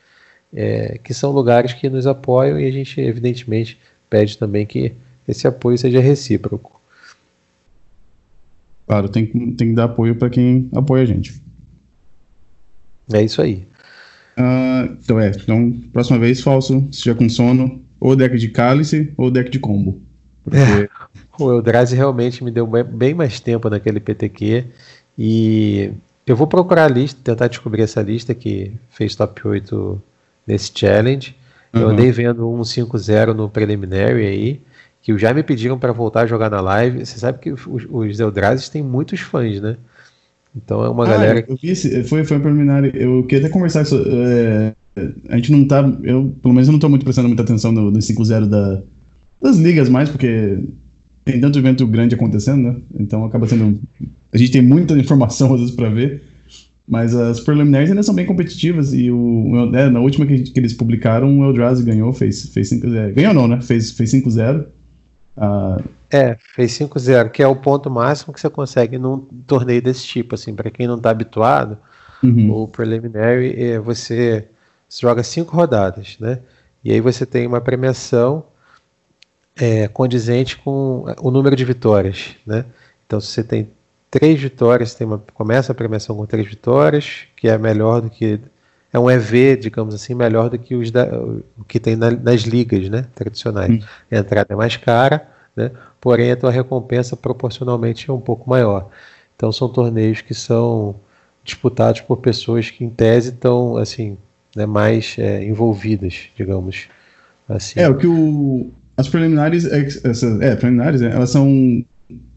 é, 0.53 0.99
que 1.03 1.13
são 1.13 1.31
lugares 1.31 1.73
que 1.73 1.89
nos 1.89 2.05
apoiam 2.05 2.59
e 2.59 2.67
a 2.67 2.71
gente, 2.71 2.99
evidentemente, 2.99 3.79
pede 4.09 4.37
também 4.37 4.65
que 4.65 4.93
esse 5.27 5.47
apoio 5.47 5.77
seja 5.77 5.99
recíproco. 5.99 6.79
Claro, 8.85 9.09
tem, 9.09 9.25
tem 9.25 9.69
que 9.69 9.73
dar 9.73 9.85
apoio 9.85 10.15
para 10.15 10.29
quem 10.29 10.69
apoia 10.73 11.03
a 11.03 11.05
gente. 11.07 11.41
É 13.11 13.21
isso 13.21 13.41
aí. 13.41 13.67
Uh, 14.37 14.97
então 15.01 15.19
é, 15.19 15.29
então, 15.29 15.71
próxima 15.93 16.19
vez, 16.19 16.41
falso, 16.41 16.87
se 16.91 17.05
já 17.05 17.15
com 17.15 17.29
sono, 17.29 17.81
ou 17.99 18.15
deck 18.15 18.37
de 18.37 18.49
cálice 18.49 19.13
ou 19.17 19.31
deck 19.31 19.49
de 19.49 19.59
combo. 19.59 20.01
Porque... 20.43 20.57
É, 20.57 20.89
o 21.39 21.51
Eldrazi 21.51 21.95
realmente 21.95 22.43
me 22.43 22.51
deu 22.51 22.67
bem 22.67 23.13
mais 23.13 23.39
tempo 23.39 23.69
naquele 23.69 23.99
PTQ 23.99 24.65
e 25.17 25.91
eu 26.25 26.35
vou 26.35 26.47
procurar 26.47 26.85
a 26.85 26.87
lista, 26.87 27.19
tentar 27.23 27.47
descobrir 27.47 27.83
essa 27.83 28.01
lista 28.01 28.33
que 28.33 28.71
fez 28.89 29.15
top 29.15 29.47
8 29.47 30.01
nesse 30.45 30.71
challenge. 30.73 31.35
Uhum. 31.73 31.81
Eu 31.81 31.89
andei 31.89 32.11
vendo 32.11 32.49
um 32.49 32.61
5-0 32.61 33.33
no 33.33 33.49
preliminary 33.49 34.25
aí, 34.25 34.61
que 35.01 35.17
já 35.17 35.33
me 35.33 35.43
pediram 35.43 35.77
para 35.77 35.91
voltar 35.91 36.21
a 36.21 36.25
jogar 36.25 36.49
na 36.49 36.61
live. 36.61 37.05
Você 37.05 37.19
sabe 37.19 37.39
que 37.39 37.51
os, 37.51 37.65
os 37.89 38.19
Eldrazes 38.19 38.69
têm 38.69 38.81
muitos 38.81 39.19
fãs, 39.19 39.61
né? 39.61 39.77
Então 40.55 40.83
é 40.83 40.89
uma 40.89 41.05
ah, 41.05 41.09
galera. 41.09 41.45
Eu 41.47 41.57
vi 41.61 41.69
esse, 41.69 42.03
foi, 42.03 42.23
foi 42.23 42.37
um 42.37 42.39
preliminar. 42.39 42.85
Eu 42.85 43.23
queria 43.23 43.45
até 43.45 43.53
conversar 43.53 43.81
isso. 43.81 44.01
É, 44.07 44.73
a 45.29 45.35
gente 45.35 45.51
não 45.51 45.67
tá. 45.67 45.81
Eu, 46.03 46.33
pelo 46.41 46.53
menos 46.53 46.67
eu 46.67 46.71
não 46.71 46.79
tô 46.79 46.87
muito 46.87 47.03
prestando 47.03 47.27
muita 47.27 47.43
atenção 47.43 47.71
no, 47.71 47.91
no 47.91 47.99
5-0 47.99 48.45
da, 48.45 48.81
das 49.41 49.57
ligas 49.57 49.89
mais, 49.89 50.09
porque 50.09 50.59
tem 51.25 51.39
tanto 51.41 51.59
evento 51.59 51.85
grande 51.85 52.15
acontecendo, 52.15 52.63
né? 52.63 52.75
Então 52.99 53.25
acaba 53.25 53.47
sendo. 53.47 53.79
A 54.31 54.37
gente 54.37 54.51
tem 54.51 54.61
muita 54.61 54.97
informação 54.97 55.51
às 55.53 55.59
vezes 55.59 55.75
para 55.75 55.89
ver. 55.89 56.23
Mas 56.87 57.15
as 57.15 57.39
preliminares 57.39 57.89
ainda 57.89 58.03
são 58.03 58.13
bem 58.13 58.27
competitivas 58.27 58.93
e 58.93 59.09
o, 59.09 59.71
é, 59.73 59.89
na 59.89 59.99
última 59.99 60.23
que, 60.23 60.43
que, 60.43 60.59
eles 60.59 60.71
publicaram, 60.71 61.39
o 61.39 61.43
Eldrazi 61.43 61.83
ganhou, 61.83 62.13
fez, 62.13 62.47
fez 62.49 62.69
5-0. 62.71 63.13
Ganhou 63.13 63.33
não, 63.33 63.47
né? 63.47 63.59
Fez, 63.59 63.89
fez 63.89 64.13
5-0. 64.13 64.65
Uh... 65.35 65.83
É, 66.15 66.37
fez 66.53 66.71
5-0, 66.71 67.29
que 67.29 67.43
é 67.43 67.47
o 67.47 67.55
ponto 67.55 67.89
máximo 67.89 68.33
que 68.33 68.39
você 68.39 68.49
consegue 68.49 68.97
num 68.97 69.19
torneio 69.45 69.81
desse 69.81 70.05
tipo, 70.05 70.35
assim, 70.35 70.55
para 70.55 70.71
quem 70.71 70.87
não 70.87 70.95
está 70.95 71.09
habituado, 71.09 71.77
uhum. 72.23 72.51
o 72.51 72.67
preliminary 72.67 73.61
é 73.61 73.79
você, 73.79 74.47
você 74.87 75.01
joga 75.01 75.23
cinco 75.23 75.55
rodadas, 75.55 76.17
né? 76.19 76.39
E 76.83 76.91
aí 76.91 77.01
você 77.01 77.25
tem 77.25 77.47
uma 77.47 77.59
premiação 77.59 78.45
é, 79.57 79.87
condizente 79.87 80.57
com 80.57 81.05
o 81.21 81.31
número 81.31 81.55
de 81.55 81.65
vitórias, 81.65 82.35
né? 82.45 82.65
Então, 83.05 83.19
se 83.19 83.27
você 83.27 83.43
tem 83.43 83.69
três 84.09 84.39
vitórias, 84.39 84.93
tem 84.93 85.05
uma, 85.05 85.21
começa 85.33 85.71
a 85.71 85.75
premiação 85.75 86.15
com 86.15 86.25
três 86.25 86.47
vitórias, 86.47 87.23
que 87.35 87.47
é 87.47 87.57
melhor 87.57 88.01
do 88.01 88.09
que. 88.09 88.39
É 88.93 88.99
um 88.99 89.11
EV, 89.11 89.57
digamos 89.57 89.93
assim, 89.93 90.13
melhor 90.13 90.49
do 90.49 90.57
que 90.57 90.73
os 90.73 90.89
da, 90.89 91.05
o 91.57 91.65
que 91.67 91.81
tem 91.81 91.97
na, 91.97 92.11
nas 92.11 92.43
ligas 92.43 92.87
né, 92.87 93.05
tradicionais. 93.13 93.83
Hum. 93.83 93.87
A 94.09 94.17
entrada 94.17 94.53
é 94.53 94.55
mais 94.55 94.77
cara, 94.77 95.27
né, 95.53 95.69
porém 96.05 96.29
a 96.29 96.35
tua 96.35 96.51
recompensa 96.51 97.17
proporcionalmente 97.17 98.11
é 98.11 98.13
um 98.13 98.19
pouco 98.19 98.47
maior. 98.47 98.89
Então 99.35 99.51
são 99.51 99.67
torneios 99.67 100.21
que 100.21 100.35
são 100.35 100.97
disputados 101.43 102.01
por 102.01 102.17
pessoas 102.17 102.69
que 102.69 102.85
em 102.85 102.89
tese 102.91 103.29
estão 103.29 103.75
assim, 103.75 104.15
né, 104.55 104.67
mais 104.67 105.15
é, 105.17 105.43
envolvidas, 105.43 106.27
digamos 106.37 106.87
assim. 107.49 107.79
É, 107.79 107.89
o 107.89 107.97
que 107.97 108.05
o, 108.05 108.69
as 108.95 109.09
preliminares, 109.09 109.65
é, 109.65 109.87
é, 110.41 110.55
preliminares, 110.55 111.01
né, 111.01 111.09
elas 111.11 111.31
são 111.31 111.83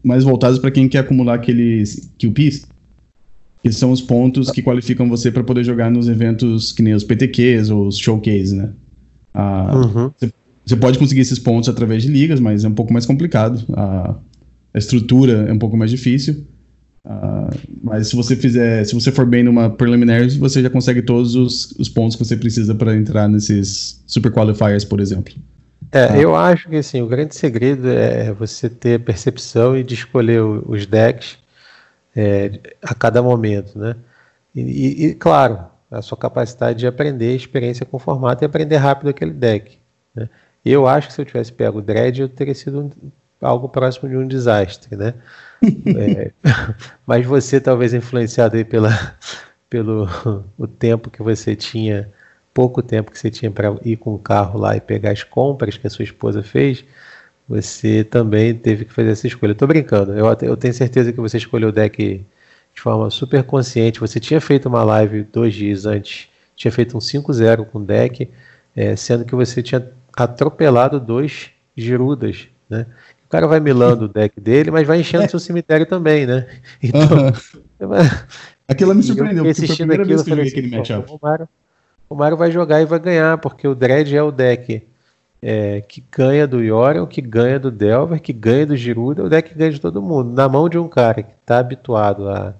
mais 0.03 0.23
voltados 0.23 0.57
para 0.57 0.71
quem 0.71 0.89
quer 0.89 0.99
acumular 0.99 1.35
aqueles 1.35 2.09
QPs, 2.17 2.65
que 3.61 3.71
são 3.71 3.91
os 3.91 4.01
pontos 4.01 4.49
que 4.49 4.63
qualificam 4.63 5.07
você 5.07 5.31
para 5.31 5.43
poder 5.43 5.63
jogar 5.63 5.91
nos 5.91 6.09
eventos 6.09 6.71
que 6.71 6.81
nem 6.81 6.95
os 6.95 7.03
PTQs 7.03 7.69
ou 7.69 7.85
os 7.85 7.99
showcase, 7.99 8.55
né? 8.55 8.73
Ah, 9.31 9.75
uhum. 9.75 10.11
Você 10.17 10.33
pode 10.75 10.99
conseguir 10.99 11.21
esses 11.21 11.39
pontos 11.39 11.69
através 11.69 12.03
de 12.03 12.09
ligas, 12.09 12.39
mas 12.39 12.63
é 12.63 12.67
um 12.67 12.73
pouco 12.73 12.91
mais 12.93 13.05
complicado. 13.05 13.65
a 13.75 14.77
estrutura 14.77 15.49
é 15.49 15.53
um 15.53 15.59
pouco 15.59 15.77
mais 15.77 15.91
difícil. 15.91 16.45
Uh, 17.05 17.49
mas 17.81 18.09
se 18.09 18.15
você 18.15 18.35
fizer, 18.35 18.83
se 18.83 18.93
você 18.93 19.11
for 19.11 19.25
bem 19.25 19.41
numa 19.41 19.69
preliminary, 19.69 20.29
você 20.37 20.61
já 20.61 20.69
consegue 20.69 21.01
todos 21.01 21.33
os, 21.33 21.71
os 21.79 21.87
pontos 21.87 22.15
que 22.15 22.23
você 22.23 22.35
precisa 22.35 22.75
para 22.75 22.95
entrar 22.95 23.27
nesses 23.27 24.03
super 24.05 24.31
qualifiers, 24.31 24.83
por 24.83 24.99
exemplo. 24.99 25.33
É, 25.91 26.07
tá. 26.07 26.17
eu 26.17 26.35
acho 26.35 26.69
que 26.69 26.75
assim, 26.75 27.01
o 27.01 27.07
grande 27.07 27.35
segredo 27.35 27.89
é 27.89 28.31
você 28.31 28.69
ter 28.69 28.99
percepção 28.99 29.75
e 29.77 29.83
de 29.83 29.95
escolher 29.95 30.41
os 30.41 30.85
decks 30.85 31.39
é, 32.15 32.59
a 32.81 32.93
cada 32.93 33.23
momento, 33.23 33.79
né? 33.79 33.95
E, 34.53 35.05
e, 35.05 35.13
claro, 35.13 35.59
a 35.89 36.01
sua 36.01 36.17
capacidade 36.17 36.79
de 36.79 36.87
aprender, 36.87 37.35
experiência 37.35 37.85
com 37.85 37.97
formato 37.97 38.43
e 38.43 38.45
aprender 38.45 38.77
rápido 38.77 39.09
aquele 39.09 39.31
deck. 39.31 39.77
Né? 40.15 40.29
Eu 40.65 40.87
acho 40.87 41.07
que 41.07 41.13
se 41.13 41.21
eu 41.21 41.25
tivesse 41.25 41.51
pego 41.51 41.79
o 41.79 41.81
Dread, 41.81 42.21
eu 42.21 42.29
teria 42.29 42.55
sido 42.55 42.81
um, 42.81 42.91
algo 43.41 43.69
próximo 43.69 44.09
de 44.09 44.17
um 44.17 44.27
desastre, 44.27 44.95
né? 44.95 45.13
é, 45.63 46.31
mas 47.05 47.25
você 47.25 47.59
talvez 47.59 47.93
influenciado 47.93 48.55
aí 48.55 48.65
pela, 48.65 49.15
pelo 49.69 50.07
o 50.57 50.67
tempo 50.67 51.09
que 51.09 51.21
você 51.21 51.55
tinha 51.55 52.09
pouco 52.53 52.81
tempo 52.81 53.11
que 53.11 53.17
você 53.17 53.31
tinha 53.31 53.49
para 53.49 53.75
ir 53.85 53.97
com 53.97 54.13
o 54.13 54.19
carro 54.19 54.59
lá 54.59 54.75
e 54.75 54.81
pegar 54.81 55.11
as 55.11 55.23
compras 55.23 55.77
que 55.77 55.87
a 55.87 55.89
sua 55.89 56.03
esposa 56.03 56.43
fez, 56.43 56.83
você 57.47 58.03
também 58.03 58.53
teve 58.53 58.85
que 58.85 58.93
fazer 58.93 59.11
essa 59.11 59.27
escolha. 59.27 59.53
Estou 59.53 59.67
brincando, 59.67 60.13
eu, 60.13 60.25
eu, 60.41 60.57
tenho 60.57 60.73
certeza 60.73 61.13
que 61.13 61.19
você 61.19 61.37
escolheu 61.37 61.69
o 61.69 61.71
deck 61.71 62.25
de 62.73 62.81
forma 62.81 63.09
super 63.09 63.43
consciente. 63.43 63.99
Você 63.99 64.19
tinha 64.19 64.41
feito 64.41 64.67
uma 64.67 64.83
live 64.83 65.23
dois 65.23 65.53
dias 65.55 65.85
antes, 65.85 66.27
tinha 66.55 66.71
feito 66.71 66.97
um 66.97 66.99
5-0 66.99 67.65
com 67.65 67.79
o 67.79 67.83
deck, 67.83 68.29
é, 68.75 68.95
sendo 68.95 69.25
que 69.25 69.35
você 69.35 69.63
tinha 69.63 69.79
atropelado 70.15 70.99
dois 70.99 71.51
girudas, 71.75 72.47
né? 72.69 72.85
O 73.25 73.29
cara 73.29 73.47
vai 73.47 73.59
milando 73.59 74.05
o 74.05 74.07
deck 74.07 74.39
dele, 74.39 74.71
mas 74.71 74.87
vai 74.87 74.99
enchendo 74.99 75.25
o 75.25 75.29
seu 75.29 75.39
cemitério 75.39 75.85
também, 75.85 76.25
né? 76.25 76.47
Então. 76.81 77.31
Aquilo 78.67 78.93
me 78.93 79.01
surpreendeu, 79.01 79.43
porque 79.43 79.65
foi 79.65 79.73
a 79.73 79.77
primeira 79.77 80.05
vez 80.05 80.21
que 80.21 80.31
eu 80.31 80.35
vi 80.35 80.41
assim, 80.41 80.51
aquele 80.51 80.77
matchup 80.77 81.11
o 82.09 82.15
Mario 82.15 82.35
vai 82.35 82.51
jogar 82.51 82.81
e 82.81 82.85
vai 82.85 82.99
ganhar, 82.99 83.37
porque 83.37 83.67
o 83.67 83.75
Dread 83.75 84.15
é 84.15 84.23
o 84.23 84.31
deck 84.31 84.81
é, 85.41 85.81
que 85.81 86.03
ganha 86.11 86.47
do 86.47 86.61
Yorion, 86.61 87.05
que 87.05 87.21
ganha 87.21 87.59
do 87.59 87.69
Delver, 87.69 88.19
que 88.19 88.33
ganha 88.33 88.65
do 88.65 88.75
Giruda, 88.75 89.21
é 89.21 89.25
o 89.25 89.29
deck 89.29 89.49
que 89.49 89.55
ganha 89.57 89.71
de 89.71 89.79
todo 89.79 90.01
mundo. 90.01 90.33
Na 90.33 90.49
mão 90.49 90.67
de 90.67 90.77
um 90.77 90.87
cara 90.87 91.21
que 91.21 91.31
está 91.39 91.59
habituado 91.59 92.27
a, 92.27 92.55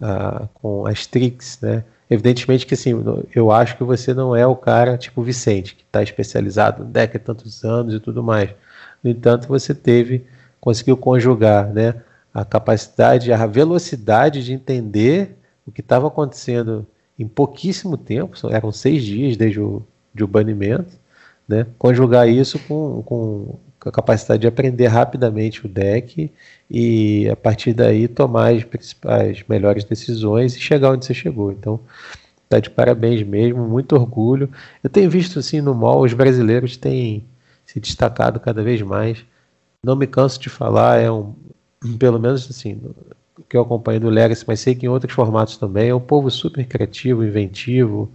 a, 0.00 0.48
com 0.52 0.86
as 0.86 1.06
tricks, 1.06 1.58
né? 1.62 1.82
Evidentemente 2.14 2.64
que 2.64 2.74
assim, 2.74 2.92
eu 3.34 3.50
acho 3.50 3.76
que 3.76 3.82
você 3.82 4.14
não 4.14 4.36
é 4.36 4.46
o 4.46 4.54
cara 4.54 4.96
tipo 4.96 5.20
Vicente, 5.20 5.74
que 5.74 5.82
está 5.82 6.00
especializado 6.00 6.84
no 6.84 6.88
deck 6.88 7.16
há 7.16 7.20
tantos 7.20 7.64
anos 7.64 7.92
e 7.92 7.98
tudo 7.98 8.22
mais. 8.22 8.50
No 9.02 9.10
entanto, 9.10 9.48
você 9.48 9.74
teve, 9.74 10.24
conseguiu 10.60 10.96
conjugar 10.96 11.72
né, 11.72 11.96
a 12.32 12.44
capacidade, 12.44 13.32
a 13.32 13.46
velocidade 13.46 14.44
de 14.44 14.52
entender 14.52 15.36
o 15.66 15.72
que 15.72 15.80
estava 15.80 16.06
acontecendo 16.06 16.86
em 17.18 17.26
pouquíssimo 17.26 17.96
tempo, 17.96 18.36
eram 18.48 18.70
seis 18.70 19.02
dias 19.02 19.36
desde 19.36 19.58
o, 19.58 19.82
de 20.14 20.24
banimento, 20.24 20.96
né, 21.48 21.66
conjugar 21.76 22.28
isso 22.28 22.60
com, 22.60 23.02
com 23.02 23.58
a 23.88 23.92
capacidade 23.92 24.42
de 24.42 24.46
aprender 24.46 24.86
rapidamente 24.86 25.64
o 25.64 25.68
deck 25.68 26.32
e 26.70 27.28
a 27.28 27.36
partir 27.36 27.72
daí 27.72 28.08
tomar 28.08 28.54
as 28.54 28.64
principais 28.64 29.44
melhores 29.48 29.84
decisões 29.84 30.56
e 30.56 30.60
chegar 30.60 30.92
onde 30.92 31.04
você 31.04 31.14
chegou. 31.14 31.52
Então, 31.52 31.80
tá 32.48 32.58
de 32.58 32.70
parabéns 32.70 33.22
mesmo, 33.22 33.66
muito 33.66 33.94
orgulho. 33.94 34.50
Eu 34.82 34.90
tenho 34.90 35.10
visto 35.10 35.38
assim 35.38 35.60
no 35.60 35.74
mall 35.74 36.02
os 36.02 36.12
brasileiros 36.12 36.76
têm 36.76 37.24
se 37.66 37.80
destacado 37.80 38.40
cada 38.40 38.62
vez 38.62 38.82
mais. 38.82 39.24
Não 39.82 39.96
me 39.96 40.06
canso 40.06 40.40
de 40.40 40.48
falar, 40.48 41.00
é 41.00 41.10
um 41.10 41.34
pelo 41.98 42.18
menos 42.18 42.48
assim, 42.48 42.80
que 43.48 43.56
eu 43.56 43.62
acompanho 43.62 44.00
do 44.00 44.08
Legacy, 44.08 44.44
mas 44.46 44.60
sei 44.60 44.74
que 44.74 44.86
em 44.86 44.88
outros 44.88 45.12
formatos 45.12 45.56
também, 45.56 45.90
é 45.90 45.94
um 45.94 46.00
povo 46.00 46.30
super 46.30 46.66
criativo, 46.66 47.24
inventivo, 47.24 48.10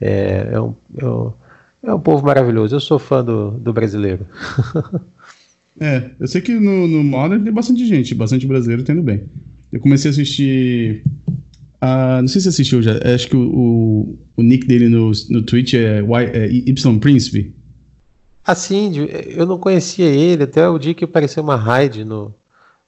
é, 0.00 0.48
é 0.52 0.60
um, 0.60 0.74
é 0.98 1.06
um 1.06 1.32
é 1.86 1.94
um 1.94 2.00
povo 2.00 2.26
maravilhoso. 2.26 2.74
Eu 2.74 2.80
sou 2.80 2.98
fã 2.98 3.24
do, 3.24 3.52
do 3.52 3.72
brasileiro. 3.72 4.26
é, 5.80 6.10
eu 6.18 6.26
sei 6.26 6.40
que 6.40 6.52
no, 6.52 6.88
no 6.88 7.04
Modern 7.04 7.42
tem 7.42 7.52
bastante 7.52 7.86
gente, 7.86 8.14
bastante 8.14 8.46
brasileiro 8.46 8.82
tendo 8.82 9.02
bem. 9.02 9.24
Eu 9.70 9.80
comecei 9.80 10.10
a 10.10 10.12
assistir. 10.12 11.02
Uh, 11.82 12.20
não 12.20 12.28
sei 12.28 12.40
se 12.40 12.48
assistiu 12.48 12.82
já. 12.82 12.92
Acho 13.14 13.28
que 13.28 13.36
o, 13.36 13.40
o, 13.40 14.18
o 14.36 14.42
nick 14.42 14.66
dele 14.66 14.88
no, 14.88 15.12
no 15.30 15.42
Twitch 15.42 15.74
é, 15.74 16.00
y, 16.00 16.24
é 16.32 16.46
Y 16.46 16.98
Príncipe. 16.98 17.54
Ah, 18.44 18.54
sim, 18.54 18.92
eu 19.28 19.44
não 19.44 19.58
conhecia 19.58 20.06
ele 20.06 20.44
até 20.44 20.68
o 20.68 20.78
dia 20.78 20.94
que 20.94 21.04
apareceu 21.04 21.42
uma 21.42 21.56
raid 21.56 22.04
no, 22.04 22.34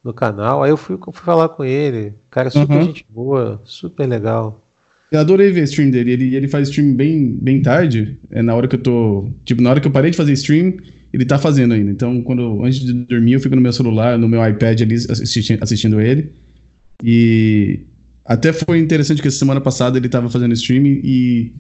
no 0.03 0.13
canal. 0.13 0.63
Aí 0.63 0.71
eu 0.71 0.77
fui, 0.77 0.97
fui 0.97 1.25
falar 1.25 1.49
com 1.49 1.65
ele. 1.65 2.15
Cara, 2.31 2.51
super 2.51 2.77
uhum. 2.77 2.85
gente 2.85 3.05
boa, 3.09 3.61
super 3.65 4.07
legal. 4.07 4.65
Eu 5.11 5.21
adorei 5.21 5.51
ver 5.51 5.63
a 5.63 5.65
stream 5.65 5.91
dele. 5.91 6.13
Ele, 6.13 6.37
ele 6.37 6.49
faz 6.49 6.69
stream 6.69 6.95
bem, 6.95 7.39
bem 7.41 7.63
tarde. 7.63 8.19
É 8.31 8.43
na 8.43 8.55
hora 8.55 8.69
que 8.69 8.77
eu 8.77 8.83
tô. 8.83 9.31
Tipo, 9.45 9.63
na 9.63 9.71
hora 9.71 9.81
que 9.81 9.87
eu 9.87 9.93
parei 9.93 10.11
de 10.11 10.17
fazer 10.17 10.33
stream, 10.35 10.77
ele 11.13 11.25
tá 11.25 11.39
fazendo 11.39 11.73
ainda. 11.75 11.91
Então, 11.91 12.23
quando 12.23 12.63
antes 12.65 12.81
de 12.81 12.93
dormir, 12.93 13.33
eu 13.33 13.41
fico 13.41 13.55
no 13.55 13.63
meu 13.63 13.73
celular, 13.73 14.19
no 14.19 14.29
meu 14.29 14.47
iPad 14.47 14.83
ali 14.83 14.95
assistindo, 14.95 15.63
assistindo 15.63 16.01
ele. 16.01 16.33
E 17.03 17.81
até 18.25 18.53
foi 18.53 18.79
interessante 18.79 19.23
que 19.23 19.31
semana 19.31 19.61
passada 19.61 19.97
ele 19.97 20.09
tava 20.09 20.29
fazendo 20.29 20.53
stream 20.53 20.85
e 20.87 21.55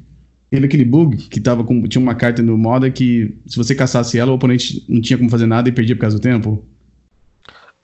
ele 0.52 0.66
aquele 0.66 0.84
bug 0.84 1.16
que 1.16 1.40
tava 1.40 1.64
com. 1.64 1.80
Tinha 1.88 2.02
uma 2.02 2.14
carta 2.14 2.42
no 2.42 2.58
moda 2.58 2.90
que 2.90 3.34
se 3.46 3.56
você 3.56 3.74
caçasse 3.74 4.18
ela, 4.18 4.30
o 4.30 4.34
oponente 4.34 4.84
não 4.88 5.00
tinha 5.00 5.16
como 5.16 5.30
fazer 5.30 5.46
nada 5.46 5.68
e 5.68 5.72
perdia 5.72 5.96
por 5.96 6.02
causa 6.02 6.18
do 6.18 6.22
tempo. 6.22 6.64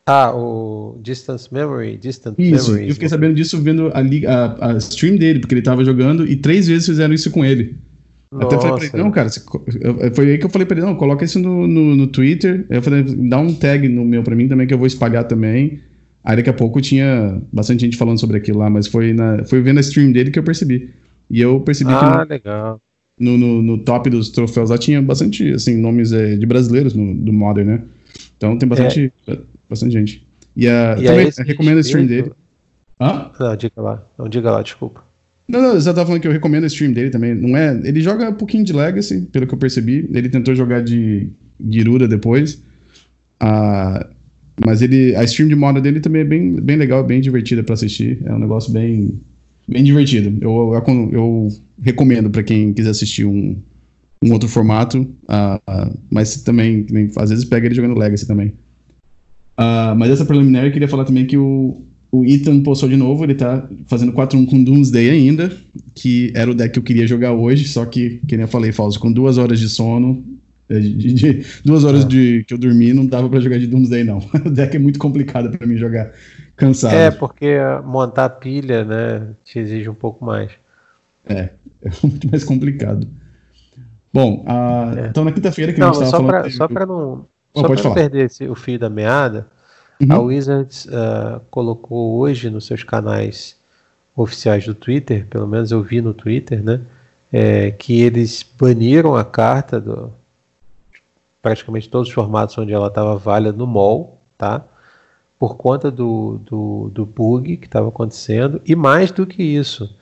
Ah, 0.07 0.35
o 0.35 0.99
Distance 1.03 1.53
Memory, 1.53 1.97
Distant 1.97 2.35
isso, 2.39 2.73
Memories. 2.73 2.89
eu 2.89 2.95
fiquei 2.95 3.09
sabendo 3.09 3.35
disso 3.35 3.59
vendo 3.61 3.89
a, 3.89 4.01
a, 4.01 4.73
a, 4.73 4.77
stream 4.77 5.17
dele, 5.17 5.39
porque 5.39 5.55
ele 5.55 5.63
tava 5.63 5.83
jogando 5.83 6.27
e 6.27 6.37
três 6.37 6.67
vezes 6.67 6.87
fizeram 6.87 7.15
isso 7.15 7.31
com 7.31 7.43
ele. 7.43 7.79
Nossa. 8.31 8.47
Até 8.47 8.57
falei 8.59 8.77
pra 8.77 8.99
ele, 8.99 9.05
não, 9.05 9.11
cara, 9.11 9.31
foi 10.13 10.31
aí 10.31 10.39
que 10.39 10.45
eu 10.45 10.51
falei 10.51 10.67
pra 10.67 10.77
ele, 10.77 10.85
não, 10.85 10.95
coloca 10.97 11.25
isso 11.25 11.39
no, 11.39 11.67
no, 11.67 11.97
no 11.97 12.07
Twitter. 12.09 12.67
Eu 12.69 12.83
falei, 12.83 13.03
dá 13.03 13.39
um 13.39 13.55
tag 13.55 13.89
no 13.89 14.05
meu 14.05 14.23
pra 14.23 14.37
mim 14.37 14.47
também, 14.47 14.67
que 14.67 14.75
eu 14.75 14.79
vou 14.79 14.87
espalhar 14.87 15.25
também. 15.25 15.81
Aí 16.23 16.37
daqui 16.37 16.51
a 16.51 16.55
pouco 16.55 16.81
tinha 16.81 17.41
bastante 17.53 17.81
gente 17.83 17.97
falando 17.97 18.19
sobre 18.21 18.37
aquilo 18.37 18.59
lá, 18.59 18.69
mas 18.69 18.87
foi, 18.87 19.13
na, 19.15 19.45
foi 19.45 19.63
vendo 19.63 19.79
a 19.79 19.81
stream 19.81 20.13
dele 20.13 20.31
que 20.31 20.39
eu 20.39 20.43
percebi. 20.43 20.91
E 21.31 21.41
eu 21.41 21.61
percebi 21.61 21.93
ah, 21.93 22.27
que. 22.27 22.51
No, 23.19 23.39
no, 23.39 23.63
no, 23.63 23.79
top 23.79 24.11
dos 24.11 24.29
troféus 24.31 24.71
lá 24.71 24.77
tinha 24.77 25.01
bastante, 25.01 25.53
assim, 25.53 25.77
nomes 25.77 26.13
é, 26.13 26.35
de 26.35 26.45
brasileiros 26.45 26.95
no, 26.95 27.15
do 27.15 27.33
Modern, 27.33 27.69
né? 27.69 27.83
Então 28.45 28.59
tem 28.59 28.69
bastante. 28.69 29.13
É 29.27 29.39
bastante 29.69 29.93
gente. 29.93 30.27
E, 30.57 30.67
uh, 30.67 31.01
e 31.01 31.05
também 31.05 31.31
recomendo 31.47 31.79
a 31.79 31.81
stream 31.81 32.07
dele. 32.07 32.33
Hã? 33.01 33.31
Não, 33.41 33.57
diga 33.57 33.81
lá. 33.81 34.07
Não, 34.19 34.29
diga 34.29 34.51
lá, 34.51 34.63
desculpa. 34.63 35.03
Não, 35.49 35.61
não, 35.61 35.75
eu 35.75 35.81
já 35.81 35.93
tava 35.93 36.07
falando 36.07 36.23
que 36.23 36.29
eu 36.29 36.33
recomendo 36.33 36.65
a 36.65 36.67
stream 36.67 36.93
dele 36.93 37.11
também. 37.11 37.35
Não 37.35 37.57
é, 37.57 37.81
ele 37.85 38.01
joga 38.01 38.29
um 38.31 38.35
pouquinho 38.35 38.65
de 38.65 38.73
Legacy, 38.73 39.23
pelo 39.33 39.47
que 39.47 39.55
eu 39.55 39.59
percebi. 39.59 40.09
Ele 40.13 40.29
tentou 40.29 40.55
jogar 40.55 40.83
de 40.83 41.31
Girura 41.71 42.07
depois. 42.07 42.63
Uh, 43.43 44.15
mas 44.65 44.81
ele, 44.83 45.15
a 45.17 45.25
stream 45.25 45.49
de 45.49 45.57
moda 45.57 45.81
dele 45.81 46.01
também 46.01 46.23
é 46.23 46.25
bem, 46.25 46.61
bem 46.61 46.77
legal, 46.77 47.03
bem 47.03 47.21
divertida 47.21 47.63
para 47.63 47.75
assistir. 47.75 48.23
É 48.25 48.33
um 48.33 48.39
negócio 48.39 48.73
bem, 48.73 49.21
bem 49.67 49.83
divertido. 49.83 50.39
Eu, 50.41 50.73
eu, 50.75 51.11
eu 51.13 51.49
recomendo 51.83 52.31
para 52.31 52.43
quem 52.43 52.73
quiser 52.73 52.91
assistir 52.91 53.25
um, 53.25 53.61
um 54.23 54.33
outro 54.33 54.49
formato. 54.49 55.01
Uh, 55.01 55.57
uh, 55.69 55.99
mas 56.11 56.43
também, 56.43 56.87
às 57.17 57.31
vezes 57.31 57.45
pega 57.45 57.67
ele 57.67 57.75
jogando 57.75 57.99
Legacy 57.99 58.27
também. 58.27 58.55
Uh, 59.59 59.95
mas 59.97 60.11
essa 60.11 60.25
preliminar 60.25 60.65
eu 60.65 60.73
queria 60.73 60.89
falar 60.89 61.05
também 61.05 61.27
que 61.27 61.37
o, 61.37 61.83
o 62.11 62.25
Ethan 62.25 62.63
postou 62.63 62.89
de 62.89 62.97
novo, 62.97 63.25
ele 63.25 63.35
tá 63.35 63.69
fazendo 63.87 64.13
4-1 64.13 64.49
com 64.49 64.63
Doomsday 64.63 65.11
ainda, 65.11 65.51
que 65.95 66.33
era 66.35 66.51
o 66.51 66.55
deck 66.55 66.73
que 66.73 66.79
eu 66.79 66.83
queria 66.83 67.07
jogar 67.07 67.33
hoje, 67.33 67.67
só 67.67 67.85
que, 67.85 68.21
que 68.27 68.37
nem 68.37 68.45
eu 68.45 68.49
falei, 68.49 68.73
Fausto, 68.73 69.01
com 69.01 69.13
duas 69.13 69.39
horas 69.39 69.59
de 69.59 69.69
sono, 69.69 70.25
eh, 70.69 70.79
de, 70.79 71.13
de, 71.13 71.47
duas 71.65 71.85
horas 71.85 72.05
é. 72.05 72.09
de, 72.09 72.45
que 72.47 72.55
eu 72.55 72.59
dormi, 72.59 72.93
não 72.93 73.07
dava 73.07 73.29
para 73.29 73.41
jogar 73.41 73.59
de 73.59 73.67
Doomsday, 73.67 74.05
não. 74.05 74.19
o 74.47 74.51
deck 74.51 74.77
é 74.77 74.79
muito 74.79 74.99
complicado 74.99 75.57
para 75.57 75.67
mim 75.67 75.77
jogar 75.77 76.13
cansado. 76.57 76.95
É, 76.95 77.11
porque 77.11 77.57
montar 77.85 78.29
pilha, 78.31 78.85
né, 78.85 79.29
te 79.45 79.59
exige 79.59 79.89
um 79.89 79.95
pouco 79.95 80.25
mais. 80.25 80.51
É, 81.27 81.51
é 81.83 81.91
muito 82.03 82.29
mais 82.31 82.45
complicado. 82.45 83.09
Bom, 84.15 84.45
uh, 84.47 84.97
é. 84.97 85.07
então 85.09 85.25
na 85.25 85.33
quinta-feira 85.33 85.73
que 85.73 85.81
não, 85.81 85.91
a 85.91 85.93
gente 85.93 86.05
estava 86.05 86.25
falando... 86.25 86.43
Pra, 86.43 86.51
só 86.53 86.69
para 86.69 86.87
não 86.87 87.27
só 87.53 87.69
para 87.69 87.83
não 87.83 87.95
perder 87.95 88.27
esse, 88.27 88.49
o 88.49 88.55
fio 88.55 88.79
da 88.79 88.89
meada, 88.89 89.49
uhum. 90.01 90.13
a 90.13 90.19
Wizards 90.21 90.87
uh, 90.87 91.41
colocou 91.51 92.19
hoje 92.19 92.49
nos 92.49 92.65
seus 92.65 92.85
canais 92.85 93.57
oficiais 94.15 94.65
do 94.65 94.75
Twitter, 94.75 95.27
pelo 95.27 95.49
menos 95.49 95.73
eu 95.73 95.83
vi 95.83 96.01
no 96.01 96.15
Twitter, 96.15 96.63
né, 96.63 96.81
é, 97.33 97.73
que 97.73 98.03
eles 98.03 98.47
baniram 98.57 99.17
a 99.17 99.25
carta 99.25 99.81
do 99.81 100.13
praticamente 101.43 101.89
todos 101.89 102.09
os 102.09 102.15
formatos 102.15 102.57
onde 102.57 102.73
ela 102.73 102.87
estava 102.87 103.17
válida 103.17 103.53
no 103.53 103.67
mall, 103.67 104.19
tá? 104.39 104.65
Por 105.39 105.57
conta 105.57 105.91
do, 105.91 106.39
do, 106.39 106.91
do 106.91 107.05
bug 107.05 107.57
que 107.59 107.67
estava 107.67 107.89
acontecendo 107.89 108.63
e 108.65 108.75
mais 108.75 109.11
do 109.11 109.27
que 109.27 109.43
isso, 109.43 109.95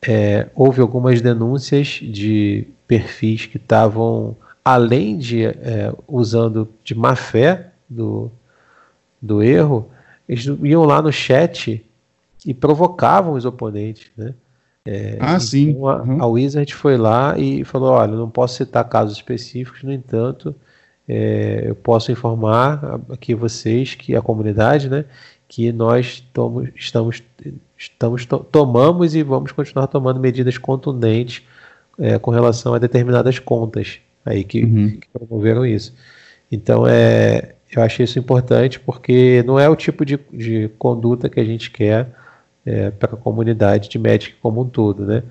é, 0.00 0.48
houve 0.54 0.80
algumas 0.80 1.20
denúncias 1.20 2.00
de 2.00 2.68
perfis 2.88 3.46
que 3.46 3.58
estavam 3.58 4.36
além 4.64 5.16
de 5.16 5.44
é, 5.44 5.94
usando 6.08 6.68
de 6.82 6.94
má 6.94 7.14
fé 7.14 7.70
do, 7.88 8.30
do 9.20 9.42
erro, 9.42 9.88
eles 10.28 10.46
iam 10.62 10.84
lá 10.84 11.00
no 11.00 11.12
chat 11.12 11.84
e 12.44 12.54
provocavam 12.54 13.34
os 13.34 13.44
oponentes, 13.44 14.10
né? 14.16 14.34
É, 14.84 15.18
ah, 15.20 15.34
então 15.34 15.40
sim. 15.40 15.76
A, 15.82 16.02
uhum. 16.02 16.22
a, 16.22 16.26
Wizard 16.26 16.74
foi 16.74 16.96
lá 16.96 17.38
e 17.38 17.62
falou: 17.64 17.90
olha, 17.90 18.16
não 18.16 18.30
posso 18.30 18.56
citar 18.56 18.88
casos 18.88 19.16
específicos, 19.16 19.82
no 19.82 19.92
entanto, 19.92 20.54
é, 21.06 21.64
eu 21.66 21.74
posso 21.74 22.10
informar 22.10 23.00
aqui 23.10 23.34
vocês, 23.34 23.94
que 23.94 24.16
a 24.16 24.22
comunidade, 24.22 24.88
né, 24.88 25.04
que 25.46 25.72
nós 25.72 26.20
tomo, 26.32 26.68
estamos, 26.74 27.22
estamos 27.76 28.24
to, 28.24 28.38
tomamos 28.38 29.14
e 29.14 29.22
vamos 29.22 29.52
continuar 29.52 29.88
tomando 29.88 30.20
medidas 30.20 30.56
contundentes 30.56 31.42
é, 31.98 32.18
com 32.18 32.30
relação 32.30 32.74
a 32.74 32.78
determinadas 32.78 33.38
contas 33.38 34.00
aí 34.24 34.44
que, 34.44 34.64
uhum. 34.64 34.98
que 35.00 35.08
promoveram 35.08 35.64
isso. 35.64 35.94
Então, 36.50 36.86
é, 36.86 37.54
eu 37.74 37.82
acho 37.82 38.02
isso 38.02 38.18
importante 38.18 38.78
porque 38.80 39.42
não 39.46 39.58
é 39.58 39.68
o 39.68 39.76
tipo 39.76 40.04
de, 40.04 40.18
de 40.32 40.70
conduta 40.78 41.28
que 41.28 41.40
a 41.40 41.44
gente 41.44 41.70
quer 41.70 42.08
é, 42.64 42.90
para 42.90 43.14
a 43.14 43.16
comunidade 43.16 43.88
de 43.88 43.98
Magic 43.98 44.34
como 44.40 44.62
um 44.62 44.68
todo, 44.68 45.04
né? 45.04 45.22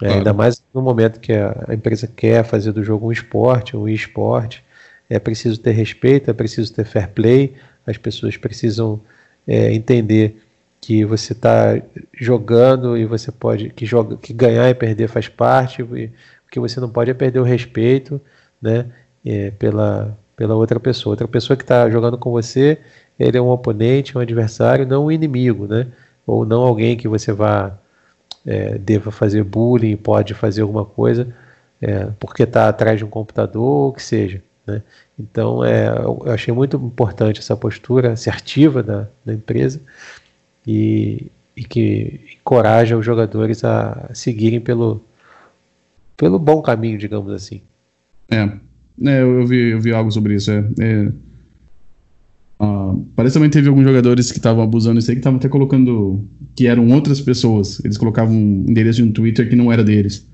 É, 0.00 0.06
claro. 0.06 0.14
Ainda 0.18 0.32
mais 0.32 0.62
no 0.74 0.82
momento 0.82 1.20
que 1.20 1.32
a, 1.32 1.66
a, 1.68 1.74
empresa 1.74 2.06
quer 2.06 2.44
fazer 2.44 2.72
do 2.72 2.82
jogo 2.82 3.08
um 3.08 3.12
esporte, 3.12 3.76
um 3.76 3.88
esporte, 3.88 4.64
é 5.08 5.18
preciso 5.18 5.60
ter 5.60 5.72
respeito, 5.72 6.30
é 6.30 6.32
preciso 6.32 6.72
ter 6.72 6.84
fair 6.84 7.08
play, 7.08 7.54
as 7.86 7.96
pessoas 7.96 8.36
precisam 8.36 9.00
é, 9.46 9.72
entender 9.72 10.41
que 10.82 11.04
você 11.04 11.32
está 11.32 11.80
jogando 12.12 12.98
e 12.98 13.06
você 13.06 13.30
pode 13.30 13.70
que 13.70 13.86
joga 13.86 14.16
que 14.16 14.32
ganhar 14.32 14.68
e 14.68 14.74
perder 14.74 15.08
faz 15.08 15.28
parte, 15.28 15.80
e, 15.82 16.10
que 16.50 16.60
você 16.60 16.80
não 16.80 16.90
pode 16.90 17.10
é 17.10 17.14
perder 17.14 17.38
o 17.38 17.44
respeito 17.44 18.20
né, 18.60 18.86
é, 19.24 19.52
pela, 19.52 20.18
pela 20.36 20.54
outra 20.56 20.80
pessoa. 20.80 21.12
Outra 21.12 21.28
pessoa 21.28 21.56
que 21.56 21.62
está 21.62 21.88
jogando 21.88 22.18
com 22.18 22.32
você, 22.32 22.78
ele 23.18 23.38
é 23.38 23.40
um 23.40 23.48
oponente, 23.48 24.18
um 24.18 24.20
adversário, 24.20 24.86
não 24.86 25.06
um 25.06 25.12
inimigo, 25.12 25.66
né? 25.66 25.86
Ou 26.26 26.44
não 26.44 26.62
alguém 26.62 26.96
que 26.96 27.08
você 27.08 27.32
vá 27.32 27.78
é, 28.44 28.76
deva 28.76 29.10
fazer 29.10 29.44
bullying, 29.44 29.96
pode 29.96 30.34
fazer 30.34 30.62
alguma 30.62 30.84
coisa 30.84 31.32
é, 31.82 32.06
porque 32.18 32.44
está 32.44 32.68
atrás 32.68 32.98
de 32.98 33.04
um 33.04 33.08
computador, 33.08 33.62
ou 33.62 33.92
que 33.92 34.02
seja. 34.02 34.42
Né? 34.66 34.82
Então, 35.18 35.64
é, 35.64 35.88
eu 35.88 36.22
achei 36.26 36.54
muito 36.54 36.76
importante 36.76 37.40
essa 37.40 37.56
postura 37.56 38.12
assertiva 38.12 38.82
da, 38.82 39.08
da 39.24 39.34
empresa 39.34 39.80
e, 40.66 41.30
e 41.56 41.64
que 41.64 42.20
encoraja 42.40 42.96
os 42.96 43.04
jogadores 43.04 43.64
a 43.64 44.10
seguirem 44.12 44.60
pelo, 44.60 45.04
pelo 46.16 46.38
bom 46.38 46.62
caminho, 46.62 46.98
digamos 46.98 47.32
assim. 47.32 47.60
É, 48.30 48.48
é 49.04 49.22
eu, 49.22 49.46
vi, 49.46 49.70
eu 49.72 49.80
vi 49.80 49.92
algo 49.92 50.10
sobre 50.10 50.34
isso. 50.34 50.50
É, 50.50 50.64
é... 50.80 51.12
Uh, 52.64 53.04
parece 53.16 53.34
também 53.34 53.50
teve 53.50 53.68
alguns 53.68 53.84
jogadores 53.84 54.30
que 54.30 54.38
estavam 54.38 54.62
abusando 54.62 54.98
disso 54.98 55.10
aí, 55.10 55.16
que 55.16 55.20
estavam 55.20 55.38
até 55.38 55.48
colocando 55.48 56.24
que 56.54 56.68
eram 56.68 56.88
outras 56.90 57.20
pessoas. 57.20 57.84
Eles 57.84 57.98
colocavam 57.98 58.34
um 58.34 58.64
endereço 58.68 59.02
de 59.02 59.08
um 59.08 59.12
Twitter 59.12 59.48
que 59.48 59.56
não 59.56 59.72
era 59.72 59.82
deles. 59.82 60.28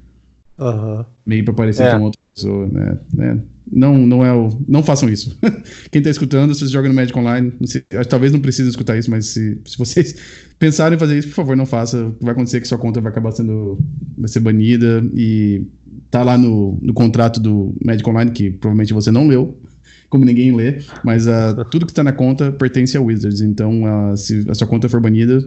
Uhum. 0.58 1.04
Meio 1.24 1.44
para 1.44 1.54
parecer 1.54 1.84
é. 1.84 1.96
com 1.96 2.04
outra 2.04 2.20
pessoa, 2.34 2.66
né? 2.66 2.98
né? 3.14 3.42
Não, 3.70 3.98
não 4.06 4.24
é 4.24 4.32
o. 4.32 4.64
Não 4.66 4.82
façam 4.82 5.08
isso. 5.08 5.38
Quem 5.90 6.00
tá 6.00 6.10
escutando, 6.10 6.54
se 6.54 6.60
você 6.60 6.72
joga 6.72 6.88
no 6.88 6.94
Magic 6.94 7.16
Online, 7.18 7.52
não 7.60 7.66
sei, 7.66 7.82
talvez 8.08 8.32
não 8.32 8.40
precise 8.40 8.68
escutar 8.68 8.96
isso, 8.96 9.10
mas 9.10 9.26
se, 9.26 9.60
se 9.66 9.76
vocês 9.76 10.14
pensarem 10.58 10.96
em 10.96 10.98
fazer 10.98 11.18
isso, 11.18 11.28
por 11.28 11.34
favor, 11.34 11.56
não 11.56 11.66
faça. 11.66 12.14
Vai 12.20 12.32
acontecer 12.32 12.60
que 12.60 12.68
sua 12.68 12.78
conta 12.78 13.00
vai 13.00 13.12
acabar 13.12 13.32
sendo. 13.32 13.78
vai 14.16 14.28
ser 14.28 14.40
banida 14.40 15.04
e 15.14 15.66
tá 16.10 16.22
lá 16.22 16.38
no, 16.38 16.78
no 16.80 16.94
contrato 16.94 17.40
do 17.40 17.74
Magic 17.84 18.08
Online, 18.08 18.30
que 18.30 18.50
provavelmente 18.50 18.94
você 18.94 19.10
não 19.10 19.28
leu, 19.28 19.60
como 20.08 20.24
ninguém 20.24 20.54
lê, 20.54 20.80
mas 21.04 21.26
uh, 21.26 21.64
tudo 21.70 21.84
que 21.84 21.92
está 21.92 22.02
na 22.02 22.12
conta 22.12 22.50
pertence 22.52 22.96
a 22.96 23.00
Wizards. 23.00 23.40
Então, 23.40 23.82
uh, 23.82 24.16
se 24.16 24.46
a 24.48 24.54
sua 24.54 24.66
conta 24.66 24.88
for 24.88 25.00
banida, 25.00 25.44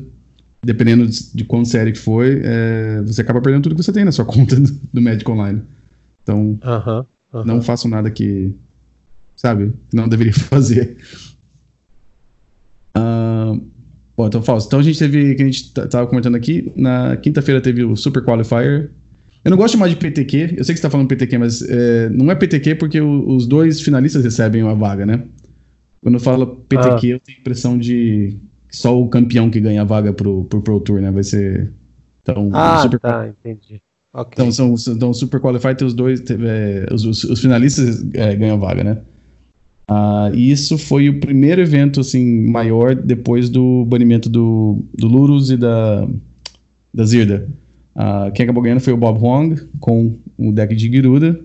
dependendo 0.63 1.07
de, 1.07 1.33
de 1.33 1.43
quão 1.43 1.65
sério 1.65 1.91
que 1.91 1.99
foi, 1.99 2.41
é, 2.43 3.01
você 3.01 3.21
acaba 3.21 3.41
perdendo 3.41 3.63
tudo 3.63 3.75
que 3.75 3.83
você 3.83 3.91
tem 3.91 4.05
na 4.05 4.11
sua 4.11 4.25
conta 4.25 4.55
do, 4.55 4.71
do 4.93 5.01
Magic 5.01 5.29
Online. 5.29 5.61
Então, 6.21 6.51
uh 6.51 6.85
-huh, 6.85 7.05
-huh. 7.33 7.45
não 7.45 7.61
façam 7.61 7.89
nada 7.89 8.09
que, 8.09 8.55
sabe, 9.35 9.73
não 9.93 10.07
deveria 10.07 10.33
fazer. 10.49 10.97
Uh, 12.97 13.61
bom, 14.15 14.27
então, 14.27 14.41
Fausto, 14.41 14.67
então 14.67 14.79
a 14.79 14.83
gente 14.83 14.99
teve, 14.99 15.35
que 15.35 15.41
a 15.41 15.45
gente 15.45 15.71
estava 15.77 16.07
comentando 16.07 16.35
aqui, 16.35 16.71
na 16.75 17.17
quinta-feira 17.17 17.61
teve 17.61 17.83
o 17.83 17.95
Super 17.95 18.23
Qualifier, 18.23 18.91
eu 19.43 19.49
não 19.49 19.57
gosto 19.57 19.77
mais 19.77 19.91
de 19.91 19.97
PTQ, 19.97 20.37
eu 20.37 20.47
sei 20.47 20.55
que 20.57 20.65
você 20.65 20.71
está 20.73 20.89
falando 20.89 21.07
PTQ, 21.07 21.37
mas 21.37 21.61
é, 21.63 22.09
não 22.09 22.29
é 22.29 22.35
PTQ 22.35 22.75
porque 22.75 23.01
o, 23.01 23.27
os 23.27 23.47
dois 23.47 23.81
finalistas 23.81 24.23
recebem 24.23 24.61
uma 24.61 24.75
vaga, 24.75 25.05
né? 25.05 25.23
Quando 26.01 26.15
eu 26.15 26.19
falo 26.19 26.47
PTQ, 26.67 27.07
ah. 27.07 27.09
eu 27.09 27.19
tenho 27.19 27.37
a 27.37 27.41
impressão 27.41 27.77
de 27.77 28.37
só 28.69 28.99
o 28.99 29.09
campeão 29.09 29.49
que 29.49 29.59
ganha 29.59 29.81
a 29.81 29.85
vaga 29.85 30.13
pro, 30.13 30.45
pro 30.45 30.61
Pro 30.61 30.79
Tour, 30.79 31.01
né? 31.01 31.11
Vai 31.11 31.23
ser. 31.23 31.73
Então, 32.21 32.49
ah, 32.53 32.81
super... 32.83 32.99
tá, 32.99 33.27
entendi. 33.27 33.81
Okay. 34.13 34.33
Então, 34.33 34.51
são, 34.51 34.93
então, 34.93 35.13
Super 35.13 35.39
Qualified 35.39 35.83
os 35.83 35.93
dois, 35.93 36.21
é, 36.29 36.85
os, 36.93 37.05
os, 37.05 37.39
finalistas 37.39 38.05
é, 38.13 38.35
ganham 38.35 38.59
vaga, 38.59 38.83
né? 38.83 39.01
Ah, 39.87 40.31
e 40.33 40.51
isso 40.51 40.77
foi 40.77 41.09
o 41.09 41.19
primeiro 41.19 41.61
evento, 41.61 41.99
assim, 41.99 42.45
maior 42.47 42.95
depois 42.95 43.49
do 43.49 43.85
banimento 43.85 44.29
do, 44.29 44.83
do 44.93 45.07
Lurus 45.07 45.49
e 45.49 45.57
da, 45.57 46.07
da 46.93 47.03
Zirda. 47.03 47.47
Uh, 47.93 48.31
quem 48.33 48.43
acabou 48.43 48.63
ganhando 48.63 48.79
foi 48.79 48.93
o 48.93 48.97
Bob 48.97 49.19
Huang 49.21 49.67
com 49.79 50.17
o 50.37 50.51
deck 50.51 50.73
de 50.75 50.89
Giruda. 50.89 51.39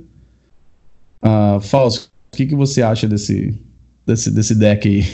Uh, 1.23 1.61
Fausto, 1.61 2.09
o 2.33 2.37
que, 2.37 2.47
que 2.47 2.55
você 2.55 2.83
acha 2.83 3.09
desse, 3.09 3.61
desse, 4.07 4.31
desse 4.31 4.55
deck 4.55 4.89
aí? 4.89 5.05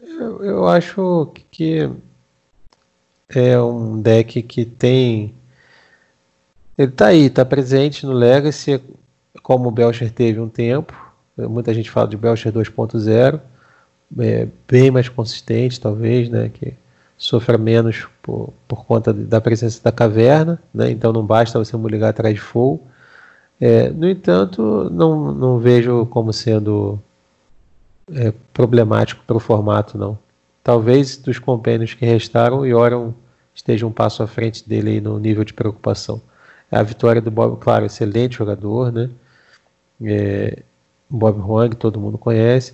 Eu, 0.00 0.44
eu 0.44 0.68
acho 0.68 1.32
que 1.52 1.88
é 3.28 3.60
um 3.60 4.00
deck 4.00 4.42
que 4.42 4.64
tem. 4.64 5.34
Ele 6.76 6.90
tá 6.90 7.06
aí, 7.08 7.28
tá 7.28 7.44
presente 7.44 8.06
no 8.06 8.12
Legacy, 8.12 8.82
como 9.42 9.68
o 9.68 9.72
Belcher 9.72 10.10
teve 10.10 10.40
um 10.40 10.48
tempo. 10.48 10.94
Muita 11.36 11.72
gente 11.72 11.90
fala 11.90 12.08
de 12.08 12.16
Belcher 12.16 12.52
2.0, 12.52 13.40
é 14.18 14.48
bem 14.68 14.90
mais 14.90 15.08
consistente, 15.08 15.80
talvez, 15.80 16.28
né? 16.28 16.50
Que 16.52 16.74
sofra 17.16 17.56
menos 17.56 18.08
por, 18.20 18.52
por 18.66 18.84
conta 18.84 19.12
da 19.12 19.40
presença 19.40 19.80
da 19.82 19.92
caverna, 19.92 20.60
né? 20.74 20.90
então 20.90 21.12
não 21.12 21.24
basta 21.24 21.56
você 21.56 21.76
ligar 21.76 22.08
atrás 22.08 22.34
de 22.34 22.40
fogo. 22.40 22.82
É, 23.60 23.90
no 23.90 24.08
entanto, 24.08 24.90
não, 24.90 25.32
não 25.32 25.58
vejo 25.58 26.04
como 26.06 26.32
sendo 26.32 26.98
é, 28.12 28.32
problemático 28.52 29.22
para 29.24 29.36
o 29.36 29.40
formato, 29.40 29.96
não. 29.96 30.18
Talvez 30.64 31.16
dos 31.16 31.38
compêndios 31.38 31.94
que 31.94 32.04
restaram, 32.04 32.60
o 32.60 32.66
Yoron 32.66 33.12
esteja 33.54 33.86
um 33.86 33.92
passo 33.92 34.22
à 34.22 34.26
frente 34.26 34.68
dele 34.68 35.00
no 35.00 35.16
nível 35.18 35.44
de 35.44 35.54
preocupação. 35.54 36.20
A 36.72 36.82
vitória 36.82 37.20
do 37.20 37.30
Bob, 37.30 37.58
claro, 37.60 37.84
excelente 37.84 38.38
jogador, 38.38 38.90
né? 38.90 39.10
É, 40.02 40.62
Bob 41.08 41.38
Huang, 41.38 41.76
todo 41.76 42.00
mundo 42.00 42.16
conhece. 42.16 42.72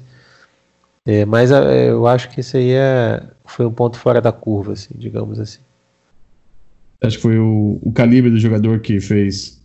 É, 1.04 1.24
mas 1.24 1.50
é, 1.50 1.90
eu 1.90 2.06
acho 2.06 2.30
que 2.30 2.40
isso 2.40 2.56
aí 2.56 2.70
é, 2.70 3.22
foi 3.44 3.66
um 3.66 3.72
ponto 3.72 3.98
fora 3.98 4.20
da 4.20 4.30
curva, 4.30 4.74
assim, 4.74 4.94
digamos 4.94 5.40
assim. 5.40 5.58
Acho 7.02 7.16
que 7.16 7.22
foi 7.22 7.38
o, 7.38 7.78
o 7.82 7.92
calibre 7.92 8.30
do 8.30 8.38
jogador 8.38 8.80
que 8.80 9.00
fez, 9.00 9.60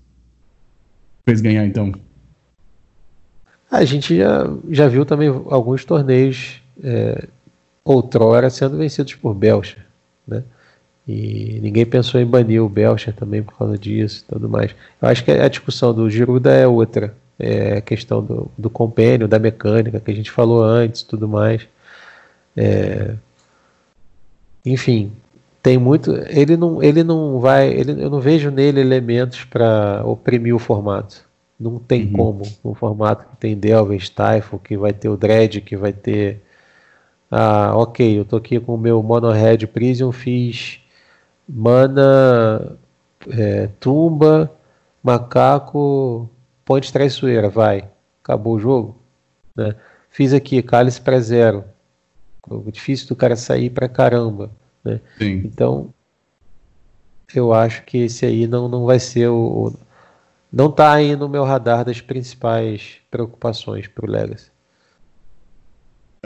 fez 1.26 1.40
ganhar, 1.40 1.66
então. 1.66 1.94
A 3.70 3.86
gente 3.86 4.18
já, 4.18 4.46
já 4.70 4.88
viu 4.88 5.06
também 5.06 5.30
alguns 5.30 5.86
torneios 5.86 6.62
é, 6.84 7.28
outrora 7.84 8.50
sendo 8.50 8.78
vencidos 8.78 9.14
por 9.16 9.34
Belcher, 9.34 9.86
né? 10.28 10.44
E 11.08 11.60
ninguém 11.62 11.86
pensou 11.86 12.22
em 12.22 12.26
banir 12.26 12.64
o 12.64 12.70
Belcher 12.70 13.14
também 13.14 13.44
por 13.44 13.58
causa 13.58 13.78
disso 13.78 14.24
e 14.24 14.34
tudo 14.34 14.48
mais. 14.48 14.74
Eu 15.02 15.10
acho 15.10 15.24
que 15.24 15.32
a 15.32 15.48
discussão 15.48 15.94
do 15.94 16.10
Giruda 16.10 16.52
é 16.52 16.66
outra 16.66 17.14
é, 17.40 17.78
a 17.78 17.82
questão 17.82 18.24
do, 18.24 18.52
do 18.58 18.70
compênio, 18.70 19.28
da 19.28 19.40
mecânica 19.40 20.00
que 20.00 20.12
a 20.12 20.14
gente 20.14 20.32
falou 20.32 20.64
antes 20.64 21.04
tudo 21.04 21.28
mais. 21.28 21.68
É, 22.56 23.16
enfim, 24.66 25.12
tem 25.62 25.78
muito. 25.78 26.12
Ele 26.30 26.56
não, 26.56 26.82
ele 26.82 27.04
não 27.04 27.40
vai. 27.40 27.70
Ele, 27.70 28.04
eu 28.04 28.10
não 28.10 28.20
vejo 28.20 28.50
nele 28.52 28.80
elementos 28.80 29.44
para 29.46 30.04
oprimir 30.06 30.56
o 30.56 30.60
formato. 30.60 31.24
Não 31.60 31.80
tem 31.80 32.06
uhum. 32.06 32.14
como. 32.14 32.44
Um 32.64 32.74
formato 32.74 33.26
que 33.30 33.38
tem 33.38 33.56
Delvin, 33.56 34.00
Stifle, 34.00 34.60
que 34.64 34.78
vai 34.78 34.94
ter 34.94 35.10
o 35.10 35.18
Dread, 35.18 35.62
que 35.62 35.76
vai 35.76 35.94
ter. 35.94 36.42
Ah, 37.30 37.74
ok, 37.76 38.20
eu 38.20 38.26
tô 38.26 38.38
aqui 38.38 38.60
com 38.60 38.76
o 38.76 38.78
meu 38.78 39.02
Mono 39.02 39.32
Red 39.32 39.66
Prison, 39.68 40.12
fiz 40.12 40.80
mana, 41.48 42.78
é, 43.30 43.68
tumba, 43.80 44.52
macaco, 45.04 46.30
Ponte 46.66 46.94
traiçoeira, 46.94 47.50
vai. 47.50 47.90
Acabou 48.24 48.56
o 48.56 48.60
jogo. 48.60 48.98
Né? 49.56 49.76
Fiz 50.10 50.34
aqui, 50.34 50.62
cálice 50.62 51.02
para 51.02 51.20
zero. 51.20 51.66
Difícil 52.72 53.08
do 53.08 53.16
cara 53.16 53.36
sair 53.36 53.70
para 53.70 53.90
caramba. 53.90 54.52
Né? 54.84 55.00
Então, 55.20 55.94
eu 57.34 57.54
acho 57.54 57.84
que 57.84 58.00
esse 58.00 58.26
aí 58.26 58.48
não, 58.48 58.68
não 58.70 58.86
vai 58.86 59.00
ser 59.00 59.28
o. 59.28 59.36
o 59.68 59.80
não 60.52 60.70
está 60.70 60.94
aí 60.94 61.16
no 61.16 61.28
meu 61.28 61.44
radar 61.44 61.84
das 61.84 62.00
principais 62.00 62.98
preocupações 63.10 63.88
para 63.88 64.06
o 64.06 64.10
Legacy. 64.10 64.52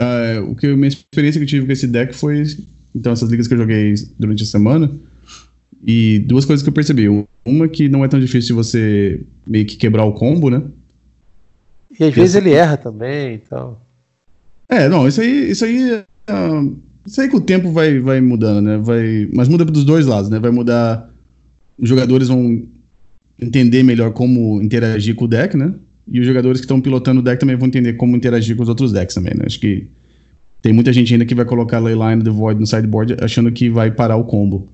Uh, 0.00 0.50
o 0.50 0.54
que 0.54 0.68
minha 0.68 0.88
experiência 0.88 1.40
que 1.40 1.44
eu 1.44 1.48
tive 1.48 1.66
com 1.66 1.72
esse 1.72 1.86
deck 1.86 2.14
foi 2.14 2.44
então 2.94 3.12
essas 3.12 3.30
ligas 3.30 3.46
que 3.46 3.54
eu 3.54 3.58
joguei 3.58 3.94
durante 4.18 4.42
a 4.42 4.46
semana 4.46 4.90
e 5.84 6.18
duas 6.20 6.44
coisas 6.44 6.62
que 6.62 6.68
eu 6.68 6.74
percebi. 6.74 7.08
Uma 7.44 7.68
que 7.68 7.88
não 7.88 8.04
é 8.04 8.08
tão 8.08 8.18
difícil 8.18 8.56
você 8.56 9.22
meio 9.46 9.64
que 9.66 9.76
quebrar 9.76 10.04
o 10.04 10.12
combo, 10.12 10.50
né? 10.50 10.62
E 11.98 12.04
às 12.04 12.10
e 12.10 12.14
vezes 12.14 12.36
ele 12.36 12.52
erra 12.52 12.76
também 12.76 13.34
e 13.34 13.38
tal. 13.38 13.84
É, 14.68 14.88
não, 14.88 15.08
isso 15.08 15.20
aí, 15.20 15.50
isso 15.50 15.64
aí, 15.64 15.92
uh, 15.94 16.78
isso 17.06 17.20
aí 17.20 17.28
com 17.28 17.38
o 17.38 17.40
tempo 17.40 17.70
vai, 17.72 17.98
vai 17.98 18.20
mudando, 18.20 18.64
né? 18.64 18.76
Vai, 18.78 19.28
mas 19.32 19.48
muda 19.48 19.64
dos 19.64 19.84
dois 19.84 20.06
lados, 20.06 20.28
né? 20.28 20.38
Vai 20.38 20.50
mudar, 20.50 21.08
os 21.78 21.88
jogadores 21.88 22.28
vão 22.28 22.62
entender 23.40 23.82
melhor 23.82 24.12
como 24.12 24.60
interagir 24.60 25.14
com 25.14 25.24
o 25.24 25.28
deck, 25.28 25.56
né? 25.56 25.72
E 26.10 26.20
os 26.20 26.26
jogadores 26.26 26.60
que 26.60 26.64
estão 26.64 26.80
pilotando 26.80 27.20
o 27.20 27.22
deck 27.22 27.40
também 27.40 27.56
vão 27.56 27.68
entender 27.68 27.94
como 27.94 28.16
interagir 28.16 28.56
com 28.56 28.62
os 28.62 28.68
outros 28.68 28.92
decks 28.92 29.14
também, 29.14 29.34
né? 29.34 29.44
Acho 29.46 29.60
que 29.60 29.88
tem 30.60 30.72
muita 30.72 30.92
gente 30.92 31.12
ainda 31.12 31.24
que 31.24 31.34
vai 31.34 31.44
colocar 31.44 31.78
Leyline 31.78 32.22
The 32.22 32.30
Void 32.30 32.60
no 32.60 32.66
sideboard 32.66 33.16
achando 33.22 33.50
que 33.52 33.70
vai 33.70 33.90
parar 33.90 34.16
o 34.16 34.24
combo 34.24 34.68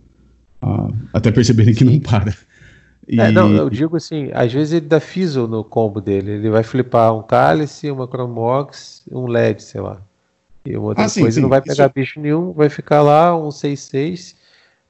até 1.12 1.30
perceberem 1.30 1.74
que 1.74 1.84
não 1.84 2.00
para. 2.00 2.34
E... 3.06 3.20
É, 3.20 3.30
não, 3.30 3.52
eu 3.54 3.68
digo 3.68 3.96
assim, 3.96 4.30
às 4.32 4.52
vezes 4.52 4.72
ele 4.72 4.86
dá 4.86 4.98
fizzle 4.98 5.46
no 5.46 5.62
combo 5.62 6.00
dele. 6.00 6.32
Ele 6.32 6.50
vai 6.50 6.62
flipar 6.62 7.14
um 7.14 7.22
cálice, 7.22 7.90
uma 7.90 8.06
Chromox, 8.06 9.02
um 9.12 9.26
LED, 9.26 9.62
sei 9.62 9.80
lá. 9.80 10.00
E 10.64 10.74
uma 10.76 10.88
outra 10.88 11.04
ah, 11.04 11.10
coisa, 11.10 11.30
sim, 11.30 11.40
não 11.40 11.50
vai 11.50 11.60
pegar 11.60 11.84
Isso... 11.84 11.94
bicho 11.94 12.20
nenhum, 12.20 12.52
vai 12.52 12.70
ficar 12.70 13.02
lá 13.02 13.36
um 13.36 13.50
6-6. 13.50 14.34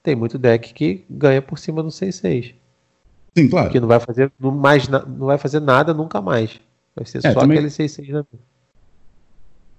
Tem 0.03 0.15
muito 0.15 0.39
deck 0.39 0.73
que 0.73 1.05
ganha 1.11 1.43
por 1.43 1.59
cima 1.59 1.83
do 1.83 1.89
6-6. 1.89 2.55
Sim, 3.37 3.49
claro. 3.49 3.71
Que 3.71 3.81
não 3.81 3.89
vai 3.89 3.99
fazer 3.99 4.31
mais, 4.39 4.87
não 4.87 5.27
vai 5.27 5.39
fazer 5.39 5.59
nada 5.59 5.93
nunca 5.93 6.21
mais. 6.21 6.61
Vai 6.95 7.05
ser 7.05 7.19
é, 7.19 7.33
só 7.33 7.41
também... 7.41 7.59
aquele 7.59 7.73
6-6 7.73 8.11
na 8.11 8.25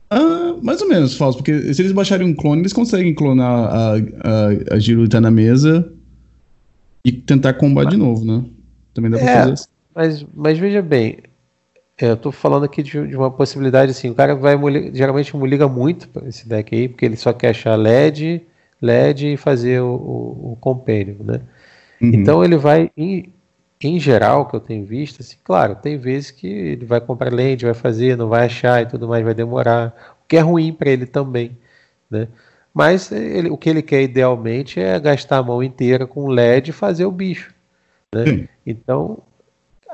ah, 0.10 0.56
mais 0.62 0.82
ou 0.82 0.88
menos, 0.88 1.18
falso, 1.18 1.38
porque 1.38 1.74
se 1.74 1.82
eles 1.82 1.92
baixarem 1.92 2.28
um 2.28 2.34
clone, 2.34 2.62
eles 2.62 2.74
conseguem 2.74 3.14
clonar 3.14 3.50
a, 3.50 3.96
a, 3.96 4.50
a 4.76 5.10
tá 5.10 5.20
na 5.20 5.32
mesa 5.32 5.92
e 7.04 7.12
tentar 7.12 7.54
combar 7.54 7.86
de 7.86 7.98
novo, 7.98 8.24
né? 8.24 8.44
Também 8.94 9.12
dá 9.12 9.18
pra 9.18 9.30
é, 9.30 9.36
fazer 9.36 9.52
assim. 9.54 9.68
Mas, 9.94 10.26
mas 10.34 10.58
veja 10.58 10.82
bem, 10.82 11.20
eu 11.98 12.18
tô 12.18 12.32
falando 12.32 12.66
aqui 12.66 12.84
de, 12.84 13.08
de, 13.08 13.16
uma 13.16 13.32
possibilidade 13.32 13.92
assim, 13.92 14.10
o 14.10 14.16
cara 14.16 14.36
vai 14.36 14.56
geralmente 14.94 15.36
liga 15.38 15.68
muito 15.68 16.08
para 16.10 16.28
esse 16.28 16.48
deck 16.48 16.76
aí, 16.76 16.88
porque 16.88 17.06
ele 17.06 17.16
só 17.16 17.34
quer 17.34 17.50
achar 17.50 17.76
LED, 17.76 18.42
LED 18.82 19.34
e 19.34 19.38
fazer 19.38 19.82
o, 19.82 19.88
o, 19.88 20.52
o 20.52 20.58
Companion, 20.60 21.16
né? 21.24 21.42
Uhum. 22.02 22.12
Então 22.14 22.44
ele 22.44 22.58
vai, 22.58 22.92
em 23.88 24.00
geral, 24.00 24.48
que 24.48 24.56
eu 24.56 24.60
tenho 24.60 24.86
visto, 24.86 25.22
assim, 25.22 25.36
claro, 25.44 25.76
tem 25.76 25.98
vezes 25.98 26.32
que 26.32 26.48
ele 26.48 26.86
vai 26.86 27.00
comprar 27.02 27.32
lente, 27.34 27.66
vai 27.66 27.74
fazer, 27.74 28.18
não 28.18 28.28
vai 28.28 28.46
achar 28.46 28.82
e 28.82 28.86
tudo 28.86 29.08
mais, 29.08 29.24
vai 29.24 29.34
demorar, 29.34 30.16
o 30.24 30.28
que 30.28 30.38
é 30.38 30.40
ruim 30.40 30.74
para 30.74 30.90
ele 30.90 31.06
também, 31.06 31.58
né? 32.10 32.28
Mas 32.74 33.12
ele, 33.12 33.50
o 33.50 33.58
que 33.58 33.70
ele 33.70 33.82
quer 33.82 34.04
idealmente 34.04 34.80
é 34.80 35.00
gastar 35.00 35.38
a 35.38 35.44
mão 35.44 35.64
inteira 35.64 36.06
com 36.06 36.28
LED 36.28 36.70
e 36.70 36.74
fazer 36.74 37.06
o 37.06 37.12
bicho, 37.12 37.54
né? 38.14 38.48
Então, 38.66 39.20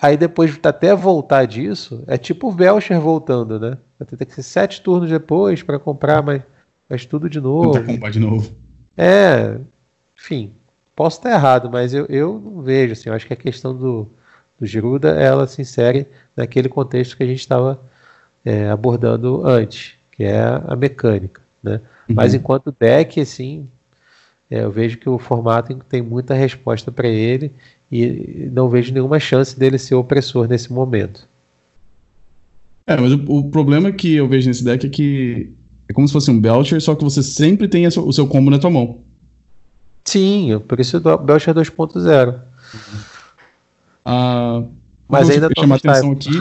aí 0.01 0.15
depois 0.15 0.57
até 0.63 0.95
voltar 0.95 1.45
disso, 1.45 2.03
é 2.07 2.17
tipo 2.17 2.47
o 2.47 2.53
Belcher 2.53 2.99
voltando, 2.99 3.59
né? 3.59 3.77
Vai 3.99 4.07
ter 4.07 4.25
que 4.25 4.33
ser 4.33 4.43
sete 4.43 4.81
turnos 4.81 5.09
depois 5.09 5.61
para 5.61 5.77
comprar, 5.77 6.23
mas 6.23 6.41
faz 6.87 7.05
tudo 7.05 7.29
de 7.29 7.41
novo. 7.41 7.83
comprar 7.83 8.09
de 8.09 8.19
novo. 8.19 8.49
É, 8.97 9.57
enfim, 10.17 10.53
posso 11.01 11.17
estar 11.17 11.31
errado, 11.31 11.67
mas 11.67 11.95
eu, 11.95 12.05
eu 12.05 12.39
não 12.39 12.61
vejo, 12.61 12.93
assim, 12.93 13.09
eu 13.09 13.15
acho 13.15 13.25
que 13.25 13.33
a 13.33 13.35
questão 13.35 13.75
do, 13.75 14.07
do 14.59 14.67
Giruda, 14.67 15.09
ela 15.09 15.47
se 15.47 15.59
insere 15.59 16.05
naquele 16.37 16.69
contexto 16.69 17.17
que 17.17 17.23
a 17.23 17.25
gente 17.25 17.39
estava 17.39 17.81
é, 18.45 18.69
abordando 18.69 19.43
antes, 19.43 19.95
que 20.11 20.23
é 20.23 20.39
a 20.39 20.75
mecânica, 20.75 21.41
né? 21.63 21.81
Uhum. 22.07 22.13
Mas 22.15 22.35
enquanto 22.35 22.71
deck, 22.79 23.19
assim, 23.19 23.67
é, 24.47 24.63
eu 24.63 24.69
vejo 24.69 24.99
que 24.99 25.09
o 25.09 25.17
formato 25.17 25.75
tem 25.89 26.03
muita 26.03 26.35
resposta 26.35 26.91
para 26.91 27.07
ele 27.07 27.51
e 27.91 28.47
não 28.53 28.69
vejo 28.69 28.93
nenhuma 28.93 29.19
chance 29.19 29.57
dele 29.57 29.79
ser 29.79 29.95
opressor 29.95 30.47
nesse 30.47 30.71
momento. 30.71 31.27
É, 32.85 32.95
mas 32.95 33.11
o, 33.11 33.23
o 33.39 33.49
problema 33.49 33.91
que 33.91 34.17
eu 34.17 34.27
vejo 34.27 34.47
nesse 34.47 34.63
deck 34.63 34.85
é 34.85 34.89
que 34.89 35.51
é 35.89 35.93
como 35.93 36.07
se 36.07 36.13
fosse 36.13 36.29
um 36.29 36.39
Belcher, 36.39 36.79
só 36.79 36.93
que 36.93 37.03
você 37.03 37.23
sempre 37.23 37.67
tem 37.67 37.87
o 37.87 38.13
seu 38.13 38.27
combo 38.27 38.51
na 38.51 38.59
tua 38.59 38.69
mão. 38.69 39.01
Sim, 40.11 40.59
por 40.67 40.77
isso 40.77 40.97
o 40.97 41.17
Belcher 41.17 41.53
2.0. 41.53 42.41
Ah, 44.03 44.61
mas 45.07 45.29
ainda 45.29 45.47
não 45.47 45.61
chamar 45.61 45.75
atenção 45.77 46.11
aqui 46.11 46.31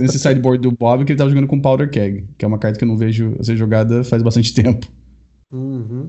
nesse 0.00 0.18
sideboard 0.18 0.62
do 0.62 0.70
Bob 0.70 1.04
que 1.04 1.10
ele 1.10 1.18
tava 1.18 1.30
jogando 1.30 1.48
com 1.48 1.60
Powder 1.60 1.90
Keg, 1.90 2.28
que 2.38 2.44
é 2.44 2.48
uma 2.48 2.58
carta 2.58 2.78
que 2.78 2.84
eu 2.84 2.88
não 2.88 2.96
vejo 2.96 3.36
ser 3.42 3.56
jogada 3.56 4.04
faz 4.04 4.22
bastante 4.22 4.54
tempo. 4.54 4.86
Uhum. 5.50 6.08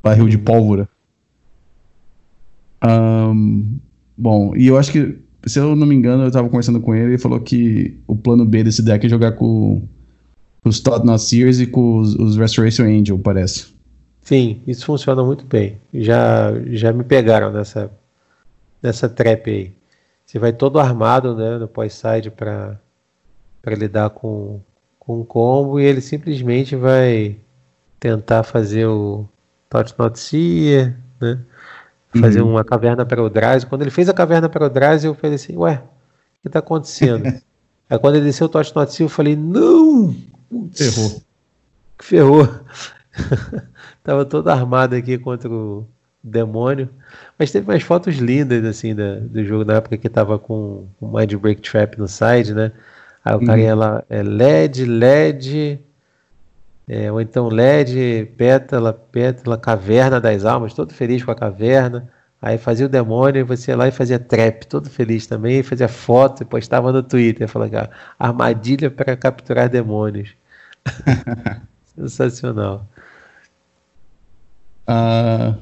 Barril 0.00 0.28
de 0.28 0.38
pólvora. 0.38 0.88
Um, 2.84 3.78
bom, 4.16 4.54
e 4.56 4.68
eu 4.68 4.78
acho 4.78 4.92
que, 4.92 5.18
se 5.46 5.58
eu 5.58 5.74
não 5.74 5.86
me 5.88 5.96
engano, 5.96 6.22
eu 6.22 6.30
tava 6.30 6.48
conversando 6.48 6.80
com 6.80 6.94
ele 6.94 7.14
e 7.14 7.18
falou 7.18 7.40
que 7.40 7.98
o 8.06 8.14
plano 8.14 8.44
B 8.44 8.62
desse 8.62 8.82
deck 8.82 9.04
é 9.04 9.08
jogar 9.08 9.32
com, 9.32 9.82
com 10.62 10.68
os 10.68 10.78
Todd 10.78 11.04
Sears 11.18 11.58
e 11.58 11.66
com 11.66 11.98
os, 11.98 12.14
os 12.14 12.36
Restoration 12.36 12.84
Angel, 12.84 13.18
parece. 13.18 13.72
Sim, 14.22 14.62
isso 14.66 14.86
funciona 14.86 15.22
muito 15.22 15.44
bem. 15.44 15.80
Já, 15.92 16.52
já 16.70 16.92
me 16.92 17.02
pegaram 17.02 17.50
nessa, 17.52 17.90
nessa 18.80 19.08
trap 19.08 19.50
aí. 19.50 19.74
Você 20.24 20.38
vai 20.38 20.52
todo 20.52 20.78
armado 20.78 21.36
né, 21.36 21.58
no 21.58 21.68
pós-side 21.68 22.30
para 22.30 22.78
lidar 23.66 24.10
com, 24.10 24.60
com 24.98 25.20
o 25.20 25.24
combo 25.24 25.80
e 25.80 25.84
ele 25.84 26.00
simplesmente 26.00 26.76
vai 26.76 27.36
tentar 27.98 28.44
fazer 28.44 28.86
o 28.86 29.28
Tot 29.68 29.94
Not 29.98 30.18
Seer, 30.18 30.96
né? 31.20 31.38
Fazer 32.20 32.42
uhum. 32.42 32.50
uma 32.50 32.64
caverna 32.64 33.04
para 33.04 33.22
o 33.22 33.28
Draz. 33.28 33.64
Quando 33.64 33.82
ele 33.82 33.90
fez 33.90 34.08
a 34.08 34.14
caverna 34.14 34.48
para 34.48 34.66
o 34.66 34.70
Draz, 34.70 35.02
eu 35.02 35.14
falei 35.14 35.36
assim, 35.36 35.56
ué, 35.56 35.74
o 35.74 36.42
que 36.42 36.48
está 36.48 36.60
acontecendo? 36.60 37.24
Aí 37.90 37.98
quando 37.98 38.16
ele 38.16 38.26
desceu 38.26 38.46
o 38.46 38.50
Tot 38.50 38.74
Not 38.74 38.92
Seer, 38.92 39.06
eu 39.06 39.10
falei, 39.10 39.34
não! 39.34 40.14
Ferrou. 40.72 41.22
Ferrou. 41.98 42.48
Tava 44.02 44.24
todo 44.24 44.48
armado 44.48 44.96
aqui 44.96 45.16
contra 45.18 45.48
o 45.50 45.86
demônio. 46.22 46.88
Mas 47.38 47.50
teve 47.50 47.70
umas 47.70 47.82
fotos 47.82 48.16
lindas, 48.16 48.64
assim, 48.64 48.94
da, 48.94 49.16
do 49.16 49.44
jogo 49.44 49.64
na 49.64 49.74
época 49.74 49.96
que 49.96 50.08
tava 50.08 50.38
com 50.38 50.86
o 51.00 51.06
Mind 51.06 51.34
Break 51.34 51.60
Trap 51.62 51.98
no 51.98 52.08
side, 52.08 52.54
né? 52.54 52.72
Aí 53.24 53.34
o 53.34 53.38
uhum. 53.38 53.46
cara 53.46 53.60
ia 53.60 53.74
lá, 53.74 54.04
é 54.10 54.22
LED, 54.22 54.84
LED, 54.84 55.80
é, 56.88 57.10
ou 57.10 57.20
então 57.20 57.48
LED, 57.48 58.32
pétala, 58.36 58.92
pétala, 58.92 59.56
caverna 59.56 60.20
das 60.20 60.44
almas, 60.44 60.74
todo 60.74 60.92
feliz 60.92 61.24
com 61.24 61.30
a 61.30 61.34
caverna. 61.34 62.10
Aí 62.40 62.58
fazia 62.58 62.86
o 62.86 62.88
demônio 62.88 63.40
e 63.40 63.44
você 63.44 63.70
ia 63.70 63.76
lá 63.76 63.86
e 63.86 63.92
fazia 63.92 64.18
trap, 64.18 64.66
todo 64.66 64.90
feliz 64.90 65.28
também, 65.28 65.62
fazia 65.62 65.86
foto 65.86 66.42
e 66.42 66.44
postava 66.44 66.90
no 66.90 67.00
Twitter, 67.00 67.46
falava 67.46 67.88
armadilha 68.18 68.90
para 68.90 69.16
capturar 69.16 69.68
demônios. 69.68 70.30
Sensacional. 71.94 72.84
Uh, 74.88 75.56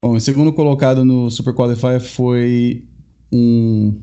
bom, 0.00 0.14
o 0.14 0.20
segundo 0.20 0.52
colocado 0.52 1.04
no 1.04 1.30
Super 1.30 1.54
Qualifier 1.54 2.00
foi 2.00 2.86
um. 3.32 4.00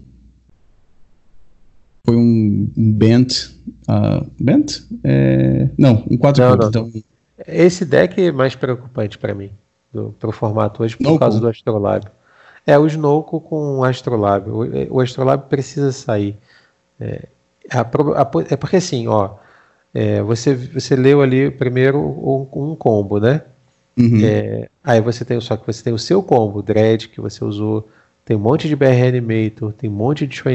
Foi 2.06 2.16
um, 2.16 2.72
um 2.76 2.94
Bent. 2.94 3.52
Uh, 3.88 4.30
Bent? 4.40 4.82
É, 5.04 5.70
não, 5.78 6.06
um 6.10 6.18
4 6.18 6.44
não, 6.44 6.56
não. 6.56 6.68
Então... 6.68 6.92
Esse 7.46 7.86
deck 7.86 8.20
é 8.20 8.32
mais 8.32 8.56
preocupante 8.56 9.18
para 9.18 9.36
mim, 9.36 9.52
para 10.20 10.30
o 10.30 10.32
formato 10.32 10.84
hoje, 10.84 10.98
por 10.98 11.20
causa 11.20 11.40
do 11.40 11.48
Astrolab. 11.48 12.08
É, 12.66 12.78
o 12.78 12.86
Snowco 12.88 13.40
com 13.40 13.80
o 13.80 13.84
Astrolab. 13.84 14.50
O, 14.50 14.96
o 14.96 15.00
Astrolab 15.00 15.48
precisa 15.48 15.92
sair. 15.92 16.38
É, 17.00 17.28
a, 17.72 17.82
a, 17.82 18.32
é 18.50 18.56
porque 18.56 18.78
assim, 18.78 19.08
ó. 19.08 19.36
É, 19.94 20.22
você, 20.22 20.54
você 20.54 20.96
leu 20.96 21.22
ali 21.22 21.50
primeiro 21.50 22.00
um, 22.00 22.72
um 22.72 22.76
combo, 22.76 23.20
né? 23.20 23.42
Uhum. 23.98 24.20
É, 24.24 24.70
aí 24.84 25.02
você 25.02 25.26
tem 25.26 25.40
só 25.42 25.58
que 25.58 25.66
você 25.66 25.84
tem 25.84 25.94
o 25.94 25.98
seu 25.98 26.22
combo, 26.22 26.62
Dread, 26.62 27.10
que 27.10 27.20
você 27.20 27.44
usou, 27.44 27.88
tem 28.24 28.38
um 28.38 28.40
monte 28.40 28.68
de 28.68 28.76
BR 28.76 29.08
Animator, 29.08 29.74
tem 29.74 29.90
um 29.90 29.94
monte 29.94 30.28
de 30.28 30.36
Show 30.36 30.52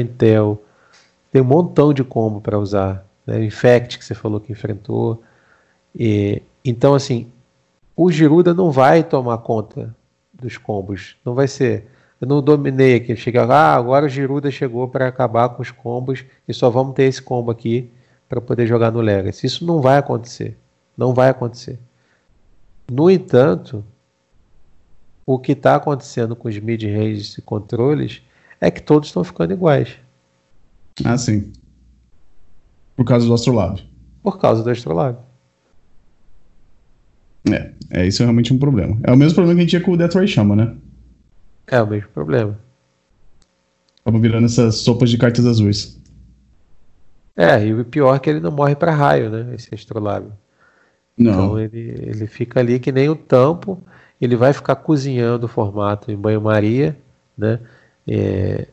tem 1.31 1.41
um 1.41 1.45
montão 1.45 1.91
de 1.91 2.03
combo 2.03 2.39
para 2.39 2.59
usar. 2.59 3.03
Né? 3.25 3.43
Infect, 3.43 3.97
que 3.97 4.05
você 4.05 4.13
falou 4.13 4.39
que 4.39 4.51
enfrentou. 4.51 5.23
E, 5.95 6.43
então, 6.63 6.93
assim, 6.93 7.27
o 7.95 8.11
Giruda 8.11 8.53
não 8.53 8.69
vai 8.69 9.03
tomar 9.03 9.39
conta 9.39 9.95
dos 10.31 10.57
combos. 10.57 11.15
Não 11.25 11.33
vai 11.33 11.47
ser. 11.47 11.87
Eu 12.21 12.27
não 12.27 12.39
dominei 12.41 12.95
aqui. 12.97 13.15
Chega, 13.15 13.45
ah, 13.45 13.73
agora 13.73 14.05
o 14.05 14.09
Giruda 14.09 14.51
chegou 14.51 14.87
para 14.87 15.07
acabar 15.07 15.49
com 15.49 15.63
os 15.63 15.71
combos 15.71 16.23
e 16.47 16.53
só 16.53 16.69
vamos 16.69 16.93
ter 16.93 17.05
esse 17.05 17.21
combo 17.21 17.49
aqui 17.49 17.89
para 18.29 18.39
poder 18.39 18.67
jogar 18.67 18.91
no 18.91 19.01
Legacy. 19.01 19.47
Isso 19.47 19.65
não 19.65 19.81
vai 19.81 19.97
acontecer. 19.97 20.55
Não 20.95 21.13
vai 21.13 21.29
acontecer. 21.29 21.79
No 22.89 23.09
entanto, 23.09 23.83
o 25.25 25.39
que 25.39 25.53
está 25.53 25.75
acontecendo 25.75 26.35
com 26.35 26.47
os 26.47 26.57
mid-ranges 26.59 27.37
e 27.37 27.41
controles 27.41 28.21
é 28.59 28.69
que 28.69 28.81
todos 28.81 29.09
estão 29.09 29.23
ficando 29.23 29.53
iguais. 29.53 29.97
Ah, 31.03 31.17
sim. 31.17 31.51
Por 32.95 33.05
causa 33.05 33.25
do 33.25 33.33
Astrolab. 33.33 33.81
Por 34.21 34.39
causa 34.39 34.63
do 34.63 34.69
Astrolab. 34.69 35.17
É, 37.51 37.73
é 37.89 38.07
isso 38.07 38.21
é 38.21 38.25
realmente 38.25 38.53
um 38.53 38.59
problema. 38.59 38.97
É 39.03 39.11
o 39.11 39.17
mesmo 39.17 39.35
problema 39.35 39.57
que 39.57 39.61
a 39.61 39.63
gente 39.63 39.69
tinha 39.71 39.81
com 39.81 39.91
o 39.91 39.97
Death 39.97 40.13
Ray 40.13 40.27
Chama, 40.27 40.55
né? 40.55 40.75
É 41.67 41.81
o 41.81 41.87
mesmo 41.87 42.09
problema. 42.09 42.57
Estamos 43.97 44.21
virando 44.21 44.45
essas 44.45 44.75
sopas 44.75 45.09
de 45.09 45.17
cartas 45.17 45.45
azuis. 45.45 45.99
É, 47.35 47.65
e 47.65 47.73
o 47.73 47.83
pior 47.83 48.15
é 48.15 48.19
que 48.19 48.29
ele 48.29 48.39
não 48.39 48.51
morre 48.51 48.75
para 48.75 48.93
raio, 48.93 49.29
né? 49.29 49.55
Esse 49.55 49.73
Astrolab. 49.73 50.27
Não. 51.17 51.31
Então 51.31 51.59
ele, 51.59 51.95
ele 52.01 52.27
fica 52.27 52.59
ali 52.59 52.79
que 52.79 52.91
nem 52.91 53.09
o 53.09 53.15
tampo, 53.15 53.81
ele 54.19 54.35
vai 54.35 54.53
ficar 54.53 54.75
cozinhando 54.75 55.45
o 55.45 55.49
formato 55.49 56.11
em 56.11 56.17
banho-maria, 56.17 56.97
né? 57.37 57.59
É, 58.07 58.67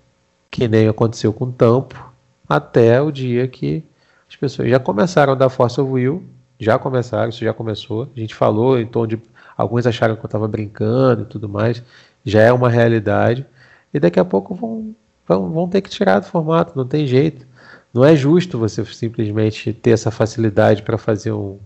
que 0.50 0.66
nem 0.66 0.88
aconteceu 0.88 1.32
com 1.32 1.44
o 1.44 1.52
tampo, 1.52 2.12
até 2.48 3.00
o 3.00 3.10
dia 3.10 3.46
que 3.46 3.84
as 4.28 4.36
pessoas 4.36 4.68
já 4.68 4.80
começaram 4.80 5.32
a 5.32 5.36
dar 5.36 5.48
Force 5.48 5.80
of 5.80 5.90
Will, 5.90 6.24
já 6.58 6.78
começaram, 6.78 7.30
isso 7.30 7.44
já 7.44 7.54
começou. 7.54 8.08
A 8.14 8.20
gente 8.20 8.34
falou 8.34 8.78
em 8.78 8.86
tom 8.86 9.06
de. 9.06 9.20
Alguns 9.56 9.86
acharam 9.86 10.16
que 10.16 10.22
eu 10.22 10.26
estava 10.26 10.48
brincando 10.48 11.22
e 11.22 11.26
tudo 11.26 11.48
mais, 11.48 11.82
já 12.24 12.40
é 12.42 12.52
uma 12.52 12.68
realidade, 12.68 13.46
e 13.92 14.00
daqui 14.00 14.18
a 14.18 14.24
pouco 14.24 14.54
vão, 14.54 14.94
vão, 15.26 15.50
vão 15.50 15.68
ter 15.68 15.80
que 15.82 15.90
tirar 15.90 16.20
do 16.20 16.26
formato, 16.26 16.76
não 16.76 16.86
tem 16.86 17.06
jeito. 17.06 17.46
Não 17.92 18.04
é 18.04 18.14
justo 18.16 18.58
você 18.58 18.84
simplesmente 18.86 19.72
ter 19.72 19.90
essa 19.90 20.10
facilidade 20.10 20.82
para 20.82 20.96
fazer 20.96 21.32
um, 21.32 21.58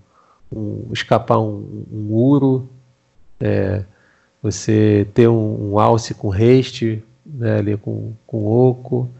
um, 0.54 0.92
escapar 0.92 1.38
um, 1.38 1.84
um 1.92 2.12
uro, 2.12 2.68
é, 3.40 3.84
você 4.42 5.06
ter 5.14 5.28
um, 5.28 5.72
um 5.72 5.78
alce 5.78 6.14
com 6.14 6.32
haste, 6.32 7.02
né, 7.24 7.58
ali 7.58 7.76
com, 7.76 8.12
com 8.26 8.46
oco, 8.46 9.10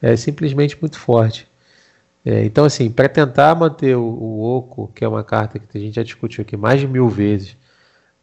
é 0.00 0.16
simplesmente 0.16 0.78
muito 0.80 0.98
forte. 0.98 1.48
É, 2.24 2.44
então, 2.44 2.64
assim, 2.64 2.90
para 2.90 3.08
tentar 3.08 3.54
manter 3.54 3.96
o, 3.96 4.02
o, 4.02 4.56
oco, 4.56 4.90
que 4.94 5.04
é 5.04 5.08
uma 5.08 5.24
carta 5.24 5.58
que 5.58 5.78
a 5.78 5.80
gente 5.80 5.96
já 5.96 6.02
discutiu 6.02 6.42
aqui 6.42 6.56
mais 6.56 6.80
de 6.80 6.86
mil 6.86 7.08
vezes, 7.08 7.56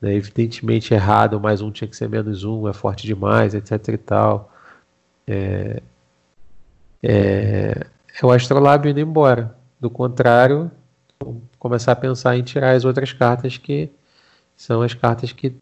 né, 0.01 0.14
evidentemente 0.14 0.93
errado, 0.93 1.39
mais 1.39 1.62
um 1.62 1.72
tinha 1.72 1.88
que 1.88 1.95
ser 1.95 2.08
menos 2.08 2.43
um, 2.43 2.68
é 2.68 2.74
forte 2.74 3.05
demais, 3.05 3.53
etc 3.53 3.88
e 3.89 3.97
tal. 3.97 4.51
É, 5.28 5.82
é, 7.03 7.86
é 8.22 8.26
o 8.26 8.32
Astrolábio 8.32 8.91
indo 8.91 8.99
embora. 8.99 9.55
Do 9.80 9.89
contrário, 9.89 10.72
começar 11.68 11.91
a 11.91 11.95
pensar 11.95 12.38
em 12.38 12.43
tirar 12.43 12.72
as 12.72 12.86
outras 12.86 13.11
cartas 13.11 13.57
que, 13.57 13.89
são 14.55 14.82
as 14.82 14.93
cartas 14.93 15.32
que 15.32 15.53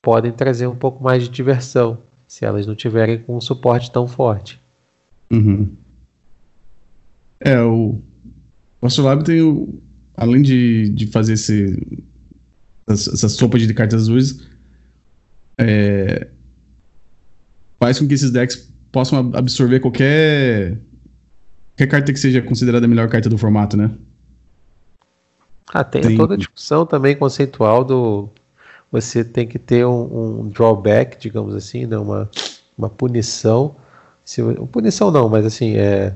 podem 0.00 0.32
trazer 0.32 0.66
um 0.66 0.76
pouco 0.76 1.02
mais 1.02 1.24
de 1.24 1.28
diversão, 1.28 1.98
se 2.26 2.44
elas 2.44 2.66
não 2.66 2.74
tiverem 2.74 3.18
com 3.18 3.36
um 3.36 3.40
suporte 3.40 3.90
tão 3.90 4.06
forte. 4.06 4.60
Uhum. 5.30 5.70
É, 7.40 7.60
o, 7.60 8.00
Astrolabe 8.80 9.24
tem 9.24 9.42
o. 9.42 9.80
Além 10.16 10.42
de, 10.42 10.88
de 10.88 11.06
fazer 11.06 11.34
esse, 11.34 11.80
essa, 12.88 13.12
essa 13.12 13.28
sopa 13.28 13.56
de 13.56 13.72
cartas 13.72 14.02
azuis, 14.02 14.48
é, 15.56 16.26
faz 17.78 18.00
com 18.00 18.08
que 18.08 18.14
esses 18.14 18.32
decks 18.32 18.72
possam 18.90 19.30
absorver 19.34 19.78
qualquer, 19.78 20.80
qualquer 21.70 21.86
carta 21.86 22.12
que 22.12 22.18
seja 22.18 22.42
considerada 22.42 22.86
a 22.86 22.88
melhor 22.88 23.08
carta 23.08 23.28
do 23.28 23.38
formato, 23.38 23.76
né? 23.76 23.92
Ah, 25.72 25.84
tem, 25.84 26.02
tem, 26.02 26.16
toda 26.16 26.34
a 26.34 26.36
discussão 26.36 26.86
também 26.86 27.16
conceitual 27.16 27.84
do 27.84 28.30
você 28.90 29.22
tem 29.22 29.46
que 29.46 29.58
ter 29.58 29.86
um, 29.86 30.40
um 30.40 30.48
drawback, 30.48 31.18
digamos 31.18 31.54
assim, 31.54 31.86
né? 31.86 31.98
uma, 31.98 32.30
uma 32.76 32.88
punição. 32.88 33.76
Se, 34.24 34.42
punição 34.72 35.10
não, 35.10 35.28
mas 35.28 35.44
assim, 35.44 35.76
é, 35.76 36.14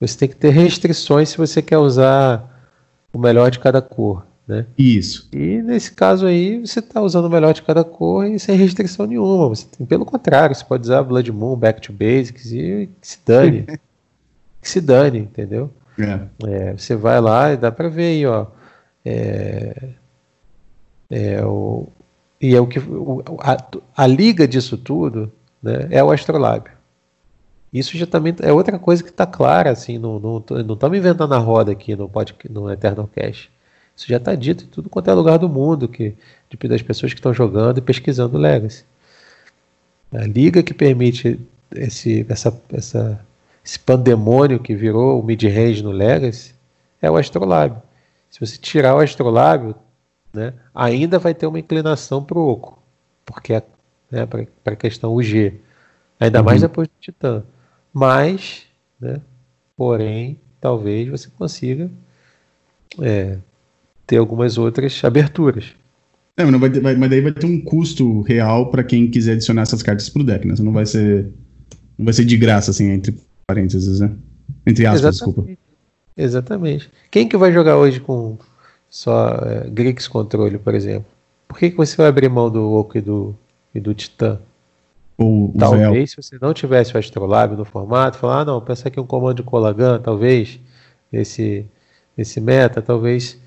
você 0.00 0.18
tem 0.18 0.28
que 0.28 0.36
ter 0.36 0.50
restrições 0.50 1.28
se 1.28 1.38
você 1.38 1.62
quer 1.62 1.78
usar 1.78 2.66
o 3.12 3.18
melhor 3.18 3.50
de 3.50 3.58
cada 3.58 3.80
cor. 3.80 4.26
Né? 4.46 4.64
Isso. 4.78 5.28
E 5.32 5.60
nesse 5.62 5.92
caso 5.92 6.26
aí, 6.26 6.58
você 6.60 6.78
está 6.78 7.02
usando 7.02 7.26
o 7.26 7.30
melhor 7.30 7.52
de 7.52 7.62
cada 7.62 7.84
cor 7.84 8.26
e 8.26 8.38
sem 8.38 8.56
restrição 8.56 9.06
nenhuma. 9.06 9.48
Você 9.48 9.66
tem, 9.66 9.86
pelo 9.86 10.06
contrário, 10.06 10.56
você 10.56 10.64
pode 10.64 10.84
usar 10.84 11.02
Blood 11.02 11.30
Moon, 11.30 11.54
Back 11.54 11.82
to 11.82 11.92
Basics 11.92 12.50
e 12.52 12.88
que 13.00 13.06
se 13.06 13.18
dane. 13.24 13.62
que 14.62 14.68
se 14.68 14.80
dane, 14.80 15.18
entendeu? 15.18 15.70
É. 15.98 16.20
É, 16.46 16.72
você 16.72 16.96
vai 16.96 17.20
lá 17.20 17.52
e 17.52 17.56
dá 17.56 17.70
para 17.70 17.88
ver 17.88 18.06
aí, 18.06 18.26
ó. 18.26 18.46
É, 19.04 19.88
é 21.10 21.44
o, 21.44 21.88
e 22.40 22.54
é 22.54 22.60
o 22.60 22.66
que 22.66 22.78
o, 22.78 23.22
a, 23.40 23.56
a, 23.96 24.06
liga 24.06 24.46
disso 24.46 24.76
tudo 24.76 25.32
né, 25.62 25.88
é 25.90 26.02
o 26.02 26.10
astrolábio. 26.10 26.72
Isso 27.72 27.96
já 27.96 28.06
também 28.06 28.34
é 28.40 28.52
outra 28.52 28.78
coisa 28.78 29.02
que 29.02 29.10
está 29.10 29.26
clara, 29.26 29.70
assim, 29.70 29.98
não 29.98 30.38
estamos 30.38 30.98
inventando 30.98 31.34
a 31.34 31.38
roda 31.38 31.72
aqui 31.72 31.94
no, 31.94 32.10
no 32.50 32.72
Eternal 32.72 33.08
Cash. 33.14 33.50
Isso 33.94 34.06
já 34.08 34.16
está 34.16 34.34
dito 34.34 34.64
em 34.64 34.68
tudo 34.68 34.88
quanto 34.88 35.10
é 35.10 35.14
lugar 35.14 35.38
do 35.38 35.48
mundo, 35.48 35.88
que 35.88 36.14
das 36.68 36.82
pessoas 36.82 37.12
que 37.12 37.18
estão 37.18 37.34
jogando 37.34 37.78
e 37.78 37.82
pesquisando 37.82 38.38
Legacy. 38.38 38.84
A 40.12 40.24
liga 40.24 40.62
que 40.62 40.72
permite 40.72 41.38
esse, 41.74 42.24
essa, 42.28 42.62
essa, 42.72 43.20
esse 43.62 43.78
pandemônio 43.78 44.60
que 44.60 44.74
virou 44.74 45.20
o 45.20 45.24
mid-range 45.24 45.82
no 45.82 45.90
Legacy 45.90 46.54
é 47.02 47.10
o 47.10 47.16
Astrolábio. 47.16 47.82
Se 48.30 48.40
você 48.40 48.56
tirar 48.56 48.94
o 48.94 49.00
Astrolábio, 49.00 49.74
né, 50.32 50.54
ainda 50.74 51.18
vai 51.18 51.34
ter 51.34 51.46
uma 51.46 51.58
inclinação 51.58 52.22
para 52.22 52.38
o 52.38 52.48
Oco, 52.48 52.82
porque 53.24 53.54
é 53.54 53.62
né, 54.10 54.26
para 54.26 54.72
a 54.72 54.76
questão 54.76 55.14
UG. 55.14 55.54
Ainda 56.20 56.40
uhum. 56.40 56.44
mais 56.44 56.60
depois 56.60 56.88
do 56.88 56.94
Titã. 57.00 57.42
Mas, 57.92 58.62
né, 59.00 59.20
porém, 59.76 60.38
talvez 60.60 61.08
você 61.08 61.28
consiga 61.30 61.90
é, 63.00 63.38
ter 64.06 64.16
algumas 64.16 64.58
outras 64.58 65.02
aberturas. 65.04 65.74
É, 66.36 66.44
mas, 66.44 66.60
vai 66.60 66.70
ter, 66.70 66.80
vai, 66.80 66.96
mas 66.96 67.10
daí 67.10 67.20
vai 67.20 67.32
ter 67.32 67.46
um 67.46 67.60
custo 67.60 68.22
real 68.22 68.70
para 68.70 68.84
quem 68.84 69.10
quiser 69.10 69.32
adicionar 69.32 69.62
essas 69.62 69.82
cartas 69.82 70.08
pro 70.08 70.24
deck, 70.24 70.46
né? 70.46 70.54
Não 70.60 70.72
vai 70.72 70.86
ser, 70.86 71.32
não 71.96 72.04
vai 72.04 72.14
ser 72.14 72.24
de 72.24 72.36
graça, 72.36 72.70
assim, 72.70 72.90
entre 72.90 73.16
parênteses, 73.46 74.00
né? 74.00 74.14
Entre 74.66 74.86
aspas, 74.86 75.16
Exatamente. 75.16 75.46
desculpa. 75.46 75.67
Exatamente. 76.18 76.90
Quem 77.12 77.28
que 77.28 77.36
vai 77.36 77.52
jogar 77.52 77.76
hoje 77.76 78.00
com 78.00 78.36
só 78.90 79.28
é, 79.28 79.70
Grix 79.70 80.08
controle, 80.08 80.58
por 80.58 80.74
exemplo? 80.74 81.06
Por 81.46 81.56
que, 81.56 81.70
que 81.70 81.76
você 81.76 81.96
vai 81.96 82.08
abrir 82.08 82.28
mão 82.28 82.50
do 82.50 82.72
Oco 82.72 82.98
e 82.98 83.00
do, 83.00 83.36
e 83.72 83.78
do 83.78 83.94
Titã? 83.94 84.40
O, 85.16 85.52
talvez, 85.58 86.10
se 86.10 86.16
você 86.16 86.38
não 86.40 86.52
tivesse 86.52 86.94
o 86.94 86.98
Astrolab 86.98 87.56
no 87.56 87.64
formato, 87.64 88.18
falar, 88.18 88.40
ah, 88.40 88.44
não, 88.44 88.60
pensa 88.60 88.88
aqui 88.88 89.00
um 89.00 89.06
comando 89.06 89.36
de 89.36 89.42
Colagan, 89.42 90.00
talvez, 90.00 90.60
esse, 91.12 91.66
esse 92.16 92.40
meta, 92.40 92.82
talvez 92.82 93.40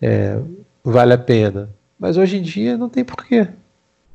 é, 0.00 0.38
vale 0.84 1.14
a 1.14 1.18
pena. 1.18 1.70
Mas 1.98 2.16
hoje 2.16 2.36
em 2.36 2.42
dia 2.42 2.76
não 2.76 2.88
tem 2.88 3.04
porquê. 3.04 3.48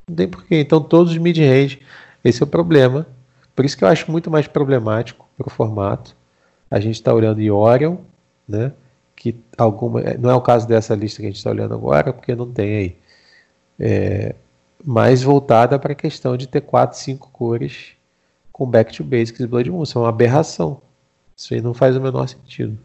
Não 0.07 0.16
tem 0.16 0.28
porquê. 0.28 0.59
Então 0.59 0.82
todos 0.82 1.11
os 1.11 1.18
mid-range, 1.18 1.82
esse 2.24 2.41
é 2.41 2.45
o 2.45 2.47
problema. 2.47 3.07
Por 3.55 3.66
isso 3.66 3.78
que 3.78 3.84
eu 3.84 3.88
acho 3.88 4.11
muito 4.11 4.32
mais 4.32 4.47
problemático 4.47 5.28
para 5.38 5.47
o 5.47 5.51
formato. 5.51 6.16
A 6.74 6.80
gente 6.80 6.95
está 6.95 7.13
olhando 7.13 7.39
Iorion, 7.39 7.97
né? 8.49 8.71
Que 9.15 9.36
alguma. 9.55 10.01
É, 10.01 10.17
não 10.17 10.32
é 10.32 10.34
o 10.34 10.41
caso 10.41 10.67
dessa 10.67 10.95
lista 10.95 11.19
que 11.21 11.28
a 11.28 11.30
gente 11.30 11.38
está 11.38 11.51
olhando 11.51 11.76
agora, 11.76 12.11
porque 12.11 12.36
não 12.36 12.51
tem 12.51 12.76
aí. 12.76 12.95
É, 13.80 14.36
mais 14.84 15.21
voltada 15.21 15.78
para 15.78 15.91
a 15.91 15.95
questão 15.95 16.36
de 16.36 16.47
ter 16.47 16.61
4, 16.61 16.97
5 16.97 17.30
cores 17.32 17.91
com 18.51 18.65
Back 18.65 18.91
to 18.91 19.03
Basics 19.03 19.39
e 19.39 19.45
Blood 19.45 19.69
Moon. 19.69 19.84
Isso 19.84 19.99
é 19.99 20.01
uma 20.01 20.09
aberração. 20.09 20.82
Isso 21.38 21.53
aí 21.53 21.61
não 21.61 21.76
faz 21.76 21.95
o 21.95 22.01
menor 22.01 22.28
sentido. 22.28 22.76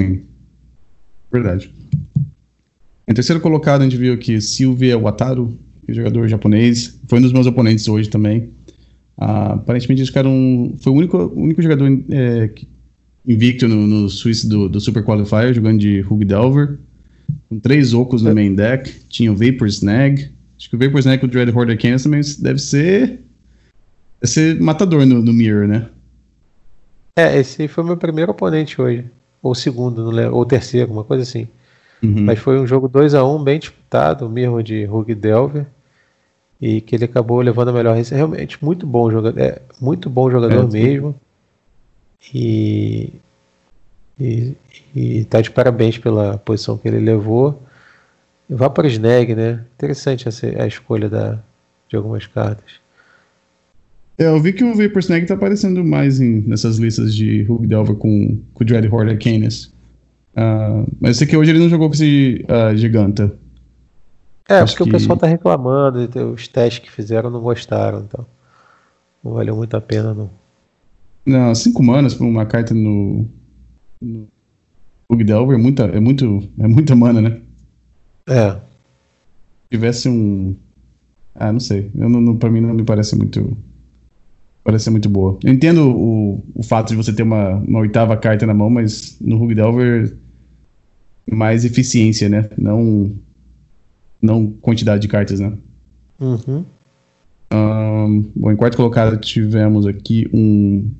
Sim. 0.00 0.24
Verdade. 1.30 1.74
Em 3.06 3.12
terceiro 3.12 3.38
colocado, 3.38 3.82
a 3.82 3.84
gente 3.84 3.98
viu 3.98 4.14
aqui 4.14 4.40
Silvia 4.40 4.98
Wataru, 4.98 5.58
é 5.86 5.92
jogador 5.92 6.26
japonês. 6.26 6.98
Foi 7.06 7.18
um 7.18 7.22
dos 7.22 7.34
meus 7.34 7.46
oponentes 7.46 7.86
hoje 7.86 8.08
também. 8.08 8.50
Ah, 9.18 9.52
aparentemente, 9.52 10.00
esse 10.00 10.12
cara 10.12 10.26
um, 10.26 10.74
foi 10.80 10.90
o 10.90 10.96
único, 10.96 11.18
único 11.36 11.60
jogador 11.60 11.86
é, 12.10 12.50
invicto 13.26 13.66
no, 13.68 13.86
no 13.86 14.08
Swiss 14.08 14.44
do, 14.44 14.68
do, 14.68 14.80
Super 14.80 15.04
Qualifier, 15.04 15.54
jogando 15.54 15.78
de 15.78 16.00
Hug 16.00 16.24
Delver. 16.24 16.78
Com 17.48 17.58
três 17.58 17.94
ocos 17.94 18.22
no 18.22 18.34
main 18.34 18.54
deck. 18.54 18.90
Tinha 19.08 19.32
o 19.32 19.36
Vapor 19.36 19.66
Snag. 19.68 20.30
Acho 20.58 20.70
que 20.70 20.76
o 20.76 20.78
Vapor 20.78 20.98
Snag 21.00 21.20
com 21.20 21.26
o 21.26 21.30
Dread 21.30 21.50
Hoarder 21.50 21.80
Canis 21.80 22.02
também 22.02 22.20
deve 22.38 22.58
ser. 22.58 23.20
Deve 24.20 24.32
ser 24.32 24.60
matador 24.60 25.06
no, 25.06 25.22
no 25.22 25.32
Mirror, 25.32 25.66
né? 25.66 25.88
É, 27.16 27.38
esse 27.38 27.68
foi 27.68 27.84
o 27.84 27.86
meu 27.86 27.96
primeiro 27.96 28.32
oponente 28.32 28.80
hoje 28.80 29.04
ou 29.44 29.54
segundo, 29.54 30.10
ou 30.32 30.46
terceiro, 30.46 30.90
uma 30.90 31.04
coisa 31.04 31.22
assim. 31.22 31.46
Uhum. 32.02 32.24
Mas 32.24 32.38
foi 32.38 32.58
um 32.58 32.66
jogo 32.66 32.88
2 32.88 33.14
a 33.14 33.22
1 33.22 33.36
um, 33.36 33.44
bem 33.44 33.58
disputado, 33.58 34.28
mesmo 34.28 34.62
de 34.62 34.88
Hug 34.90 35.14
Delver. 35.14 35.66
E 36.58 36.80
que 36.80 36.96
ele 36.96 37.04
acabou 37.04 37.42
levando 37.42 37.68
a 37.68 37.72
melhor. 37.72 37.94
Realmente 37.94 38.64
muito 38.64 38.86
bom 38.86 39.10
jogador, 39.10 39.38
é, 39.38 39.60
muito 39.78 40.08
bom 40.08 40.30
jogador 40.30 40.64
é, 40.64 40.72
mesmo. 40.72 41.14
E, 42.32 43.12
e, 44.18 44.54
e 44.94 45.24
tá 45.24 45.40
de 45.40 45.50
parabéns 45.50 45.98
pela 45.98 46.38
posição 46.38 46.78
que 46.78 46.88
ele 46.88 47.00
levou. 47.00 47.62
Vá 48.48 48.70
para 48.70 48.88
Snag, 48.88 49.34
né? 49.34 49.64
Interessante 49.74 50.28
essa, 50.28 50.46
a 50.46 50.66
escolha 50.66 51.08
da, 51.08 51.38
de 51.88 51.96
algumas 51.96 52.26
cartas. 52.26 52.84
É, 54.16 54.26
eu 54.26 54.40
vi 54.40 54.52
que 54.52 54.62
o 54.62 54.74
Vapor 54.74 55.00
Snag 55.00 55.26
tá 55.26 55.34
aparecendo 55.34 55.84
mais 55.84 56.20
em, 56.20 56.40
nessas 56.42 56.78
listas 56.78 57.14
de 57.14 57.44
Hug 57.48 57.66
Delver 57.66 57.96
com, 57.96 58.40
com 58.52 58.62
o 58.62 58.66
Dread 58.66 58.88
Horde 58.88 59.16
Canis. 59.16 59.72
Uh, 60.36 60.86
mas 61.00 61.10
eu 61.10 61.14
sei 61.14 61.26
que 61.26 61.36
hoje 61.36 61.50
ele 61.50 61.58
não 61.58 61.68
jogou 61.68 61.88
com 61.88 61.94
esse 61.94 62.44
uh, 62.48 62.76
Giganta. 62.76 63.32
É, 64.48 64.58
Acho 64.58 64.76
porque 64.76 64.90
que... 64.90 64.96
o 64.96 65.00
pessoal 65.00 65.18
tá 65.18 65.26
reclamando, 65.26 66.08
os 66.32 66.46
testes 66.46 66.78
que 66.80 66.90
fizeram 66.90 67.30
não 67.30 67.40
gostaram, 67.40 68.00
então. 68.00 68.26
Não 69.22 69.32
valeu 69.32 69.56
muito 69.56 69.76
a 69.76 69.80
pena, 69.80 70.12
não. 70.12 70.30
Não, 71.26 71.54
5 71.54 71.82
manas 71.82 72.14
pra 72.14 72.26
uma 72.26 72.46
carta 72.46 72.74
no. 72.74 73.28
no 74.00 74.28
Hug 75.08 75.22
Delver 75.24 75.58
é 75.58 75.62
muita, 75.62 75.84
é, 75.84 76.00
muito, 76.00 76.48
é 76.58 76.66
muita 76.66 76.94
mana, 76.94 77.20
né? 77.20 77.40
É. 78.28 78.52
Se 78.52 79.70
tivesse 79.70 80.08
um. 80.08 80.56
Ah, 81.34 81.52
não 81.52 81.60
sei. 81.60 81.90
Eu 81.94 82.08
não, 82.08 82.20
não, 82.20 82.36
pra 82.36 82.50
mim 82.50 82.60
não 82.60 82.74
me 82.74 82.84
parece 82.84 83.16
muito 83.16 83.56
parece 84.64 84.90
muito 84.90 85.08
boa. 85.10 85.38
Eu 85.44 85.52
entendo 85.52 85.90
o, 85.90 86.42
o 86.54 86.62
fato 86.62 86.88
de 86.88 86.96
você 86.96 87.12
ter 87.12 87.22
uma, 87.22 87.56
uma 87.56 87.80
oitava 87.80 88.16
carta 88.16 88.46
na 88.46 88.54
mão, 88.54 88.70
mas 88.70 89.18
no 89.20 89.36
Rug 89.36 89.54
Delver 89.54 90.16
mais 91.30 91.64
eficiência, 91.64 92.28
né? 92.28 92.48
Não, 92.56 93.12
não 94.20 94.50
quantidade 94.50 95.02
de 95.02 95.08
cartas, 95.08 95.38
né? 95.38 95.52
Uhum. 96.18 96.64
Um, 97.52 98.30
bom, 98.34 98.50
em 98.50 98.56
quarto 98.56 98.76
colocado 98.76 99.18
tivemos 99.18 99.86
aqui 99.86 100.28
um. 100.32 100.90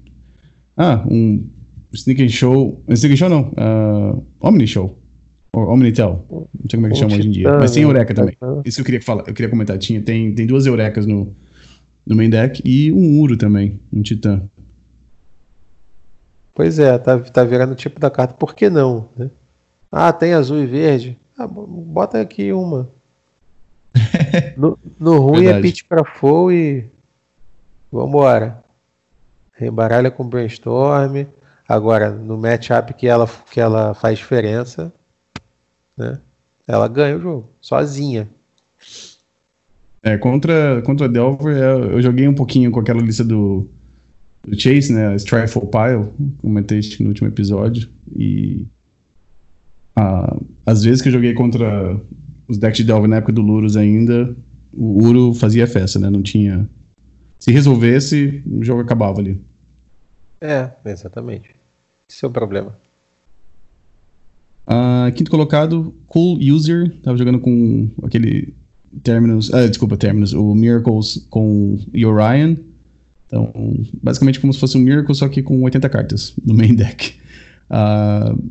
Ah, 0.76 1.04
um 1.08 1.48
Sneak 1.92 2.28
Show. 2.28 2.82
Sneak 2.88 3.16
Show 3.16 3.28
não. 3.28 3.52
Uh, 3.52 4.26
Omni 4.40 4.66
Show. 4.66 4.98
Ou 5.54 5.68
Omnitel. 5.68 6.26
Não 6.28 6.48
sei 6.68 6.76
como 6.76 6.86
é 6.88 6.90
que 6.90 6.96
chama 6.96 7.14
hoje 7.14 7.28
em 7.28 7.30
dia. 7.30 7.56
Mas 7.58 7.70
tem 7.70 7.84
Eureka 7.84 8.12
também. 8.12 8.36
Isso 8.64 8.80
eu 8.80 8.84
queria 8.84 9.00
falar, 9.00 9.22
eu 9.26 9.32
queria 9.32 9.48
comentar. 9.48 9.78
Tinha, 9.78 10.02
tem, 10.02 10.34
tem 10.34 10.46
duas 10.46 10.66
Eurecas 10.66 11.06
no, 11.06 11.34
no 12.04 12.16
main 12.16 12.28
deck 12.28 12.60
e 12.64 12.92
um 12.92 13.20
Uro 13.20 13.36
também, 13.36 13.80
um 13.92 14.02
Titã. 14.02 14.42
Pois 16.52 16.78
é, 16.78 16.98
tá, 16.98 17.18
tá 17.20 17.44
virando 17.44 17.72
o 17.72 17.76
tipo 17.76 18.00
da 18.00 18.10
carta, 18.10 18.34
por 18.34 18.54
que 18.54 18.68
não? 18.68 19.08
Né? 19.16 19.30
Ah, 19.90 20.12
tem 20.12 20.34
azul 20.34 20.60
e 20.60 20.66
verde? 20.66 21.16
Ah, 21.38 21.46
bota 21.46 22.20
aqui 22.20 22.52
uma. 22.52 22.90
no, 24.56 24.76
no 24.98 25.18
ruim 25.18 25.42
é 25.42 25.52
Verdade. 25.52 25.58
é 25.58 25.62
pitch 25.62 25.82
pra 25.88 26.04
full 26.04 26.52
e. 26.52 26.84
Vambora. 27.92 28.63
Rebaralha 29.54 30.10
com 30.10 30.28
brainstorm. 30.28 31.24
Agora, 31.68 32.10
no 32.10 32.36
matchup 32.36 32.92
que 32.94 33.06
ela, 33.06 33.28
que 33.50 33.60
ela 33.60 33.94
faz 33.94 34.18
diferença, 34.18 34.92
né? 35.96 36.18
Ela 36.66 36.88
ganha 36.88 37.16
o 37.16 37.20
jogo, 37.20 37.50
sozinha. 37.60 38.28
É, 40.02 40.18
contra, 40.18 40.82
contra 40.82 41.08
Delver, 41.08 41.56
eu, 41.56 41.92
eu 41.92 42.02
joguei 42.02 42.28
um 42.28 42.34
pouquinho 42.34 42.70
com 42.70 42.80
aquela 42.80 43.00
lista 43.00 43.24
do, 43.24 43.68
do 44.42 44.58
Chase, 44.58 44.92
né? 44.92 45.14
Strifle 45.16 45.62
Pile, 45.66 46.12
comentei 46.38 46.80
no 47.00 47.08
último 47.08 47.28
episódio. 47.28 47.88
E 48.14 48.66
ah, 49.96 50.36
às 50.66 50.82
vezes 50.82 51.00
que 51.00 51.08
eu 51.08 51.12
joguei 51.12 51.34
contra 51.34 51.98
os 52.48 52.58
decks 52.58 52.78
de 52.78 52.84
Delver 52.84 53.08
na 53.08 53.16
época 53.16 53.32
do 53.32 53.42
Lurus 53.42 53.76
ainda, 53.76 54.34
o 54.76 55.02
Uro 55.02 55.34
fazia 55.34 55.66
festa, 55.66 55.98
né? 55.98 56.10
Não 56.10 56.22
tinha. 56.22 56.68
Se 57.44 57.52
resolvesse, 57.52 58.42
o 58.50 58.64
jogo 58.64 58.80
acabava 58.80 59.20
ali. 59.20 59.38
É, 60.40 60.70
exatamente. 60.86 61.50
Esse 62.08 62.24
é 62.24 62.28
o 62.28 62.30
problema. 62.30 62.74
Uh, 64.66 65.12
quinto 65.12 65.30
colocado, 65.30 65.94
Cool 66.06 66.38
User. 66.38 66.98
Tava 67.02 67.18
jogando 67.18 67.38
com 67.38 67.90
aquele 68.02 68.54
Terminus. 69.02 69.52
Ah, 69.52 69.68
desculpa, 69.68 69.94
Terminus. 69.94 70.32
O 70.32 70.54
Miracles 70.54 71.26
com 71.28 71.78
Orion. 71.94 72.56
Então, 73.26 73.52
basicamente 74.02 74.40
como 74.40 74.50
se 74.50 74.58
fosse 74.58 74.78
um 74.78 74.80
Miracle, 74.80 75.14
só 75.14 75.28
que 75.28 75.42
com 75.42 75.60
80 75.64 75.86
cartas 75.90 76.32
no 76.42 76.54
main 76.54 76.74
deck. 76.74 77.12
Uh, 77.68 78.42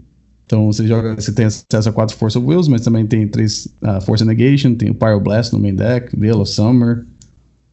então 0.45 0.71
você 0.71 0.85
joga, 0.85 1.15
você 1.15 1.31
tem 1.31 1.45
acesso 1.45 1.89
a 1.89 1.91
quatro 1.91 2.15
Force 2.15 2.37
of 2.37 2.45
Wills, 2.45 2.69
mas 2.69 2.81
também 2.81 3.07
tem 3.07 3.27
três 3.27 3.65
uh, 3.81 3.99
Force 4.01 4.23
Negation, 4.23 4.75
tem 4.75 4.91
o 4.91 4.93
Pyroblast 4.93 5.51
no 5.51 5.57
main 5.57 5.73
deck, 5.73 6.15
Veil 6.15 6.39
of 6.39 6.51
Summer, 6.51 7.07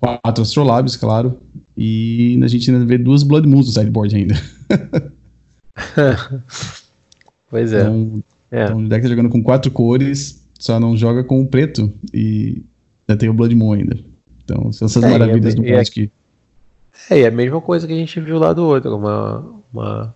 quatro 0.01 0.43
Astrolabs, 0.43 0.97
claro, 0.97 1.39
e 1.77 2.41
a 2.43 2.49
gente 2.49 2.71
ainda 2.71 2.85
vê 2.85 2.97
duas 2.97 3.23
Blood 3.23 3.47
Moons 3.47 3.67
no 3.67 3.73
sideboard 3.73 4.17
ainda. 4.17 4.35
pois 7.51 7.73
é. 7.73 7.83
Então, 7.83 8.23
é. 8.51 8.65
então 8.65 8.79
o 8.79 8.89
deck 8.89 9.03
tá 9.03 9.09
jogando 9.09 9.29
com 9.29 9.43
quatro 9.43 9.71
cores, 9.71 10.47
só 10.59 10.81
não 10.81 10.97
joga 10.97 11.23
com 11.23 11.41
o 11.41 11.47
preto 11.47 11.93
e 12.13 12.63
já 13.09 13.17
tem 13.17 13.29
o 13.29 13.35
Blood 13.35 13.55
Moon 13.55 13.75
ainda. 13.75 13.99
Então 14.43 14.73
são 14.73 14.87
essas 14.87 15.03
é, 15.03 15.11
maravilhas 15.11 15.55
é, 15.55 15.57
do 15.57 15.63
Magic. 15.63 16.11
É, 17.11 17.19
é, 17.19 17.23
é 17.23 17.27
a 17.29 17.31
mesma 17.31 17.61
coisa 17.61 17.87
que 17.87 17.93
a 17.93 17.97
gente 17.97 18.21
viu 18.21 18.39
lá 18.39 18.53
do 18.53 18.65
outro, 18.65 18.97
uma, 18.97 19.45
uma 19.73 20.15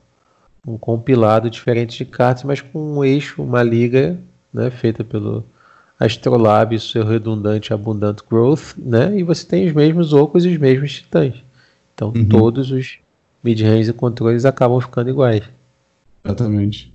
um 0.66 0.78
compilado 0.78 1.51
diferente 1.51 1.99
de 1.99 2.05
cartas, 2.05 2.43
mas 2.45 2.61
com 2.61 2.78
um 2.78 3.05
eixo, 3.05 3.43
uma 3.43 3.62
liga, 3.62 4.18
né, 4.53 4.70
feita 4.70 5.05
pelo 5.05 5.45
Astrolab, 5.99 6.79
seu 6.79 7.05
redundante 7.05 7.73
Abundant 7.73 8.19
Growth, 8.29 8.77
né, 8.77 9.19
e 9.19 9.23
você 9.23 9.47
tem 9.47 9.67
os 9.67 9.73
mesmos 9.73 10.13
ocos 10.13 10.45
e 10.45 10.49
os 10.49 10.59
mesmos 10.59 10.95
titãs. 10.95 11.35
Então 11.95 12.13
uhum. 12.15 12.27
todos 12.27 12.71
os 12.71 12.99
mid-range 13.43 13.91
e 13.91 13.93
controles 13.93 14.45
acabam 14.45 14.81
ficando 14.81 15.11
iguais. 15.11 15.43
Exatamente. 16.25 16.93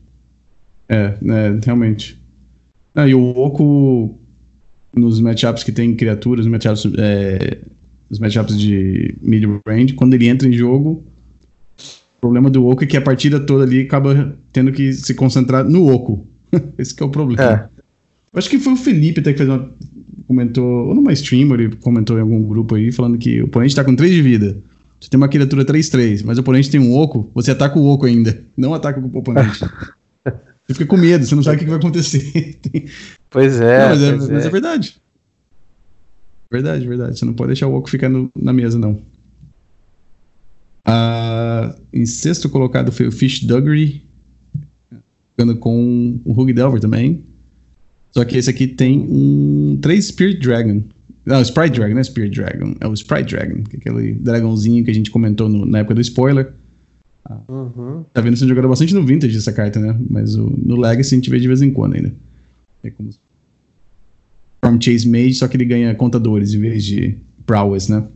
É, 0.88 1.14
é 1.22 1.60
realmente. 1.64 2.20
Ah, 2.96 3.08
e 3.08 3.14
o 3.14 3.30
Oco, 3.30 4.18
nos 4.96 5.20
matchups 5.20 5.64
que 5.64 5.72
tem 5.72 5.96
criaturas, 5.96 6.46
nos 6.46 6.52
matchups, 6.52 6.92
é, 6.98 7.60
os 8.10 8.20
matchups 8.20 8.60
de 8.60 9.16
mid-range, 9.22 9.94
quando 9.94 10.16
ele 10.16 10.28
entra 10.28 10.48
em 10.48 10.54
jogo, 10.54 11.04
o 12.18 12.20
problema 12.20 12.50
do 12.50 12.68
Oco 12.68 12.84
é 12.84 12.88
que 12.88 12.98
a 12.98 13.02
partida 13.02 13.40
toda 13.40 13.64
ali 13.64 13.82
acaba 13.82 14.36
tendo 14.52 14.72
que 14.72 14.92
se 14.92 15.14
concentrar 15.14 15.64
no 15.64 15.88
Oco. 15.88 16.28
Esse 16.78 17.02
é 17.02 17.06
o 17.06 17.10
problema. 17.10 17.70
É. 17.76 17.79
Acho 18.34 18.50
que 18.50 18.60
foi 18.60 18.74
o 18.74 18.78
Felipe 18.78 19.20
até 19.20 19.32
que 19.32 19.38
fez 19.38 19.50
uma. 19.50 19.72
Comentou, 20.28 20.88
ou 20.88 20.94
numa 20.94 21.12
stream, 21.14 21.52
ele 21.56 21.76
comentou 21.78 22.16
em 22.18 22.22
algum 22.22 22.44
grupo 22.44 22.76
aí, 22.76 22.92
falando 22.92 23.18
que 23.18 23.42
o 23.42 23.46
oponente 23.46 23.76
tá 23.76 23.84
com 23.84 23.96
3 23.96 24.14
de 24.14 24.22
vida. 24.22 24.62
Você 25.00 25.10
tem 25.10 25.18
uma 25.18 25.30
criatura 25.30 25.64
3-3, 25.66 26.24
mas 26.26 26.38
o 26.38 26.42
oponente 26.42 26.70
tem 26.70 26.80
um 26.80 26.96
Oco, 26.96 27.32
você 27.34 27.52
ataca 27.52 27.80
o 27.80 27.86
Oco 27.88 28.06
ainda. 28.06 28.44
Não 28.56 28.74
ataca 28.74 29.00
o 29.00 29.18
oponente. 29.18 29.60
você 30.68 30.74
fica 30.74 30.86
com 30.86 30.98
medo, 30.98 31.26
você 31.26 31.34
não 31.34 31.42
sabe 31.42 31.56
o 31.56 31.60
que, 31.60 31.66
vai 31.66 31.80
acontecer. 31.80 32.60
pois 33.30 33.60
é. 33.60 33.80
Não, 33.80 33.90
mas, 33.90 34.04
é, 34.04 34.16
mas 34.16 34.30
é. 34.30 34.48
é. 34.48 34.50
verdade. 34.50 34.98
Verdade, 36.52 36.88
verdade. 36.88 37.18
Você 37.18 37.26
não 37.26 37.34
pode 37.34 37.48
deixar 37.48 37.68
o 37.68 37.76
Oco 37.76 37.90
ficar 37.90 38.10
no, 38.10 38.30
na 38.36 38.52
mesa, 38.52 38.78
não. 38.78 39.02
Uh, 40.88 41.80
em 41.94 42.06
sexto 42.06 42.50
colocado 42.50 42.92
foi 42.92 43.08
o 43.08 43.12
Fish 43.12 43.44
Duggery, 43.44 44.04
ficando 45.32 45.56
com 45.56 46.20
o 46.26 46.40
Hug 46.40 46.52
Delver 46.52 46.82
também. 46.82 47.24
Só 48.12 48.26
que 48.26 48.38
esse 48.38 48.50
aqui 48.50 48.68
tem 48.68 49.00
um 49.10 49.78
3 49.82 50.06
Spirit 50.06 50.40
Dragon. 50.42 50.84
Não, 51.26 51.42
Sprite 51.42 51.78
Dragon, 51.78 51.94
não 51.94 52.02
é 52.02 52.04
Spirit 52.04 52.36
Dragon. 52.36 52.76
É 52.80 52.88
o 52.88 52.94
Sprite 52.94 53.36
Dragon, 53.36 53.64
que 53.64 53.76
é 53.76 53.80
aquele 53.80 54.14
dragãozinho 54.14 54.84
que 54.84 54.92
a 54.92 54.94
gente 54.94 55.12
comentou 55.12 55.48
no, 55.48 55.66
na 55.66 55.80
época 55.80 55.96
do 55.96 56.02
spoiler. 56.02 56.54
Uhum. 57.48 58.04
Tá 58.12 58.22
vendo 58.22 58.36
sendo 58.38 58.50
jogado 58.50 58.68
bastante 58.68 58.94
no 58.96 59.06
Vintage 59.06 59.38
essa 59.38 59.54
carta, 59.54 59.80
né? 59.80 59.96
Mas 60.10 60.36
o, 60.36 60.50
no 60.58 60.76
Legacy 60.78 61.14
a 61.14 61.18
gente 61.18 61.30
vê 61.30 61.40
de 61.40 61.48
vez 61.48 61.62
em 61.62 61.72
quando 61.72 61.96
ainda. 61.96 62.14
É 62.84 62.90
como 62.90 63.10
From 64.64 64.82
Chase 64.82 65.08
Mage, 65.08 65.36
só 65.36 65.48
que 65.48 65.56
ele 65.56 65.66
ganha 65.66 65.94
contadores 65.94 66.54
em 66.54 66.60
vez 66.60 66.84
de 66.84 67.18
prowess, 67.46 67.90
né? 67.90 68.08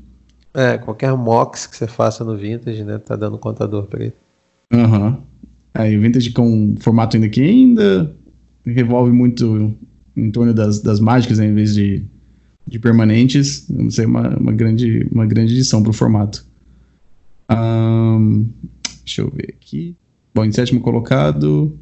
É, 0.53 0.77
qualquer 0.77 1.15
mox 1.15 1.67
que 1.67 1.77
você 1.77 1.87
faça 1.87 2.23
no 2.23 2.37
Vintage, 2.37 2.83
né? 2.83 2.97
Tá 2.97 3.15
dando 3.15 3.37
contador 3.37 3.85
pra 3.85 4.03
ele. 4.03 4.13
Aham. 4.71 5.07
Uhum. 5.07 5.17
Aí 5.75 5.97
Vintage 5.97 6.31
com 6.31 6.75
formato 6.79 7.17
ainda 7.17 7.29
que 7.29 7.41
ainda 7.41 8.15
revolve 8.65 9.11
muito 9.11 9.75
em 10.15 10.31
torno 10.31 10.53
das, 10.53 10.81
das 10.81 10.99
mágicas, 10.99 11.39
né, 11.39 11.47
em 11.47 11.53
vez 11.53 11.73
de, 11.73 12.03
de 12.67 12.79
permanentes. 12.79 13.65
Vamos 13.69 13.95
ser 13.95 14.05
uma, 14.05 14.29
uma, 14.37 14.51
grande, 14.51 15.07
uma 15.11 15.25
grande 15.25 15.53
edição 15.53 15.81
pro 15.81 15.93
formato. 15.93 16.45
Um, 17.51 18.47
deixa 19.03 19.21
eu 19.21 19.31
ver 19.31 19.55
aqui. 19.57 19.95
Bom, 20.33 20.45
em 20.45 20.51
sétimo 20.51 20.81
colocado. 20.81 21.77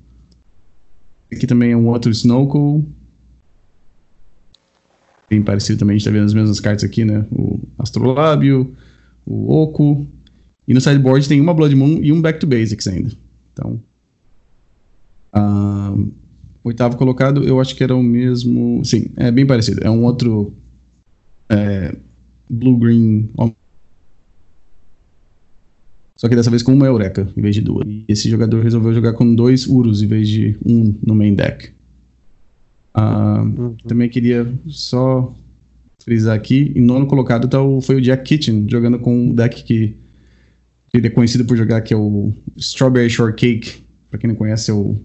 Aqui 1.32 1.48
também 1.48 1.72
é 1.72 1.78
um 1.78 1.88
outro 1.88 2.12
Snorkel 2.12 2.86
bem 5.32 5.42
parecido 5.42 5.80
também, 5.80 5.96
a 5.96 5.98
gente 5.98 6.06
tá 6.06 6.12
vendo 6.12 6.26
as 6.26 6.34
mesmas 6.34 6.60
cartas 6.60 6.84
aqui, 6.84 7.06
né? 7.06 7.26
O 7.32 7.58
Astrolábio, 7.80 8.76
o 9.26 9.54
Oco. 9.54 10.06
E 10.68 10.74
no 10.74 10.82
sideboard 10.82 11.26
tem 11.28 11.40
uma 11.40 11.54
Blood 11.54 11.74
Moon 11.74 12.00
e 12.04 12.12
um 12.12 12.22
Back 12.22 12.40
to 12.40 12.46
Basics 12.46 12.86
ainda. 12.86 13.12
Então. 13.54 13.82
Uh, 15.34 16.12
oitavo 16.64 16.98
colocado, 16.98 17.44
eu 17.44 17.60
acho 17.60 17.76
que 17.76 17.84
era 17.84 17.96
o 17.96 18.04
mesmo. 18.04 18.82
Sim, 18.84 19.08
é 19.18 19.32
bem 19.32 19.46
parecido. 19.46 19.82
É 19.84 19.90
um 19.90 20.04
outro. 20.04 20.54
É, 21.50 21.96
Blue 22.50 22.78
Green. 22.78 23.30
Só 26.16 26.30
que 26.30 26.36
dessa 26.36 26.52
vez 26.52 26.62
com 26.62 26.74
uma 26.74 26.86
Eureka 26.86 27.28
em 27.36 27.42
vez 27.42 27.56
de 27.56 27.62
duas. 27.62 27.88
E 27.88 28.06
esse 28.08 28.30
jogador 28.30 28.62
resolveu 28.62 28.94
jogar 28.94 29.14
com 29.14 29.34
dois 29.34 29.66
Urus 29.66 30.04
em 30.04 30.08
vez 30.08 30.28
de 30.28 30.58
um 30.64 30.94
no 31.02 31.16
main 31.16 31.34
deck. 31.34 31.72
Uh, 32.96 33.42
uhum. 33.42 33.76
Também 33.88 34.10
queria 34.10 34.54
só 34.68 35.34
frisar 36.04 36.36
aqui, 36.36 36.74
em 36.76 36.82
nono 36.82 37.06
colocado 37.08 37.48
tá 37.48 37.62
o, 37.62 37.80
foi 37.80 37.96
o 37.96 38.02
Jack 38.02 38.24
Kitchen, 38.24 38.68
jogando 38.70 39.00
com 39.00 39.16
um 39.16 39.34
deck 39.34 39.64
que, 39.64 39.96
que 40.90 40.98
ele 40.98 41.08
é 41.08 41.10
conhecido 41.10 41.46
por 41.46 41.56
jogar, 41.56 41.82
que 41.82 41.94
é 41.94 41.98
o 41.98 42.34
Strawberry 42.58 43.10
Shortcake. 43.10 43.82
Pra 44.10 44.20
quem 44.20 44.28
não 44.28 44.36
conhece, 44.36 44.70
é 44.70 44.74
o, 44.74 44.98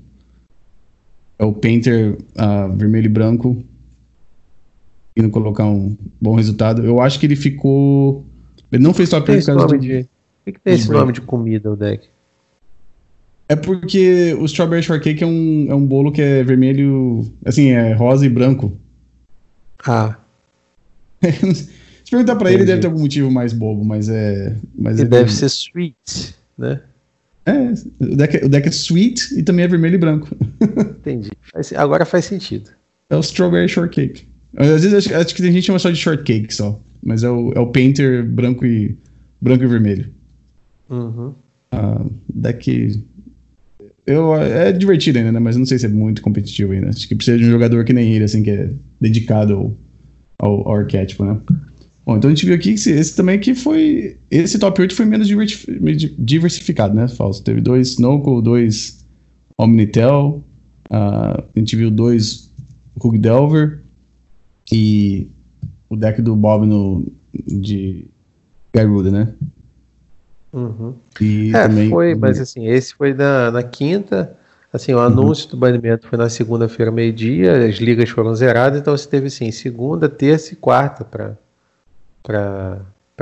é 1.39 1.45
o 1.45 1.53
Painter 1.53 2.17
uh, 2.35 2.77
vermelho 2.77 3.07
e 3.07 3.11
branco. 3.11 3.63
Indo 5.17 5.31
colocar 5.31 5.65
um 5.65 5.97
bom 6.21 6.35
resultado. 6.35 6.85
Eu 6.85 7.01
acho 7.01 7.19
que 7.19 7.27
ele 7.27 7.37
ficou. 7.37 8.25
Ele 8.71 8.83
não 8.83 8.93
fez 8.93 9.11
10 9.11 9.23
por 9.47 9.57
causa. 9.57 9.79
De... 9.79 10.07
Por 10.45 10.53
que, 10.53 10.61
tem 10.61 10.75
esse 10.75 10.91
nome 10.91 11.13
de 11.13 11.21
comida 11.21 11.71
o 11.71 11.77
deck? 11.77 12.09
É 13.49 13.55
porque 13.55 14.37
o 14.41 14.45
Strawberry 14.45 14.83
Shortcake 14.83 15.23
é 15.23 15.27
um, 15.27 15.67
é 15.71 15.75
um 15.75 15.87
bolo 15.87 16.11
que 16.11 16.21
é 16.21 16.43
vermelho, 16.43 17.33
assim, 17.45 17.69
é 17.69 17.93
rosa 17.93 18.27
e 18.27 18.29
branco. 18.29 18.77
Ah. 19.87 20.17
Se 21.23 22.11
perguntar 22.11 22.37
pra 22.37 22.51
Entendi. 22.51 22.63
ele, 22.63 22.67
deve 22.67 22.81
ter 22.81 22.87
algum 22.87 23.01
motivo 23.01 23.31
mais 23.31 23.53
bobo, 23.53 23.85
mas 23.85 24.09
é. 24.09 24.57
Mas 24.77 24.99
e 24.99 25.03
é 25.03 25.05
deve 25.05 25.33
ser 25.33 25.47
sweet, 25.47 26.37
né? 26.57 26.81
É, 27.47 27.73
o 28.05 28.17
deck, 28.17 28.45
o 28.45 28.49
deck 28.49 28.67
é 28.67 28.71
sweet 28.71 29.39
e 29.39 29.43
também 29.43 29.65
é 29.65 29.69
vermelho 29.69 29.95
e 29.95 29.99
branco. 29.99 30.29
Entendi. 30.99 31.31
Agora 31.77 32.05
faz 32.05 32.25
sentido. 32.25 32.71
É 33.09 33.17
o 33.17 33.21
Strawberry 33.21 33.69
Shortcake. 33.69 34.27
Às 34.57 34.83
vezes 34.83 34.95
acho, 34.95 35.15
acho 35.15 35.35
que 35.35 35.43
tem 35.43 35.53
gente 35.53 35.63
que 35.63 35.67
chama 35.67 35.79
só 35.79 35.91
de 35.91 35.97
shortcake 35.97 36.53
só. 36.53 36.81
Mas 37.05 37.23
é 37.23 37.31
o, 37.31 37.53
é 37.53 37.61
o 37.61 37.71
Painter 37.71 38.25
branco 38.25 38.67
e, 38.67 38.97
branco 39.41 39.63
e 39.63 39.67
vermelho. 39.67 40.11
Uhum. 40.91 41.35
Ah, 41.71 42.05
deck 42.35 43.05
eu, 44.07 44.35
é 44.37 44.71
divertido 44.71 45.19
ainda, 45.19 45.33
né? 45.33 45.41
Mas 45.41 45.57
não 45.57 45.67
sei 45.67 45.79
se 45.79 45.87
é 45.87 45.89
muito 45.89 46.23
competitivo 46.23 46.73
ainda. 46.73 46.91
Acho 46.91 47.09
que 47.09 47.15
precisa 47.15 47.37
de 47.37 47.45
um 47.45 47.51
jogador 47.51 47.85
que 47.85 47.93
nem 47.93 48.15
ele, 48.15 48.25
assim, 48.25 48.43
que 48.43 48.51
é 48.51 48.71
dedicado 49.01 49.55
ao, 49.55 49.77
ao, 50.39 50.69
ao 50.69 50.77
arquétipo, 50.77 51.25
né? 51.25 51.37
Bom, 52.07 52.17
então 52.17 52.31
a 52.31 52.33
gente 52.33 52.47
viu 52.47 52.55
aqui 52.55 52.69
que 52.69 52.75
esse, 52.79 52.93
esse 52.93 53.17
também 53.17 53.35
aqui 53.35 53.53
foi. 53.53 54.17
Esse 54.31 54.61
top 54.61 54.81
8 54.81 54.95
foi 54.95 55.05
menos 55.05 55.27
diversificado, 56.17 56.95
né? 56.95 57.09
Falso. 57.09 57.43
Teve 57.43 57.61
dois 57.61 57.89
Snorkel, 57.89 58.41
dois 58.41 59.05
Omnitel. 59.59 60.45
Uh, 60.89 61.43
a 61.55 61.59
gente 61.59 61.75
viu 61.75 61.91
dois 61.91 62.55
Hug 63.03 63.19
Delver. 63.19 63.83
E 64.73 65.29
o 65.91 65.97
deck 65.97 66.23
do 66.23 66.37
Bob 66.37 66.65
no, 66.65 67.05
de 67.33 68.07
Garuda, 68.73 69.11
né? 69.11 69.35
Uhum. 70.53 70.95
E 71.21 71.51
é, 71.55 71.67
também... 71.67 71.91
foi, 71.91 72.15
mas 72.15 72.39
assim, 72.41 72.69
esse 72.69 72.95
foi 72.95 73.15
na, 73.15 73.51
na 73.51 73.63
quinta. 73.65 74.37
Assim, 74.73 74.93
o 74.93 75.01
anúncio 75.01 75.51
do 75.51 75.57
banimento 75.57 76.07
foi 76.07 76.19
na 76.19 76.29
segunda-feira, 76.29 76.93
meio-dia, 76.93 77.67
as 77.67 77.77
ligas 77.77 78.11
foram 78.11 78.35
zeradas, 78.35 78.81
então 78.81 78.97
você 78.97 79.09
teve 79.09 79.29
assim, 79.29 79.51
segunda, 79.51 80.09
terça 80.09 80.53
e 80.53 80.57
quarta 80.57 81.05
para 81.05 81.37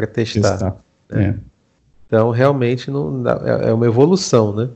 testar. 0.06 0.50
testar. 0.50 0.76
Né? 1.10 1.28
É. 1.28 1.34
Então, 2.06 2.30
realmente, 2.30 2.90
não 2.90 3.22
dá, 3.22 3.40
é, 3.44 3.70
é 3.70 3.72
uma 3.72 3.86
evolução, 3.86 4.54
né? 4.54 4.70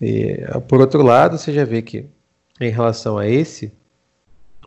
E, 0.00 0.38
por 0.68 0.80
outro 0.80 1.02
lado, 1.02 1.38
você 1.38 1.52
já 1.52 1.64
vê 1.64 1.82
que 1.82 2.06
em 2.60 2.70
relação 2.70 3.18
a 3.18 3.28
esse 3.28 3.72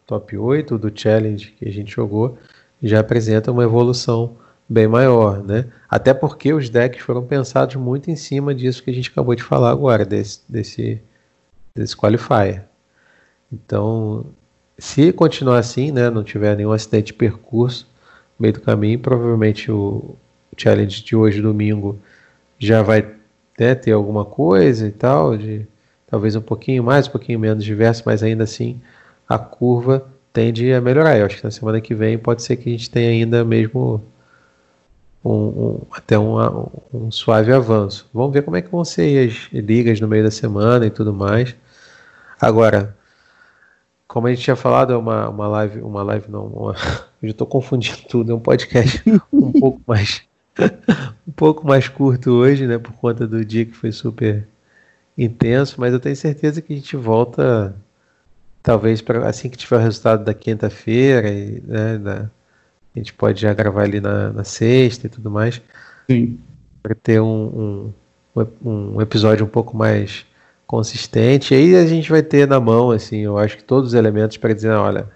top 0.05 0.37
8 0.37 0.77
do 0.77 0.91
challenge 0.93 1.51
que 1.51 1.67
a 1.67 1.71
gente 1.71 1.93
jogou, 1.93 2.37
já 2.81 2.99
apresenta 2.99 3.51
uma 3.51 3.63
evolução 3.63 4.37
bem 4.67 4.87
maior, 4.87 5.43
né? 5.43 5.65
Até 5.89 6.13
porque 6.13 6.53
os 6.53 6.69
decks 6.69 7.01
foram 7.01 7.23
pensados 7.25 7.75
muito 7.75 8.09
em 8.09 8.15
cima 8.15 8.53
disso 8.53 8.83
que 8.83 8.89
a 8.89 8.93
gente 8.93 9.09
acabou 9.09 9.35
de 9.35 9.43
falar 9.43 9.71
agora, 9.71 10.05
desse, 10.05 10.41
desse, 10.47 11.01
desse 11.73 11.95
qualifier. 11.95 12.67
Então, 13.51 14.25
se 14.77 15.11
continuar 15.11 15.59
assim, 15.59 15.91
né, 15.91 16.09
não 16.09 16.23
tiver 16.23 16.55
nenhum 16.55 16.71
acidente 16.71 17.07
de 17.07 17.13
percurso 17.13 17.87
meio 18.39 18.53
do 18.53 18.61
caminho, 18.61 18.99
provavelmente 18.99 19.71
o 19.71 20.15
challenge 20.57 21.03
de 21.03 21.15
hoje, 21.15 21.41
domingo, 21.41 21.99
já 22.59 22.81
vai 22.81 23.05
né, 23.59 23.75
ter 23.75 23.91
alguma 23.91 24.25
coisa 24.25 24.88
e 24.88 24.91
tal, 24.91 25.38
de 25.38 25.65
talvez 26.07 26.36
um 26.36 26.41
pouquinho 26.41 26.83
mais, 26.83 27.07
um 27.07 27.11
pouquinho 27.11 27.39
menos 27.39 27.63
diverso, 27.63 28.03
mas 28.05 28.23
ainda 28.23 28.43
assim 28.43 28.81
a 29.27 29.38
curva 29.38 30.05
tende 30.31 30.71
a 30.73 30.81
melhorar. 30.81 31.17
Eu 31.17 31.25
acho 31.25 31.38
que 31.38 31.43
na 31.43 31.51
semana 31.51 31.81
que 31.81 31.95
vem 31.95 32.17
pode 32.17 32.43
ser 32.43 32.57
que 32.57 32.69
a 32.69 32.71
gente 32.71 32.89
tenha 32.89 33.09
ainda 33.09 33.43
mesmo 33.43 34.03
um, 35.23 35.31
um, 35.31 35.81
até 35.91 36.19
um, 36.19 36.38
um, 36.93 37.11
suave 37.11 37.51
avanço. 37.51 38.07
Vamos 38.13 38.33
ver 38.33 38.43
como 38.43 38.57
é 38.57 38.61
que 38.61 38.69
vão 38.69 38.86
ser 38.86 39.27
as 39.27 39.49
ligas 39.51 39.99
no 39.99 40.07
meio 40.07 40.23
da 40.23 40.31
semana 40.31 40.86
e 40.86 40.89
tudo 40.89 41.13
mais. 41.13 41.55
Agora, 42.39 42.95
como 44.07 44.27
a 44.27 44.29
gente 44.29 44.43
tinha 44.43 44.55
falado, 44.55 44.93
é 44.93 44.97
uma, 44.97 45.29
uma 45.29 45.47
live, 45.47 45.81
uma 45.81 46.03
live 46.03 46.29
não, 46.29 46.45
uma, 46.45 46.75
eu 47.30 47.32
estou 47.32 47.47
confundindo 47.47 47.97
tudo, 48.09 48.32
é 48.32 48.36
um 48.36 48.39
podcast 48.39 49.01
um 49.32 49.51
pouco 49.51 49.82
mais 49.86 50.23
um 51.28 51.32
pouco 51.32 51.67
mais 51.67 51.88
curto 51.89 52.32
hoje, 52.32 52.65
né, 52.65 52.78
por 52.78 52.93
conta 52.93 53.28
do 53.28 53.43
dia 53.43 53.65
que 53.65 53.73
foi 53.76 53.91
super 53.91 54.47
intenso, 55.17 55.76
mas 55.80 55.93
eu 55.93 55.99
tenho 55.99 56.15
certeza 56.15 56.61
que 56.61 56.73
a 56.73 56.76
gente 56.76 56.95
volta 56.95 57.76
talvez 58.63 59.01
para 59.01 59.28
assim 59.28 59.49
que 59.49 59.57
tiver 59.57 59.78
o 59.78 59.80
resultado 59.80 60.23
da 60.23 60.34
quinta-feira 60.34 61.30
né, 61.32 61.97
da, 61.97 62.30
a 62.95 62.99
gente 62.99 63.13
pode 63.13 63.41
já 63.41 63.53
gravar 63.53 63.84
ali 63.84 63.99
na, 63.99 64.32
na 64.32 64.43
sexta 64.45 65.07
e 65.07 65.09
tudo 65.09 65.30
mais. 65.30 65.61
Sim. 66.09 66.39
Para 66.82 66.95
ter 66.95 67.19
um, 67.19 67.91
um, 68.36 68.45
um, 68.63 69.01
episódio 69.01 69.45
um 69.45 69.49
pouco 69.49 69.76
mais 69.76 70.26
consistente. 70.65 71.53
E 71.53 71.57
aí 71.57 71.76
a 71.76 71.86
gente 71.86 72.09
vai 72.09 72.23
ter 72.23 72.47
na 72.47 72.59
mão, 72.59 72.91
assim, 72.91 73.19
eu 73.19 73.38
acho 73.38 73.57
que 73.57 73.63
todos 73.63 73.89
os 73.89 73.93
elementos 73.93 74.38
para 74.38 74.53
dizer, 74.53 74.71
olha, 74.71 75.09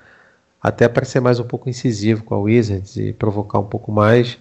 até 0.62 0.88
para 0.88 1.06
ser 1.06 1.20
mais 1.20 1.40
um 1.40 1.44
pouco 1.44 1.70
incisivo 1.70 2.24
com 2.24 2.36
a 2.36 2.40
Wizards 2.40 2.98
e 2.98 3.14
provocar 3.14 3.60
um 3.60 3.66
pouco 3.66 3.92
mais 3.92 4.38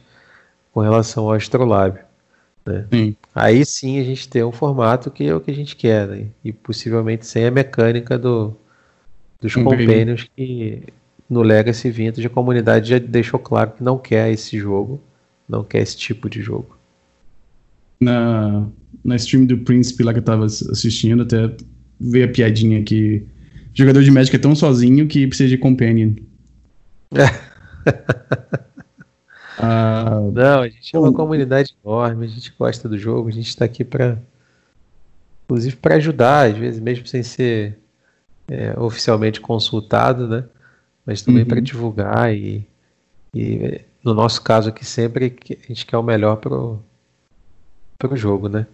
com 0.72 0.80
relação 0.80 1.24
ao 1.24 1.32
Astrolab. 1.32 1.98
Né? 2.66 2.86
Sim. 2.92 3.16
Aí 3.34 3.64
sim 3.64 3.98
a 4.00 4.04
gente 4.04 4.28
tem 4.28 4.44
um 4.44 4.52
formato 4.52 5.10
que 5.10 5.24
é 5.24 5.34
o 5.34 5.40
que 5.40 5.50
a 5.50 5.54
gente 5.54 5.76
quer, 5.76 6.06
né? 6.06 6.26
E 6.44 6.52
possivelmente 6.52 7.26
sem 7.26 7.46
a 7.46 7.50
mecânica 7.50 8.18
do, 8.18 8.54
dos 9.40 9.56
um 9.56 9.64
companions 9.64 10.28
que 10.36 10.82
no 11.28 11.42
Legacy 11.42 11.90
Vintage 11.90 12.26
a 12.26 12.30
comunidade 12.30 12.90
já 12.90 12.98
deixou 12.98 13.38
claro 13.38 13.72
que 13.72 13.82
não 13.82 13.98
quer 13.98 14.30
esse 14.32 14.58
jogo, 14.58 15.00
não 15.48 15.62
quer 15.62 15.82
esse 15.82 15.96
tipo 15.96 16.28
de 16.28 16.42
jogo. 16.42 16.76
Na, 18.00 18.66
na 19.04 19.16
stream 19.16 19.46
do 19.46 19.58
Príncipe 19.58 20.02
lá 20.02 20.12
que 20.12 20.18
eu 20.18 20.24
tava 20.24 20.44
assistindo, 20.44 21.22
até 21.22 21.50
veio 22.00 22.26
a 22.26 22.28
piadinha 22.28 22.82
que 22.82 23.26
jogador 23.78 24.02
de 24.02 24.10
Magic 24.10 24.34
é 24.34 24.38
tão 24.38 24.54
sozinho 24.54 25.06
que 25.06 25.26
precisa 25.26 25.48
de 25.48 25.56
companion. 25.56 26.14
ah, 29.58 30.20
não, 30.32 30.62
a 30.62 30.68
gente 30.68 30.94
é 30.94 30.98
uma 30.98 31.12
comunidade 31.12 31.74
enorme, 31.84 32.26
a 32.26 32.28
gente 32.28 32.52
gosta 32.58 32.88
do 32.88 32.98
jogo, 32.98 33.28
a 33.28 33.32
gente 33.32 33.48
está 33.48 33.64
aqui 33.64 33.84
para 33.84 34.18
inclusive 35.44 35.76
para 35.76 35.94
ajudar, 35.94 36.50
às 36.50 36.58
vezes 36.58 36.80
mesmo 36.80 37.06
sem 37.06 37.22
ser 37.22 37.78
é, 38.48 38.78
oficialmente 38.78 39.40
consultado, 39.40 40.28
né? 40.28 40.44
mas 41.06 41.22
também 41.22 41.42
uhum. 41.42 41.48
para 41.48 41.60
divulgar 41.60 42.34
e, 42.34 42.66
e, 43.34 43.80
no 44.04 44.12
nosso 44.12 44.42
caso 44.42 44.68
aqui 44.68 44.84
sempre 44.84 45.34
a 45.50 45.68
gente 45.68 45.86
quer 45.86 45.96
o 45.96 46.02
melhor 46.02 46.36
para 46.36 46.52
o 46.52 48.16
jogo, 48.16 48.46
né? 48.46 48.66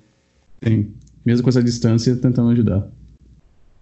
Sim, 0.61 0.93
mesmo 1.25 1.45
com 1.45 1.51
essa 1.51 1.63
distância, 1.63 2.17
tentando 2.17 2.51
ajudar. 2.51 2.89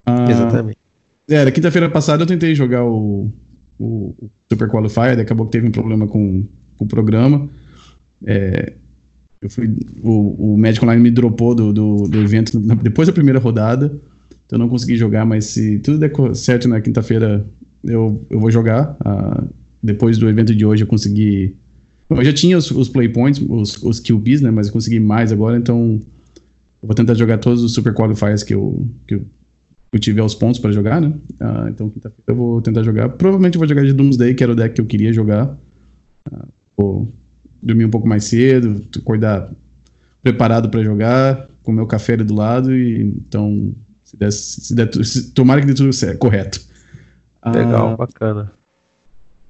Ah, 0.05 0.31
Exatamente. 0.31 0.82
É, 1.29 1.51
quinta-feira 1.51 1.89
passada 1.89 2.23
eu 2.23 2.27
tentei 2.27 2.55
jogar 2.55 2.85
o, 2.85 3.33
o, 3.79 4.15
Super 4.51 4.69
Qualifier, 4.69 5.19
acabou 5.19 5.47
que 5.47 5.53
teve 5.53 5.69
um 5.69 5.73
problema 5.73 6.07
com, 6.07 6.45
com 6.77 6.85
o 6.85 6.89
programa. 6.89 7.49
É, 8.25 8.75
eu 9.41 9.51
fui, 9.51 9.75
o, 10.03 10.53
o 10.53 10.59
Magic 10.59 10.85
Online 10.85 11.03
me 11.03 11.11
dropou 11.11 11.55
do, 11.55 11.73
do, 11.73 11.97
do 12.09 12.21
evento 12.21 12.59
depois 12.59 13.09
da 13.09 13.13
primeira 13.13 13.39
rodada, 13.39 13.87
então 14.47 14.57
eu 14.57 14.59
não 14.59 14.69
consegui 14.69 14.97
jogar, 14.97 15.25
mas 15.25 15.47
se 15.47 15.79
tudo 15.79 15.99
der 15.99 16.13
certo 16.35 16.69
na 16.69 16.81
quinta-feira 16.81 17.45
eu, 17.83 18.25
eu 18.31 18.39
vou 18.39 18.51
jogar. 18.51 18.97
Uh, 19.01 19.49
depois 19.83 20.17
do 20.19 20.29
evento 20.29 20.55
de 20.55 20.65
hoje 20.65 20.85
eu 20.85 20.87
consegui. 20.87 21.57
Eu 22.09 22.25
já 22.25 22.33
tinha 22.33 22.57
os, 22.57 22.71
os 22.71 22.89
playpoints, 22.89 23.43
os, 23.49 23.83
os 23.83 23.99
QBs, 23.99 24.43
né? 24.43 24.51
Mas 24.51 24.67
eu 24.69 24.73
consegui 24.73 25.01
mais 25.01 25.33
agora, 25.33 25.57
então 25.57 25.99
eu 26.83 26.87
vou 26.87 26.95
tentar 26.95 27.15
jogar 27.15 27.39
todos 27.39 27.63
os 27.63 27.73
super 27.73 27.93
qualifiers 27.95 28.43
que 28.43 28.55
eu, 28.55 28.87
que 29.07 29.15
eu, 29.15 29.25
eu 29.93 29.99
tive 29.99 30.21
aos 30.21 30.35
pontos 30.35 30.59
para 30.59 30.73
jogar, 30.73 31.01
né? 31.01 31.13
Uh, 31.41 31.69
então 31.69 31.91
quinta-feira 31.91 32.25
eu 32.27 32.35
vou 32.35 32.63
tentar 32.63 32.83
jogar. 32.83 33.11
Provavelmente 33.11 33.57
eu 33.57 33.59
vou 33.59 33.69
jogar 33.69 33.85
de 33.85 33.93
Doomsday, 33.93 34.35
que 34.35 34.43
era 34.43 34.53
o 34.53 34.57
deck 34.57 34.75
que 34.75 34.81
eu 34.81 34.87
queria 34.87 35.13
jogar. 35.13 35.55
Uh, 36.33 36.49
vou 36.77 37.13
dormir 37.63 37.85
um 37.85 37.91
pouco 37.91 38.09
mais 38.09 38.25
cedo, 38.25 38.83
acordar 38.97 39.53
preparado 40.23 40.71
para 40.71 40.83
jogar, 40.83 41.49
com 41.63 41.73
meu 41.73 41.87
café 41.87 42.15
ali 42.15 42.25
do 42.25 42.35
lado 42.35 42.75
e 42.75 43.03
então 43.03 43.75
se 44.03 44.17
der, 44.17 44.33
se 44.33 44.75
der, 44.75 45.05
se, 45.05 45.31
tomara 45.33 45.61
que 45.61 45.67
dê 45.67 45.75
tudo 45.75 45.93
certo, 45.93 46.19
correto. 46.19 46.61
Legal, 47.45 47.91
ah, 47.91 47.97
bacana. 47.97 48.53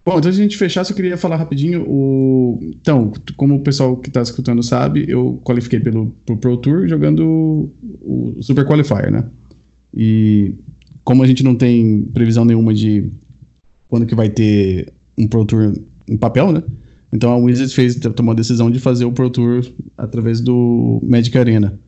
Bom, 0.05 0.19
então 0.19 0.31
a 0.31 0.35
gente 0.35 0.57
fechar, 0.57 0.83
só 0.83 0.93
queria 0.95 1.17
falar 1.17 1.37
rapidinho. 1.37 1.85
O... 1.89 2.59
Então, 2.63 3.13
como 3.37 3.57
o 3.57 3.61
pessoal 3.61 3.97
que 3.97 4.09
está 4.09 4.21
escutando 4.21 4.63
sabe, 4.63 5.05
eu 5.09 5.41
qualifiquei 5.45 5.79
pelo 5.79 6.11
pro 6.27 6.37
Pro 6.37 6.57
Tour 6.57 6.89
jogando 6.89 7.73
o 8.01 8.37
Super 8.41 8.67
Qualifier, 8.67 9.13
né? 9.13 9.25
E 9.95 10.55
como 11.05 11.23
a 11.23 11.27
gente 11.27 11.43
não 11.43 11.55
tem 11.55 12.03
previsão 12.15 12.45
nenhuma 12.45 12.73
de 12.73 13.11
quando 13.89 14.07
que 14.07 14.15
vai 14.15 14.31
ter 14.31 14.93
um 15.19 15.27
Pro 15.27 15.45
Tour 15.45 15.75
em 16.09 16.17
papel, 16.17 16.53
né? 16.53 16.63
Então 17.13 17.31
a 17.31 17.37
Wizards 17.37 17.75
fez, 17.75 17.97
tomou 17.97 18.33
a 18.33 18.37
decisão 18.37 18.71
de 18.71 18.81
fazer 18.81 19.05
o 19.05 19.13
Pro 19.13 19.29
Tour 19.29 19.65
através 19.99 20.41
do 20.41 21.01
Magic 21.03 21.37
Arena. 21.37 21.79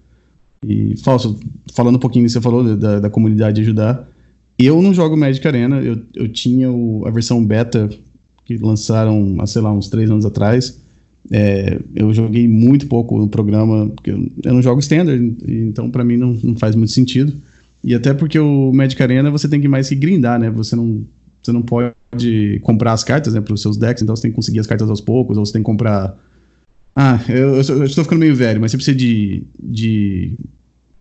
E, 0.67 0.97
Falso, 0.99 1.39
falando 1.73 1.97
um 1.97 2.01
pouquinho, 2.01 2.29
você 2.29 2.41
falou 2.41 2.77
da, 2.77 3.01
da 3.01 3.11
comunidade 3.11 3.61
ajudar. 3.61 4.09
Eu 4.59 4.81
não 4.81 4.95
jogo 4.95 5.17
Magic 5.17 5.47
Arena, 5.47 5.81
eu, 5.81 5.99
eu 6.15 6.29
tinha 6.29 6.71
o, 6.71 7.07
a 7.07 7.11
versão 7.11 7.45
beta 7.45 7.89
que 8.45 8.59
lançaram, 8.59 9.37
há, 9.39 9.47
sei 9.47 9.63
lá, 9.63 9.73
uns 9.73 9.89
três 9.89 10.11
anos 10.11 10.25
atrás. 10.25 10.81
É, 11.31 11.81
eu 11.95 12.13
joguei 12.13 12.47
muito 12.47 12.87
pouco 12.87 13.19
no 13.19 13.29
programa, 13.29 13.89
porque 13.89 14.11
eu, 14.11 14.29
eu 14.45 14.53
não 14.53 14.63
jogo 14.63 14.81
Standard, 14.81 15.37
então 15.49 15.91
para 15.91 16.05
mim 16.05 16.19
não, 16.19 16.39
não 16.43 16.57
faz 16.57 16.75
muito 16.75 16.93
sentido. 16.93 17.33
E 17.85 17.95
até 17.95 18.15
porque 18.15 18.39
o 18.39 18.73
Magic 18.73 19.01
Arena 19.03 19.31
você 19.31 19.47
tem 19.47 19.61
que 19.61 19.69
mais 19.69 19.89
que 19.89 19.95
grindar, 19.95 20.41
né? 20.41 20.51
Você 20.51 20.75
não, 20.75 21.07
você 21.43 21.53
não 21.53 21.63
pode 21.63 22.59
comprar 22.63 22.93
as 22.93 23.05
cartas 23.05 23.35
né, 23.35 23.41
para 23.41 23.53
os 23.53 23.61
seus 23.61 23.77
decks, 23.77 24.03
então 24.03 24.17
você 24.17 24.23
tem 24.23 24.31
que 24.31 24.37
conseguir 24.37 24.61
as 24.61 24.67
cartas 24.67 24.89
aos 24.89 25.01
poucos, 25.01 25.37
ou 25.37 25.45
você 25.45 25.53
tem 25.53 25.63
que 25.63 25.67
comprar. 25.67 26.19
Ah, 26.97 27.21
eu, 27.29 27.57
eu, 27.57 27.85
estou 27.85 28.05
ficando 28.05 28.21
meio 28.21 28.35
velho, 28.35 28.61
mas 28.61 28.71
você 28.71 28.79
precisa 28.79 28.97
de, 28.97 29.43
de 29.63 30.39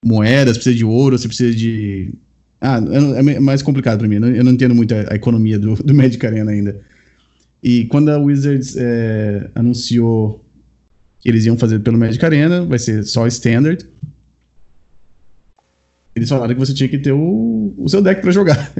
moedas, 0.04 0.58
precisa 0.58 0.76
de 0.76 0.84
ouro, 0.84 1.18
você 1.18 1.28
precisa 1.28 1.56
de 1.56 2.14
ah, 2.60 2.80
é 3.18 3.40
mais 3.40 3.62
complicado 3.62 4.00
para 4.00 4.08
mim. 4.08 4.16
Eu 4.16 4.44
não 4.44 4.54
entendo 4.54 4.74
muito 4.74 4.94
a, 4.94 5.12
a 5.12 5.16
economia 5.16 5.60
do, 5.60 5.76
do 5.76 5.94
Magic 5.94 6.26
Arena 6.26 6.52
ainda. 6.52 6.80
E 7.62 7.84
quando 7.86 8.10
a 8.10 8.18
Wizards 8.18 8.76
é, 8.78 9.50
anunciou 9.54 10.46
que 11.20 11.28
eles 11.28 11.46
iam 11.46 11.58
fazer 11.58 11.80
pelo 11.80 11.98
Magic 11.98 12.24
Arena, 12.24 12.64
vai 12.66 12.80
ser 12.80 13.04
só 13.04 13.28
Standard. 13.28 13.86
Eles 16.16 16.30
falaram 16.30 16.54
que 16.54 16.60
você 16.60 16.74
tinha 16.74 16.88
que 16.88 17.00
ter 17.00 17.12
o, 17.12 17.74
o 17.76 17.90
seu 17.90 18.02
deck 18.02 18.22
para 18.22 18.32
jogar. 18.32 18.72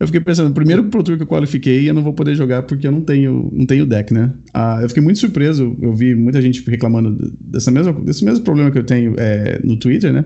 Eu 0.00 0.06
fiquei 0.06 0.20
pensando, 0.20 0.52
primeiro 0.54 0.84
Pro 0.84 1.02
Tour 1.02 1.16
que 1.16 1.22
eu 1.22 1.26
qualifiquei, 1.26 1.88
eu 1.88 1.94
não 1.94 2.04
vou 2.04 2.12
poder 2.12 2.34
jogar 2.36 2.62
porque 2.62 2.86
eu 2.86 2.92
não 2.92 3.00
tenho, 3.00 3.50
não 3.52 3.66
tenho 3.66 3.84
deck, 3.84 4.14
né? 4.14 4.32
Ah, 4.54 4.78
eu 4.80 4.88
fiquei 4.88 5.02
muito 5.02 5.18
surpreso, 5.18 5.76
eu 5.80 5.92
vi 5.92 6.14
muita 6.14 6.40
gente 6.40 6.68
reclamando 6.68 7.32
dessa 7.40 7.70
mesma, 7.70 7.92
desse 7.92 8.24
mesmo 8.24 8.44
problema 8.44 8.70
que 8.70 8.78
eu 8.78 8.84
tenho 8.84 9.14
é, 9.16 9.60
no 9.64 9.76
Twitter, 9.76 10.12
né? 10.12 10.24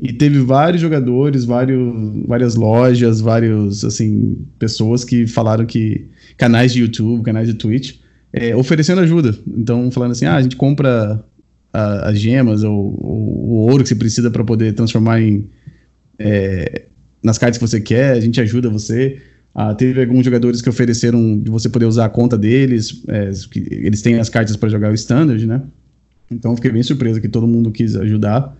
E 0.00 0.12
teve 0.12 0.40
vários 0.40 0.80
jogadores, 0.80 1.44
vários, 1.44 1.94
várias 2.26 2.54
lojas, 2.54 3.20
vários, 3.20 3.84
assim, 3.84 4.38
pessoas 4.58 5.04
que 5.04 5.26
falaram 5.26 5.64
que 5.64 6.06
canais 6.36 6.72
de 6.72 6.80
YouTube, 6.80 7.22
canais 7.22 7.48
de 7.48 7.54
Twitch, 7.54 7.96
é, 8.32 8.56
oferecendo 8.56 9.00
ajuda. 9.00 9.36
Então, 9.46 9.90
falando 9.90 10.12
assim, 10.12 10.24
ah, 10.24 10.36
a 10.36 10.42
gente 10.42 10.56
compra 10.56 11.22
as 11.72 12.18
gemas 12.18 12.62
ou, 12.62 12.98
ou, 13.00 13.38
o 13.48 13.54
ouro 13.70 13.82
que 13.82 13.88
você 13.88 13.94
precisa 13.94 14.30
para 14.30 14.44
poder 14.44 14.74
transformar 14.74 15.20
em, 15.22 15.48
é, 16.22 16.86
nas 17.22 17.38
cartas 17.38 17.58
que 17.58 17.66
você 17.66 17.80
quer, 17.80 18.12
a 18.12 18.20
gente 18.20 18.40
ajuda 18.40 18.68
você. 18.68 19.20
Ah, 19.54 19.74
teve 19.74 20.00
alguns 20.00 20.24
jogadores 20.24 20.62
que 20.62 20.68
ofereceram 20.68 21.38
de 21.38 21.50
você 21.50 21.68
poder 21.68 21.84
usar 21.84 22.06
a 22.06 22.08
conta 22.08 22.38
deles, 22.38 23.02
é, 23.08 23.30
que 23.50 23.58
eles 23.70 24.00
têm 24.00 24.18
as 24.18 24.28
cartas 24.28 24.56
para 24.56 24.68
jogar 24.68 24.90
o 24.90 24.94
Standard, 24.94 25.46
né? 25.46 25.62
Então 26.30 26.56
fiquei 26.56 26.70
bem 26.70 26.82
surpreso 26.82 27.20
que 27.20 27.28
todo 27.28 27.46
mundo 27.46 27.70
quis 27.70 27.94
ajudar. 27.96 28.56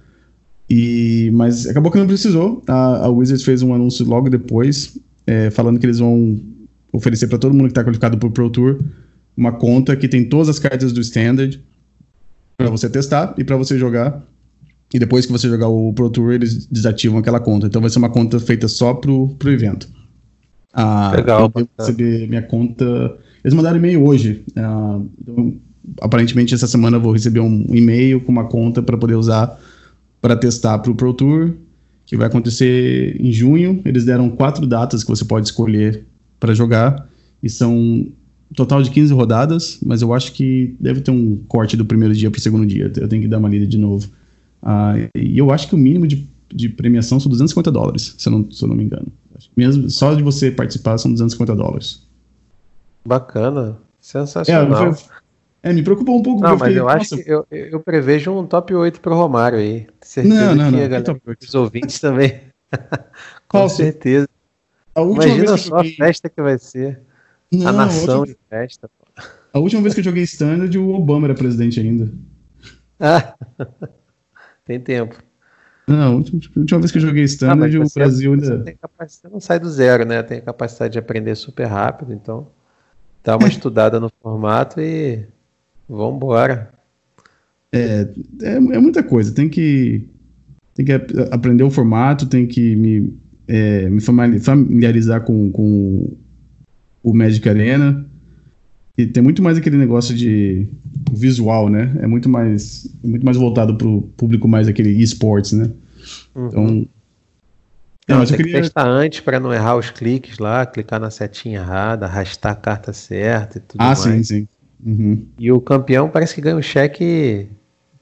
E, 0.69 1.31
mas 1.33 1.67
acabou 1.67 1.91
que 1.91 1.99
não 1.99 2.07
precisou. 2.07 2.63
A, 2.67 3.07
a 3.07 3.09
Wizards 3.09 3.45
fez 3.45 3.63
um 3.63 3.75
anúncio 3.75 4.05
logo 4.07 4.29
depois, 4.29 4.99
é, 5.27 5.51
falando 5.51 5.79
que 5.79 5.87
eles 5.87 5.99
vão 5.99 6.39
oferecer 6.93 7.27
para 7.27 7.39
todo 7.39 7.53
mundo 7.53 7.65
que 7.65 7.71
está 7.71 7.83
qualificado 7.83 8.19
para 8.19 8.29
o 8.29 8.31
Pro 8.31 8.51
Tour 8.51 8.79
uma 9.37 9.53
conta 9.53 9.97
que 9.97 10.09
tem 10.09 10.25
todas 10.25 10.49
as 10.49 10.59
cartas 10.59 10.93
do 10.93 11.01
Standard 11.01 11.63
para 12.57 12.71
você 12.71 12.89
testar 12.89 13.35
e 13.39 13.45
para 13.45 13.57
você 13.57 13.79
jogar. 13.79 14.23
E 14.93 14.99
depois 14.99 15.25
que 15.25 15.33
você 15.33 15.49
jogar 15.49 15.69
o 15.69 15.93
Pro 15.93 16.11
Tour, 16.11 16.33
eles 16.33 16.67
desativam 16.67 17.19
aquela 17.19 17.41
conta. 17.41 17.67
Então 17.67 17.81
vai 17.81 17.91
ser 17.91 17.99
uma 17.99 18.11
conta 18.11 18.39
feita 18.39 18.69
só 18.69 18.93
pro, 18.95 19.29
pro 19.39 19.51
evento. 19.51 19.89
Ah, 20.73 21.13
Legal. 21.15 21.51
Eu 21.55 21.69
receber 21.79 22.29
minha 22.29 22.43
conta. 22.43 23.17
Eles 23.43 23.55
mandaram 23.55 23.79
e-mail 23.79 24.05
hoje. 24.05 24.45
Ah, 24.57 25.01
então, 25.21 25.55
aparentemente 26.01 26.55
essa 26.55 26.67
semana 26.67 26.97
eu 26.99 27.01
vou 27.01 27.13
receber 27.13 27.41
um 27.41 27.67
e-mail 27.71 28.21
com 28.21 28.31
uma 28.31 28.45
conta 28.45 28.83
para 28.83 28.97
poder 28.97 29.15
usar 29.15 29.59
para 30.21 30.37
testar 30.37 30.79
para 30.79 30.93
o 30.93 30.95
Pro 30.95 31.13
Tour, 31.13 31.55
que 32.07 32.17
vai 32.17 32.29
acontecer 32.29 33.21
em 33.21 33.33
junho. 33.33 33.83
Eles 33.85 34.05
deram 34.05 34.31
quatro 34.31 34.67
datas 34.67 35.03
que 35.03 35.11
você 35.11 35.25
pode 35.25 35.47
escolher 35.49 36.07
para 36.39 36.55
jogar 36.55 37.09
e 37.43 37.51
são 37.51 37.77
um 37.77 38.13
total 38.55 38.83
de 38.83 38.91
15 38.91 39.13
rodadas, 39.13 39.79
mas 39.85 40.03
eu 40.03 40.13
acho 40.13 40.33
que 40.33 40.77
deve 40.79 41.01
ter 41.01 41.11
um 41.11 41.37
corte 41.49 41.77
do 41.77 41.85
primeiro 41.85 42.15
dia 42.15 42.31
para 42.31 42.39
o 42.39 42.43
segundo 42.43 42.67
dia. 42.67 42.93
Eu 42.97 43.09
tenho 43.09 43.23
que 43.23 43.29
dar 43.29 43.39
uma 43.39 43.49
lida 43.49 43.67
de 43.67 43.79
novo. 43.79 44.09
Ah, 44.63 44.95
e 45.15 45.39
eu 45.39 45.51
acho 45.51 45.69
que 45.69 45.75
o 45.75 45.79
mínimo 45.79 46.07
de, 46.07 46.29
de 46.53 46.69
premiação 46.69 47.19
são 47.19 47.29
250 47.29 47.71
dólares, 47.71 48.15
se 48.17 48.29
eu 48.29 48.33
não, 48.33 48.51
se 48.51 48.63
eu 48.63 48.69
não 48.69 48.77
me 48.77 48.85
engano. 48.85 49.09
Mesmo 49.57 49.91
só 49.91 50.15
de 50.15 50.23
você 50.23 50.51
participar 50.51 50.99
são 50.99 51.11
250 51.11 51.57
dólares. 51.57 52.07
Bacana, 53.05 53.77
sensacional. 54.01 54.87
É, 54.87 54.93
foi, 54.95 55.07
é, 55.63 55.73
me 55.73 55.83
preocupou 55.83 56.19
um 56.19 56.23
pouco. 56.23 56.41
Não, 56.41 56.57
mas 56.57 56.77
eu 56.77 56.89
acho 56.89 57.17
que 57.17 57.31
eu, 57.31 57.47
eu 57.51 57.81
prevejo 57.81 58.33
um 58.33 58.47
top 58.47 58.75
8 58.75 59.01
pro 59.01 59.15
Romário 59.15 59.59
aí. 59.59 59.87
Certeza 60.01 60.35
não, 60.35 60.55
não, 60.55 60.65
que 60.67 60.71
não. 60.71 60.89
Galera, 60.89 61.21
os 61.41 61.55
ouvintes 61.55 62.01
também. 62.01 62.41
Com 63.49 63.69
certeza. 63.69 64.29
Imagina 64.97 65.57
só 65.57 65.79
joguei... 65.79 65.93
a 65.93 65.97
festa 65.97 66.29
que 66.29 66.43
vai 66.43 66.59
ser. 66.59 67.01
Não, 67.51 67.69
a 67.69 67.73
nação 67.73 68.21
outra... 68.21 68.35
de 68.35 68.41
festa. 68.49 68.91
A 69.53 69.59
última 69.59 69.83
vez 69.83 69.95
que 69.95 70.01
eu 70.01 70.05
joguei 70.05 70.23
Standard, 70.23 70.77
o 70.79 70.95
Obama 70.95 71.27
era 71.27 71.35
presidente 71.35 71.79
ainda. 71.79 72.11
Ah, 72.99 73.35
tem 74.65 74.81
tempo. 74.81 75.23
Não, 75.87 76.03
a 76.03 76.11
última 76.11 76.81
vez 76.81 76.93
que 76.93 76.99
eu 76.99 77.03
joguei 77.03 77.25
Standard, 77.25 77.77
ah, 77.77 77.81
o 77.81 77.95
Brasil 77.95 78.33
ainda. 78.33 78.65
Você, 78.65 78.77
você 78.99 79.29
não 79.29 79.41
sai 79.41 79.59
do 79.59 79.69
zero, 79.69 80.05
né? 80.05 80.23
Tem 80.23 80.39
a 80.39 80.43
capacidade 80.43 80.93
de 80.93 80.99
aprender 80.99 81.35
super 81.35 81.67
rápido, 81.67 82.13
então 82.13 82.49
dá 83.23 83.37
uma 83.37 83.49
estudada 83.49 83.99
no 83.99 84.11
formato 84.23 84.81
e 84.81 85.27
vambora. 85.89 86.73
É, 87.73 88.09
é, 88.43 88.55
é 88.55 88.79
muita 88.79 89.03
coisa. 89.03 89.35
Tem 89.35 89.49
que, 89.49 90.09
tem 90.75 90.85
que 90.85 90.93
aprender 91.31 91.65
o 91.65 91.71
formato, 91.71 92.27
tem 92.27 92.47
que 92.47 92.77
me, 92.77 93.19
é, 93.49 93.89
me 93.89 94.01
familiarizar 94.01 95.23
com, 95.23 95.51
com 95.51 96.17
o 97.03 97.13
Magic 97.13 97.47
Arena. 97.49 98.07
E 99.03 99.07
tem 99.07 99.23
muito 99.23 99.43
mais 99.43 99.59
aquele 99.59 99.77
negócio 99.77 100.15
de 100.15 100.67
visual, 101.13 101.69
né? 101.69 101.93
É 102.01 102.07
muito 102.07 102.29
mais, 102.29 102.89
muito 103.03 103.25
mais 103.25 103.37
voltado 103.37 103.77
para 103.77 103.89
o 103.89 104.03
público 104.17 104.47
mais 104.47 104.69
aquele 104.69 104.91
esportes, 104.91 105.53
né? 105.53 105.71
Uhum. 106.35 106.47
Então. 106.47 106.89
Não, 108.09 108.19
não 108.19 108.27
tem 108.27 108.37
queria... 108.37 108.55
que 108.55 108.61
testar 108.63 108.87
antes 108.87 109.21
para 109.21 109.41
não 109.41 109.53
errar 109.53 109.77
os 109.77 109.91
cliques 109.91 110.39
lá, 110.39 110.67
clicar 110.67 111.01
na 111.01 111.11
setinha 111.11 111.61
errada, 111.61 112.07
arrastar 112.07 112.53
a 112.53 112.57
carta 112.57 112.93
certa 112.93 113.59
e 113.59 113.61
tudo 113.61 113.81
ah, 113.81 113.87
mais. 113.87 114.01
Ah, 114.01 114.11
sim, 114.11 114.23
sim. 114.23 114.49
Uhum. 114.85 115.27
E 115.39 115.51
o 115.51 115.61
campeão 115.61 116.09
parece 116.09 116.35
que 116.35 116.41
ganha 116.41 116.57
um 116.57 116.63
cheque 116.63 117.49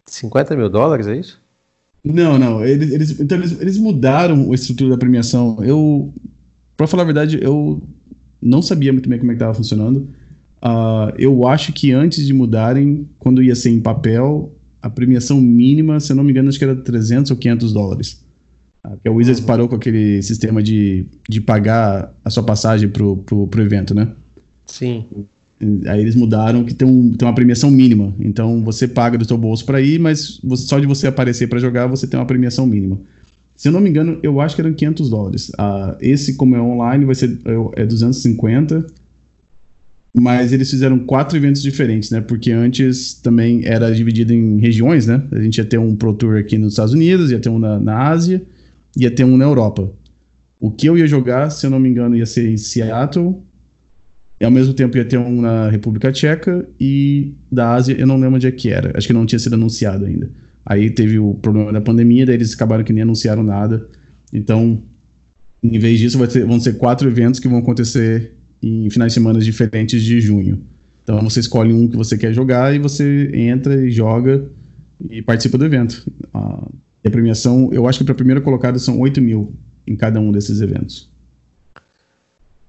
de 0.07 0.12
50 0.12 0.57
mil 0.57 0.68
dólares, 0.68 1.07
é 1.07 1.16
isso? 1.16 1.40
Não, 2.05 2.38
não. 2.38 2.64
Eles, 2.64 2.92
eles, 2.92 3.20
então 3.20 3.38
eles, 3.38 3.61
eles 3.61 3.78
mudaram 3.78 4.51
a 4.51 4.55
estrutura 4.55 4.90
da 4.90 4.98
premiação. 4.98 5.59
Eu, 5.62 6.12
para 6.76 6.86
falar 6.86 7.03
a 7.03 7.07
verdade, 7.07 7.38
eu 7.42 7.82
não 8.40 8.62
sabia 8.62 8.92
muito 8.92 9.09
bem 9.09 9.18
como 9.18 9.30
é 9.30 9.34
que 9.34 9.36
estava 9.36 9.55
funcionando. 9.55 10.09
Uh, 10.63 11.13
eu 11.19 11.47
acho 11.47 11.73
que 11.73 11.93
antes 11.93 12.27
de 12.27 12.33
mudarem, 12.35 13.09
quando 13.19 13.43
ia 13.43 13.55
ser 13.55 13.71
em 13.71 13.81
papel, 13.81 14.55
a 14.83 14.91
premiação 14.91 15.41
mínima, 15.41 15.99
se 16.01 16.13
eu 16.13 16.17
não 16.17 16.25
me 16.25 16.31
engano, 16.31 16.49
acho 16.49 16.59
que 16.59 16.65
era 16.65 16.77
300 16.77 17.31
ou 17.31 17.37
500 17.37 17.73
dólares. 17.73 18.25
Uh, 18.87 18.97
que 19.03 19.09
a 19.09 19.13
Wizards 19.13 19.41
uhum. 19.41 19.47
parou 19.47 19.69
com 19.69 19.77
aquele 19.77 20.23
sistema 20.23 20.63
de, 20.63 21.07
de 21.29 21.41
pagar 21.41 22.15
a 22.25 22.31
sua 22.31 22.43
passagem 22.43 22.89
pro, 22.89 23.19
pro, 23.19 23.47
pro 23.47 23.63
evento, 23.63 23.95
né? 23.95 24.13
Sim. 24.67 25.07
Aí 25.87 26.01
eles 26.01 26.15
mudaram 26.15 26.65
que 26.65 26.73
tem, 26.73 26.89
um, 26.89 27.11
tem 27.11 27.27
uma 27.27 27.35
premiação 27.35 27.71
mínima. 27.71 28.15
Então 28.19 28.63
você 28.63 28.89
paga 28.89 29.19
do 29.19 29.27
seu 29.27 29.37
bolso 29.37 29.65
para 29.65 29.81
ir, 29.81 29.99
mas 29.99 30.41
você, 30.43 30.67
só 30.67 30.79
de 30.79 30.87
você 30.87 31.07
aparecer 31.07 31.49
para 31.49 31.59
jogar 31.59 31.87
você 31.87 32.07
tem 32.07 32.19
uma 32.19 32.27
premiação 32.27 32.67
mínima. 32.67 32.99
Se 33.55 33.69
eu 33.69 33.73
não 33.73 33.81
me 33.81 33.91
engano, 33.91 34.19
eu 34.23 34.41
acho 34.41 34.55
que 34.55 34.63
eram 34.63 34.73
500 34.73 35.11
dólares. 35.11 35.51
Uh, 35.51 35.95
esse, 36.01 36.35
como 36.37 36.57
é 36.57 36.61
online, 36.63 37.05
vai 37.05 37.15
ser 37.15 37.39
é 37.77 37.85
250. 37.85 38.87
Mas 40.13 40.53
eles 40.53 40.69
fizeram 40.69 40.99
quatro 40.99 41.37
eventos 41.37 41.63
diferentes, 41.63 42.11
né? 42.11 42.21
Porque 42.21 42.51
antes 42.51 43.15
também 43.15 43.65
era 43.65 43.95
dividido 43.95 44.33
em 44.35 44.59
regiões, 44.59 45.07
né? 45.07 45.23
A 45.31 45.41
gente 45.41 45.59
ia 45.59 45.65
ter 45.65 45.79
um 45.79 45.95
Pro 45.95 46.13
Tour 46.13 46.39
aqui 46.39 46.59
nos 46.59 46.73
Estados 46.73 46.93
Unidos, 46.93 47.31
ia 47.31 47.39
ter 47.39 47.49
um 47.49 47.59
na, 47.59 47.79
na 47.79 48.09
Ásia, 48.09 48.43
ia 48.97 49.11
ter 49.11 49.25
um 49.25 49.37
na 49.37 49.45
Europa. 49.45 49.93
O 50.59 50.71
que 50.71 50.89
eu 50.89 50.99
ia 50.99 51.07
jogar, 51.07 51.51
se 51.51 51.65
eu 51.65 51.71
não 51.71 51.79
me 51.79 51.89
engano, 51.89 52.17
ia 52.17 52.27
ser 52.27 52.51
em 52.51 52.57
Seattle, 52.57 53.41
e 54.41 54.45
ao 54.45 54.51
mesmo 54.51 54.75
tempo 54.75 54.97
ia 54.97 55.05
ter 55.05 55.19
um 55.19 55.43
na 55.43 55.69
República 55.69 56.11
Tcheca 56.11 56.67
e 56.81 57.35
da 57.53 57.75
Ásia, 57.75 57.95
eu 57.99 58.07
não 58.07 58.17
lembro 58.17 58.37
onde 58.37 58.47
é 58.47 58.51
que 58.51 58.71
era. 58.71 58.97
Acho 58.97 59.07
que 59.07 59.13
não 59.13 59.27
tinha 59.27 59.39
sido 59.39 59.55
anunciado 59.55 60.07
ainda. 60.07 60.31
Aí 60.65 60.91
teve 60.91 61.19
o 61.19 61.35
problema 61.35 61.73
da 61.73 61.81
pandemia, 61.81 62.25
daí 62.25 62.37
eles 62.37 62.55
acabaram 62.55 62.83
que 62.83 62.93
nem 62.93 63.03
anunciaram 63.03 63.43
nada. 63.43 63.87
Então, 64.33 64.83
em 65.63 65.79
vez 65.79 65.99
disso, 65.99 66.27
ter, 66.27 66.45
vão 66.45 66.59
ser 66.59 66.79
quatro 66.79 67.07
eventos 67.07 67.39
que 67.39 67.49
vão 67.49 67.59
acontecer 67.59 68.35
em 68.63 68.89
finais 68.91 69.13
de 69.13 69.15
semana 69.15 69.41
diferentes 69.41 70.03
de 70.03 70.21
junho. 70.21 70.63
Então 71.03 71.21
você 71.23 71.41
escolhe 71.41 71.73
um 71.73 71.89
que 71.89 71.97
você 71.97 72.17
quer 72.17 72.33
jogar 72.33 72.75
e 72.75 72.79
você 72.79 73.31
entra 73.35 73.75
e 73.75 73.91
joga 73.91 74.49
e 75.09 75.23
participa 75.23 75.57
do 75.59 75.65
evento. 75.65 76.05
a 76.33 77.11
premiação, 77.11 77.70
eu 77.73 77.87
acho 77.87 77.99
que 77.99 78.05
para 78.05 78.12
a 78.12 78.16
primeira 78.16 78.41
colocada 78.41 78.78
são 78.78 79.01
8 79.01 79.20
mil 79.20 79.55
em 79.87 79.97
cada 79.97 80.20
um 80.20 80.31
desses 80.31 80.61
eventos. 80.61 81.11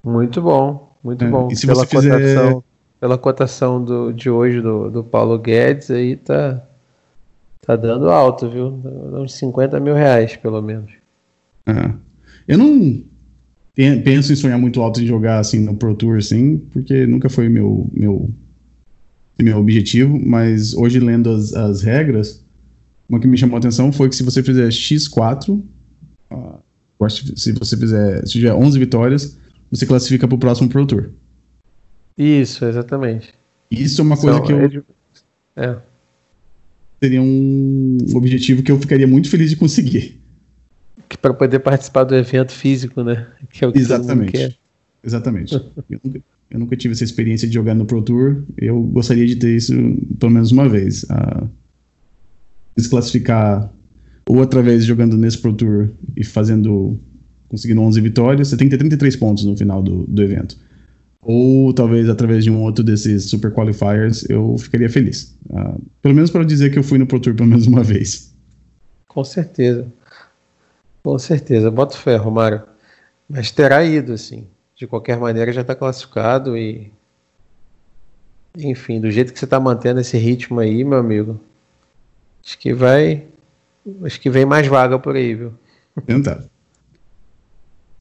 Muito 0.04 0.42
bom. 0.42 0.96
Muito 1.04 1.24
é, 1.24 1.28
bom. 1.28 1.50
E 1.52 1.56
se 1.56 1.68
pela 1.68 1.86
você 1.86 1.96
cotação, 1.96 2.20
fizer... 2.20 2.64
pela 3.00 3.18
cotação 3.18 3.84
do, 3.84 4.12
de 4.12 4.30
hoje 4.30 4.62
do, 4.62 4.90
do 4.90 5.04
Paulo 5.04 5.38
Guedes, 5.38 5.92
aí 5.92 6.16
tá, 6.16 6.64
tá 7.66 7.76
dando 7.76 8.10
alto, 8.10 8.50
viu? 8.50 8.80
Uns 9.14 9.34
50 9.34 9.80
mil 9.80 9.94
reais, 9.94 10.36
pelo 10.36 10.62
menos. 10.62 10.92
É. 11.66 11.92
Eu 12.48 12.58
não 12.58 13.04
penso 13.76 14.34
em 14.34 14.36
sonhar 14.36 14.60
muito 14.60 14.82
alto 14.82 15.02
em 15.02 15.08
jogar 15.08 15.40
assim 15.40 15.60
no 15.60 15.76
Pro 15.76 15.96
Tour, 15.96 16.18
assim, 16.18 16.58
porque 16.58 17.06
nunca 17.06 17.30
foi 17.30 17.50
meu, 17.50 17.90
meu, 17.94 18.30
meu 19.40 19.58
objetivo, 19.58 20.20
mas 20.24 20.74
hoje 20.74 21.00
lendo 21.00 21.30
as, 21.30 21.54
as 21.54 21.82
regras, 21.82 22.44
uma 23.08 23.20
que 23.20 23.28
me 23.28 23.38
chamou 23.38 23.56
a 23.56 23.60
atenção 23.60 23.92
foi 23.92 24.10
que 24.10 24.16
se 24.16 24.24
você 24.24 24.42
fizer 24.44 24.70
X4, 24.70 25.62
uh, 26.32 27.10
se 27.36 27.52
você 27.52 27.76
fizer, 27.78 28.26
se 28.26 28.34
tiver 28.34 28.54
11 28.54 28.80
vitórias, 28.80 29.38
você 29.70 29.86
classifica 29.86 30.28
para 30.28 30.36
o 30.36 30.40
próximo 30.40 30.70
Pro 30.70 30.86
Tour. 30.86 31.10
Isso, 32.18 32.66
exatamente. 32.66 33.34
Isso 33.70 34.02
é 34.02 34.04
uma 34.04 34.18
coisa 34.18 34.42
que 34.42 34.52
eu. 34.52 34.84
É, 35.56 35.66
é. 35.66 35.78
Seria 37.02 37.22
um 37.22 37.98
objetivo 38.14 38.62
que 38.62 38.72
eu 38.72 38.80
ficaria 38.80 39.08
muito 39.08 39.30
feliz 39.30 39.50
de 39.50 39.56
conseguir. 39.56 40.21
Para 41.18 41.34
poder 41.34 41.60
participar 41.60 42.04
do 42.04 42.16
evento 42.16 42.52
físico, 42.52 43.04
né? 43.04 43.28
Que 43.50 43.64
é 43.64 43.68
o 43.68 43.72
que 43.72 43.80
Exatamente. 43.80 44.60
Exatamente. 45.04 45.54
eu, 45.54 46.00
nunca, 46.04 46.22
eu, 46.52 46.60
nunca, 46.60 46.78
tive 46.78 46.94
essa 46.94 47.04
experiência 47.04 47.48
de 47.48 47.54
jogar 47.54 47.74
no 47.74 47.86
Pro 47.86 48.02
Tour. 48.02 48.44
Eu 48.58 48.82
gostaria 48.82 49.26
de 49.26 49.36
ter 49.36 49.56
isso 49.56 49.74
pelo 50.20 50.32
menos 50.32 50.52
uma 50.52 50.70
vez. 50.70 51.06
Desclassificar 52.76 53.72
ou 54.28 54.42
através 54.42 54.82
de 54.82 54.88
jogando 54.88 55.18
nesse 55.18 55.38
Pro 55.38 55.54
Tour 55.54 55.90
e 56.16 56.24
fazendo 56.24 57.00
conseguindo 57.50 57.82
11 57.82 58.00
vitórias, 58.00 58.48
você 58.48 58.56
tem 58.56 58.70
que 58.70 58.72
ter 58.72 58.78
33 58.78 59.18
pontos 59.18 59.44
no 59.44 59.58
final 59.58 59.84
do, 59.84 60.06
do 60.08 60.22
evento. 60.22 60.58
Ou 61.22 61.74
talvez 61.74 62.08
através 62.10 62.46
de 62.46 62.50
um 62.50 62.62
outro 62.62 62.82
desses 62.82 63.26
super 63.26 63.52
qualifiers, 63.52 64.26
eu 64.30 64.58
ficaria 64.58 64.90
feliz. 64.90 65.36
Uh, 65.50 65.82
pelo 66.02 66.16
menos 66.16 66.32
para 66.32 66.46
dizer 66.46 66.72
que 66.72 66.80
eu 66.80 66.84
fui 66.84 66.98
no 66.98 67.06
Pro 67.06 67.20
Tour 67.20 67.36
pelo 67.36 67.50
menos 67.50 67.68
uma 67.68 67.84
vez. 67.84 68.34
Com 69.08 69.24
certeza. 69.26 69.86
Com 71.04 71.18
certeza. 71.18 71.72
Boto 71.72 71.98
fé, 71.98 72.16
Romário. 72.16 72.62
Mas 73.28 73.52
terá 73.52 73.84
ido, 73.84 74.14
assim. 74.14 74.48
De 74.76 74.88
qualquer 74.88 75.18
maneira, 75.18 75.52
já 75.52 75.62
está 75.62 75.76
classificado 75.76 76.58
e. 76.58 76.92
Enfim, 78.58 79.00
do 79.00 79.10
jeito 79.10 79.32
que 79.32 79.40
você 79.40 79.46
está 79.46 79.60
mantendo 79.60 80.02
esse 80.02 80.18
ritmo 80.18 80.60
aí, 80.60 80.84
meu 80.84 81.00
amigo. 81.00 81.40
Acho 82.44 82.58
que 82.58 82.74
vai. 82.74 83.26
Acho 84.04 84.20
que 84.20 84.30
vem 84.30 84.46
mais 84.46 84.68
vaga 84.68 85.00
por 85.00 85.16
aí, 85.16 85.34
viu? 85.34 85.54
Tentar. 86.06 86.44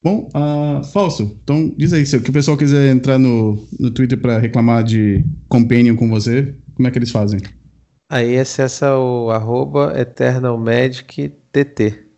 Bom, 0.03 0.31
uh, 0.35 0.83
Falso, 0.83 1.39
então 1.45 1.75
diz 1.77 1.93
aí, 1.93 2.07
se 2.07 2.17
o 2.17 2.33
pessoal 2.33 2.57
quiser 2.57 2.91
entrar 2.91 3.19
no, 3.19 3.63
no 3.79 3.91
Twitter 3.91 4.19
para 4.19 4.39
reclamar 4.39 4.83
de 4.83 5.23
Companion 5.47 5.95
com 5.95 6.09
você, 6.09 6.55
como 6.75 6.89
é 6.89 6.91
que 6.91 6.99
eles 6.99 7.11
fazem? 7.11 7.39
Aí 8.09 8.39
acessa 8.39 8.97
o 8.97 9.31
arroba 9.31 9.93
eternalmagictt. 10.01 12.10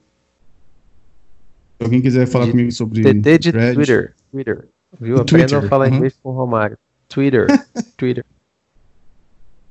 Se 1.83 1.87
alguém 1.87 2.01
quiser 2.01 2.27
falar 2.27 2.47
de, 2.47 2.51
comigo 2.53 2.73
sobre. 2.73 3.03
TT 3.03 3.39
de 3.39 3.51
Red, 3.51 3.75
Twitter. 3.75 4.15
Twitter. 4.31 4.69
Viu? 5.01 5.17
Aprenda 5.17 5.59
a 5.59 5.63
falar 5.69 5.89
uhum. 5.89 5.97
inglês 5.97 6.15
com 6.23 6.31
o 6.31 6.33
Romário. 6.33 6.79
Twitter. 7.09 7.47
Twitter. 7.97 8.25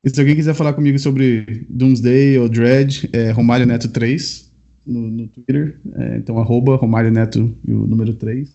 E 0.04 0.10
se 0.10 0.20
alguém 0.20 0.36
quiser 0.36 0.56
falar 0.56 0.74
comigo 0.74 0.98
sobre 0.98 1.66
Doomsday 1.70 2.38
ou 2.40 2.50
Dread, 2.50 3.10
é 3.14 3.30
Romário 3.32 3.68
Neto 3.68 3.88
3 3.90 4.52
no, 4.86 5.00
no 5.12 5.28
Twitter. 5.28 5.80
É, 5.96 6.18
então, 6.18 6.40
arroba 6.40 6.76
Romário 6.76 7.12
Neto 7.12 7.56
e 7.68 7.72
o 7.72 7.86
número 7.86 8.14
3. 8.16 8.50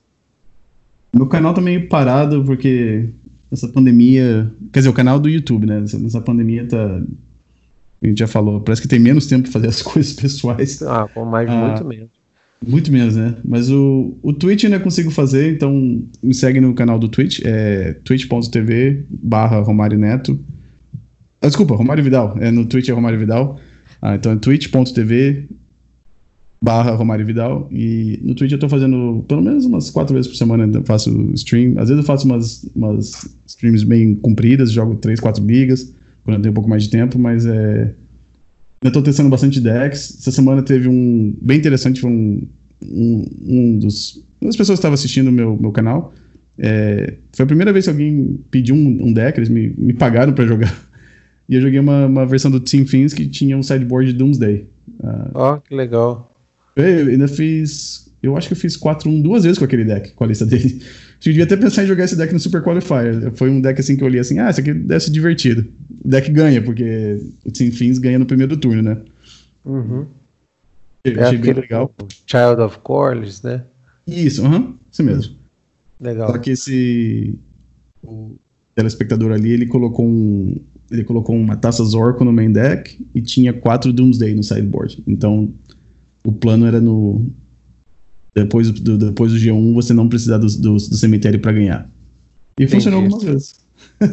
Meu 1.14 1.26
canal 1.26 1.54
tá 1.54 1.60
meio 1.60 1.88
parado 1.88 2.44
porque 2.44 3.08
essa 3.50 3.68
pandemia. 3.68 4.52
Quer 4.72 4.80
dizer, 4.80 4.90
o 4.90 4.94
canal 4.94 5.20
do 5.20 5.28
YouTube, 5.28 5.66
né? 5.66 5.82
Essa, 5.82 6.04
essa 6.04 6.20
pandemia 6.20 6.66
tá. 6.66 7.00
A 8.02 8.06
gente 8.06 8.18
já 8.18 8.26
falou, 8.26 8.60
parece 8.60 8.82
que 8.82 8.88
tem 8.88 8.98
menos 8.98 9.26
tempo 9.26 9.44
pra 9.44 9.52
fazer 9.52 9.68
as 9.68 9.80
coisas 9.82 10.12
pessoais. 10.12 10.82
Ah, 10.82 11.08
mais 11.24 11.48
ah, 11.48 11.68
muito 11.68 11.84
menos. 11.84 12.10
Muito 12.64 12.90
menos, 12.90 13.16
né? 13.16 13.36
Mas 13.44 13.70
o, 13.70 14.16
o 14.22 14.32
Twitch 14.32 14.64
ainda 14.64 14.80
consigo 14.80 15.10
fazer, 15.10 15.52
então 15.52 16.02
me 16.22 16.34
segue 16.34 16.60
no 16.60 16.74
canal 16.74 16.98
do 16.98 17.08
Twitch, 17.08 17.40
é 17.44 17.94
twitch.tv 18.04 19.06
barra 19.10 19.60
Romário 19.60 19.98
Neto. 19.98 20.38
Ah, 21.40 21.48
desculpa, 21.48 21.76
Romário 21.76 22.02
Vidal. 22.02 22.36
É, 22.40 22.50
no 22.50 22.64
Twitch 22.64 22.88
é 22.88 22.92
Romário 22.92 23.18
Vidal. 23.18 23.58
Ah, 24.00 24.14
então 24.16 24.32
é 24.32 24.36
twitch.tv 24.36 25.48
barra 26.62 26.92
Romário 26.92 27.24
Vidal. 27.24 27.68
E 27.70 28.18
no 28.22 28.34
Twitch 28.34 28.52
eu 28.52 28.58
tô 28.58 28.68
fazendo 28.68 29.24
pelo 29.28 29.42
menos 29.42 29.64
umas 29.64 29.90
quatro 29.90 30.14
vezes 30.14 30.28
por 30.28 30.36
semana 30.36 30.68
eu 30.72 30.84
faço 30.84 31.10
stream. 31.34 31.78
Às 31.78 31.88
vezes 31.88 32.02
eu 32.02 32.06
faço 32.06 32.26
umas, 32.26 32.68
umas 32.74 33.36
streams 33.46 33.84
bem 33.84 34.14
compridas, 34.14 34.72
jogo 34.72 34.96
três, 34.96 35.20
quatro 35.20 35.44
ligas, 35.44 35.94
quando 36.24 36.36
eu 36.36 36.42
tenho 36.42 36.52
um 36.52 36.54
pouco 36.54 36.68
mais 36.68 36.84
de 36.84 36.90
tempo, 36.90 37.18
mas 37.18 37.46
é. 37.46 37.94
Ainda 38.86 38.92
tô 38.92 39.02
testando 39.02 39.28
bastante 39.28 39.60
decks. 39.60 40.16
Essa 40.20 40.30
semana 40.30 40.62
teve 40.62 40.88
um. 40.88 41.36
Bem 41.42 41.58
interessante, 41.58 42.00
foi 42.00 42.10
um. 42.10 42.48
Um, 42.84 43.24
um 43.42 43.78
dos. 43.78 44.24
Uma 44.40 44.48
das 44.48 44.56
pessoas 44.56 44.78
que 44.78 44.80
estava 44.80 44.94
assistindo 44.94 45.26
o 45.26 45.32
meu, 45.32 45.56
meu 45.56 45.72
canal. 45.72 46.14
É, 46.56 47.14
foi 47.32 47.42
a 47.42 47.46
primeira 47.46 47.72
vez 47.72 47.84
que 47.84 47.90
alguém 47.90 48.38
pediu 48.50 48.76
um, 48.76 49.08
um 49.08 49.12
deck, 49.12 49.38
eles 49.38 49.48
me, 49.48 49.74
me 49.76 49.92
pagaram 49.92 50.32
para 50.32 50.46
jogar. 50.46 50.74
E 51.48 51.54
eu 51.54 51.60
joguei 51.60 51.78
uma, 51.78 52.06
uma 52.06 52.26
versão 52.26 52.50
do 52.50 52.58
Team 52.58 52.84
Fins 52.84 53.14
que 53.14 53.24
tinha 53.24 53.56
um 53.56 53.62
sideboard 53.62 54.10
de 54.10 54.18
Doomsday. 54.18 54.66
Ah, 55.00 55.30
Ó, 55.32 55.52
uh, 55.52 55.56
oh, 55.56 55.60
que 55.60 55.76
legal. 55.76 56.34
Eu 56.74 57.06
ainda 57.06 57.28
fiz. 57.28 58.12
Eu 58.20 58.36
acho 58.36 58.48
que 58.48 58.54
eu 58.54 58.58
fiz 58.58 58.76
4-1 58.76 59.22
duas 59.22 59.44
vezes 59.44 59.56
com 59.56 59.64
aquele 59.64 59.84
deck, 59.84 60.10
com 60.14 60.24
a 60.24 60.26
lista 60.26 60.44
dele. 60.44 60.82
Eu 61.24 61.32
devia 61.32 61.44
até 61.44 61.56
pensar 61.56 61.84
em 61.84 61.86
jogar 61.86 62.05
esse 62.05 62.16
deck 62.16 62.32
no 62.32 62.38
Super 62.38 62.62
Qualifier. 62.62 63.32
Foi 63.34 63.51
um 63.51 63.60
deck 63.60 63.80
assim 63.80 63.97
que 63.97 64.02
eu 64.02 64.06
olhei 64.06 64.20
assim, 64.20 64.38
ah, 64.38 64.51
esse 64.51 64.60
aqui 64.60 64.72
deve 64.72 65.01
ser 65.01 65.10
divertido. 65.10 65.66
O 66.05 66.09
deck 66.09 66.30
ganha, 66.30 66.62
porque 66.62 67.20
o 67.44 67.51
Team 67.51 67.72
Fins 67.72 67.98
ganha 67.98 68.18
no 68.18 68.26
primeiro 68.26 68.56
turno, 68.56 68.82
né? 68.82 68.98
Uhum. 69.64 70.06
Eu 71.05 71.20
é 71.20 71.22
achei 71.24 71.38
bem 71.38 71.55
legal. 71.55 71.93
Child 72.26 72.60
of 72.60 72.78
Corliss, 72.80 73.43
né? 73.43 73.64
Isso, 74.06 74.44
uhum, 74.44 74.76
isso 74.90 75.02
mesmo. 75.02 75.36
Legal. 76.01 76.30
Só 76.30 76.38
que 76.38 76.51
esse. 76.51 77.38
O 78.02 78.36
telespectador 78.74 79.32
ali, 79.32 79.52
ele 79.52 79.66
colocou 79.66 80.06
um. 80.06 80.55
Ele 80.90 81.02
colocou 81.02 81.34
uma 81.34 81.56
taça 81.56 81.82
Zorco 81.82 82.24
no 82.24 82.32
main 82.32 82.52
deck 82.52 83.05
e 83.12 83.20
tinha 83.20 83.52
quatro 83.52 83.93
Doomsday 83.93 84.34
no 84.34 84.44
sideboard. 84.44 85.02
Então, 85.06 85.52
o 86.24 86.30
plano 86.30 86.66
era 86.66 86.80
no. 86.80 87.28
Depois 88.36 88.70
do, 88.70 88.98
depois 88.98 89.32
do 89.32 89.38
G1 89.38 89.72
você 89.72 89.94
não 89.94 90.08
precisar 90.08 90.36
do, 90.36 90.46
do, 90.46 90.74
do 90.74 90.94
cemitério 90.94 91.40
para 91.40 91.52
ganhar. 91.52 91.88
E 92.58 92.64
Entendi. 92.64 92.74
funcionou 92.74 93.00
algumas 93.00 93.24
vezes. 93.24 93.54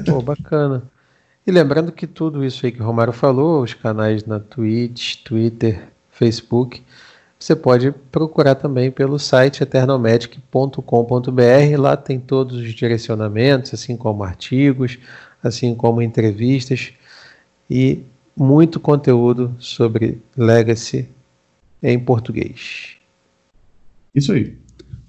Pô, 0.06 0.22
bacana. 0.22 0.84
E 1.46 1.52
lembrando 1.52 1.92
que 1.92 2.08
tudo 2.08 2.46
isso 2.46 2.66
aí 2.66 2.72
que 2.72 2.82
o 2.82 2.86
Romário 2.86 3.12
falou, 3.12 3.62
os 3.62 3.74
canais 3.74 4.24
na 4.24 4.40
Twitch, 4.40 5.18
Twitter, 5.24 5.90
Facebook, 6.10 6.82
você 7.38 7.54
pode 7.54 7.92
procurar 8.10 8.56
também 8.56 8.90
pelo 8.90 9.20
site 9.20 9.62
eternalmagic.com.br. 9.62 11.78
Lá 11.78 11.98
tem 11.98 12.18
todos 12.18 12.56
os 12.56 12.74
direcionamentos, 12.74 13.74
assim 13.74 13.98
como 13.98 14.24
artigos, 14.24 14.98
assim 15.44 15.76
como 15.76 16.02
entrevistas 16.02 16.94
e 17.70 18.04
muito 18.38 18.80
conteúdo 18.80 19.54
sobre 19.60 20.22
Legacy 20.38 21.10
em 21.82 22.00
português. 22.00 23.03
Isso 24.14 24.32
aí. 24.32 24.58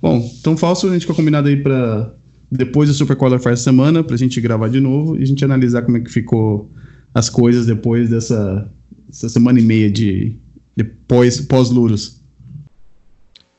Bom, 0.01 0.19
então 0.39 0.57
falso, 0.57 0.89
a 0.89 0.93
gente 0.93 1.03
ficou 1.03 1.17
combinado 1.17 1.49
aí 1.49 1.63
para 1.63 2.15
depois 2.51 2.89
do 2.89 2.95
Super 2.95 3.17
Qualifier 3.17 3.55
essa 3.55 3.65
semana, 3.65 4.05
para 4.05 4.15
a 4.15 4.19
gente 4.19 4.41
gravar 4.41 4.69
de 4.69 4.81
novo 4.81 5.17
e 5.17 5.23
a 5.23 5.27
gente 5.27 5.45
analisar 5.45 5.83
como 5.83 5.97
é 5.97 6.01
que 6.01 6.11
ficou 6.11 6.71
as 7.13 7.31
coisas 7.31 7.67
depois 7.67 8.11
dessa, 8.11 8.71
dessa 9.09 9.29
semana 9.29 9.59
e 9.59 9.63
meia 9.63 9.91
de, 9.91 10.39
de 10.77 10.85
pós, 10.85 11.41
pós-Luros. 11.41 12.21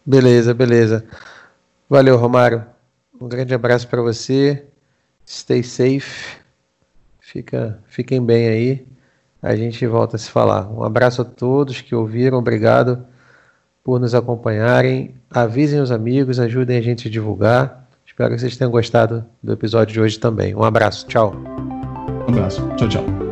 Beleza, 0.05 0.53
beleza. 0.53 1.03
Valeu, 1.89 2.17
Romário. 2.17 2.63
Um 3.19 3.27
grande 3.27 3.53
abraço 3.53 3.87
para 3.87 4.01
você. 4.01 4.63
Stay 5.27 5.63
safe. 5.63 6.37
Fica, 7.19 7.79
fiquem 7.87 8.23
bem 8.23 8.47
aí 8.47 8.85
a 9.45 9.55
gente 9.55 9.85
volta 9.85 10.15
a 10.15 10.19
se 10.19 10.31
falar. 10.31 10.67
Um 10.71 10.83
abraço 10.83 11.21
a 11.21 11.25
todos 11.25 11.79
que 11.79 11.93
ouviram, 11.93 12.39
obrigado 12.39 13.05
por 13.85 13.99
nos 13.99 14.15
acompanharem. 14.15 15.13
Avisem 15.29 15.79
os 15.79 15.91
amigos, 15.91 16.39
ajudem 16.39 16.77
a 16.77 16.81
gente 16.81 17.07
a 17.07 17.11
divulgar. 17.11 17.87
Espero 18.03 18.33
que 18.33 18.39
vocês 18.39 18.57
tenham 18.57 18.71
gostado 18.71 19.23
do 19.43 19.53
episódio 19.53 19.93
de 19.93 20.01
hoje 20.01 20.19
também. 20.19 20.55
Um 20.55 20.63
abraço, 20.63 21.05
tchau. 21.05 21.35
Um 22.27 22.33
abraço, 22.33 22.67
tchau, 22.75 22.89
tchau. 22.89 23.24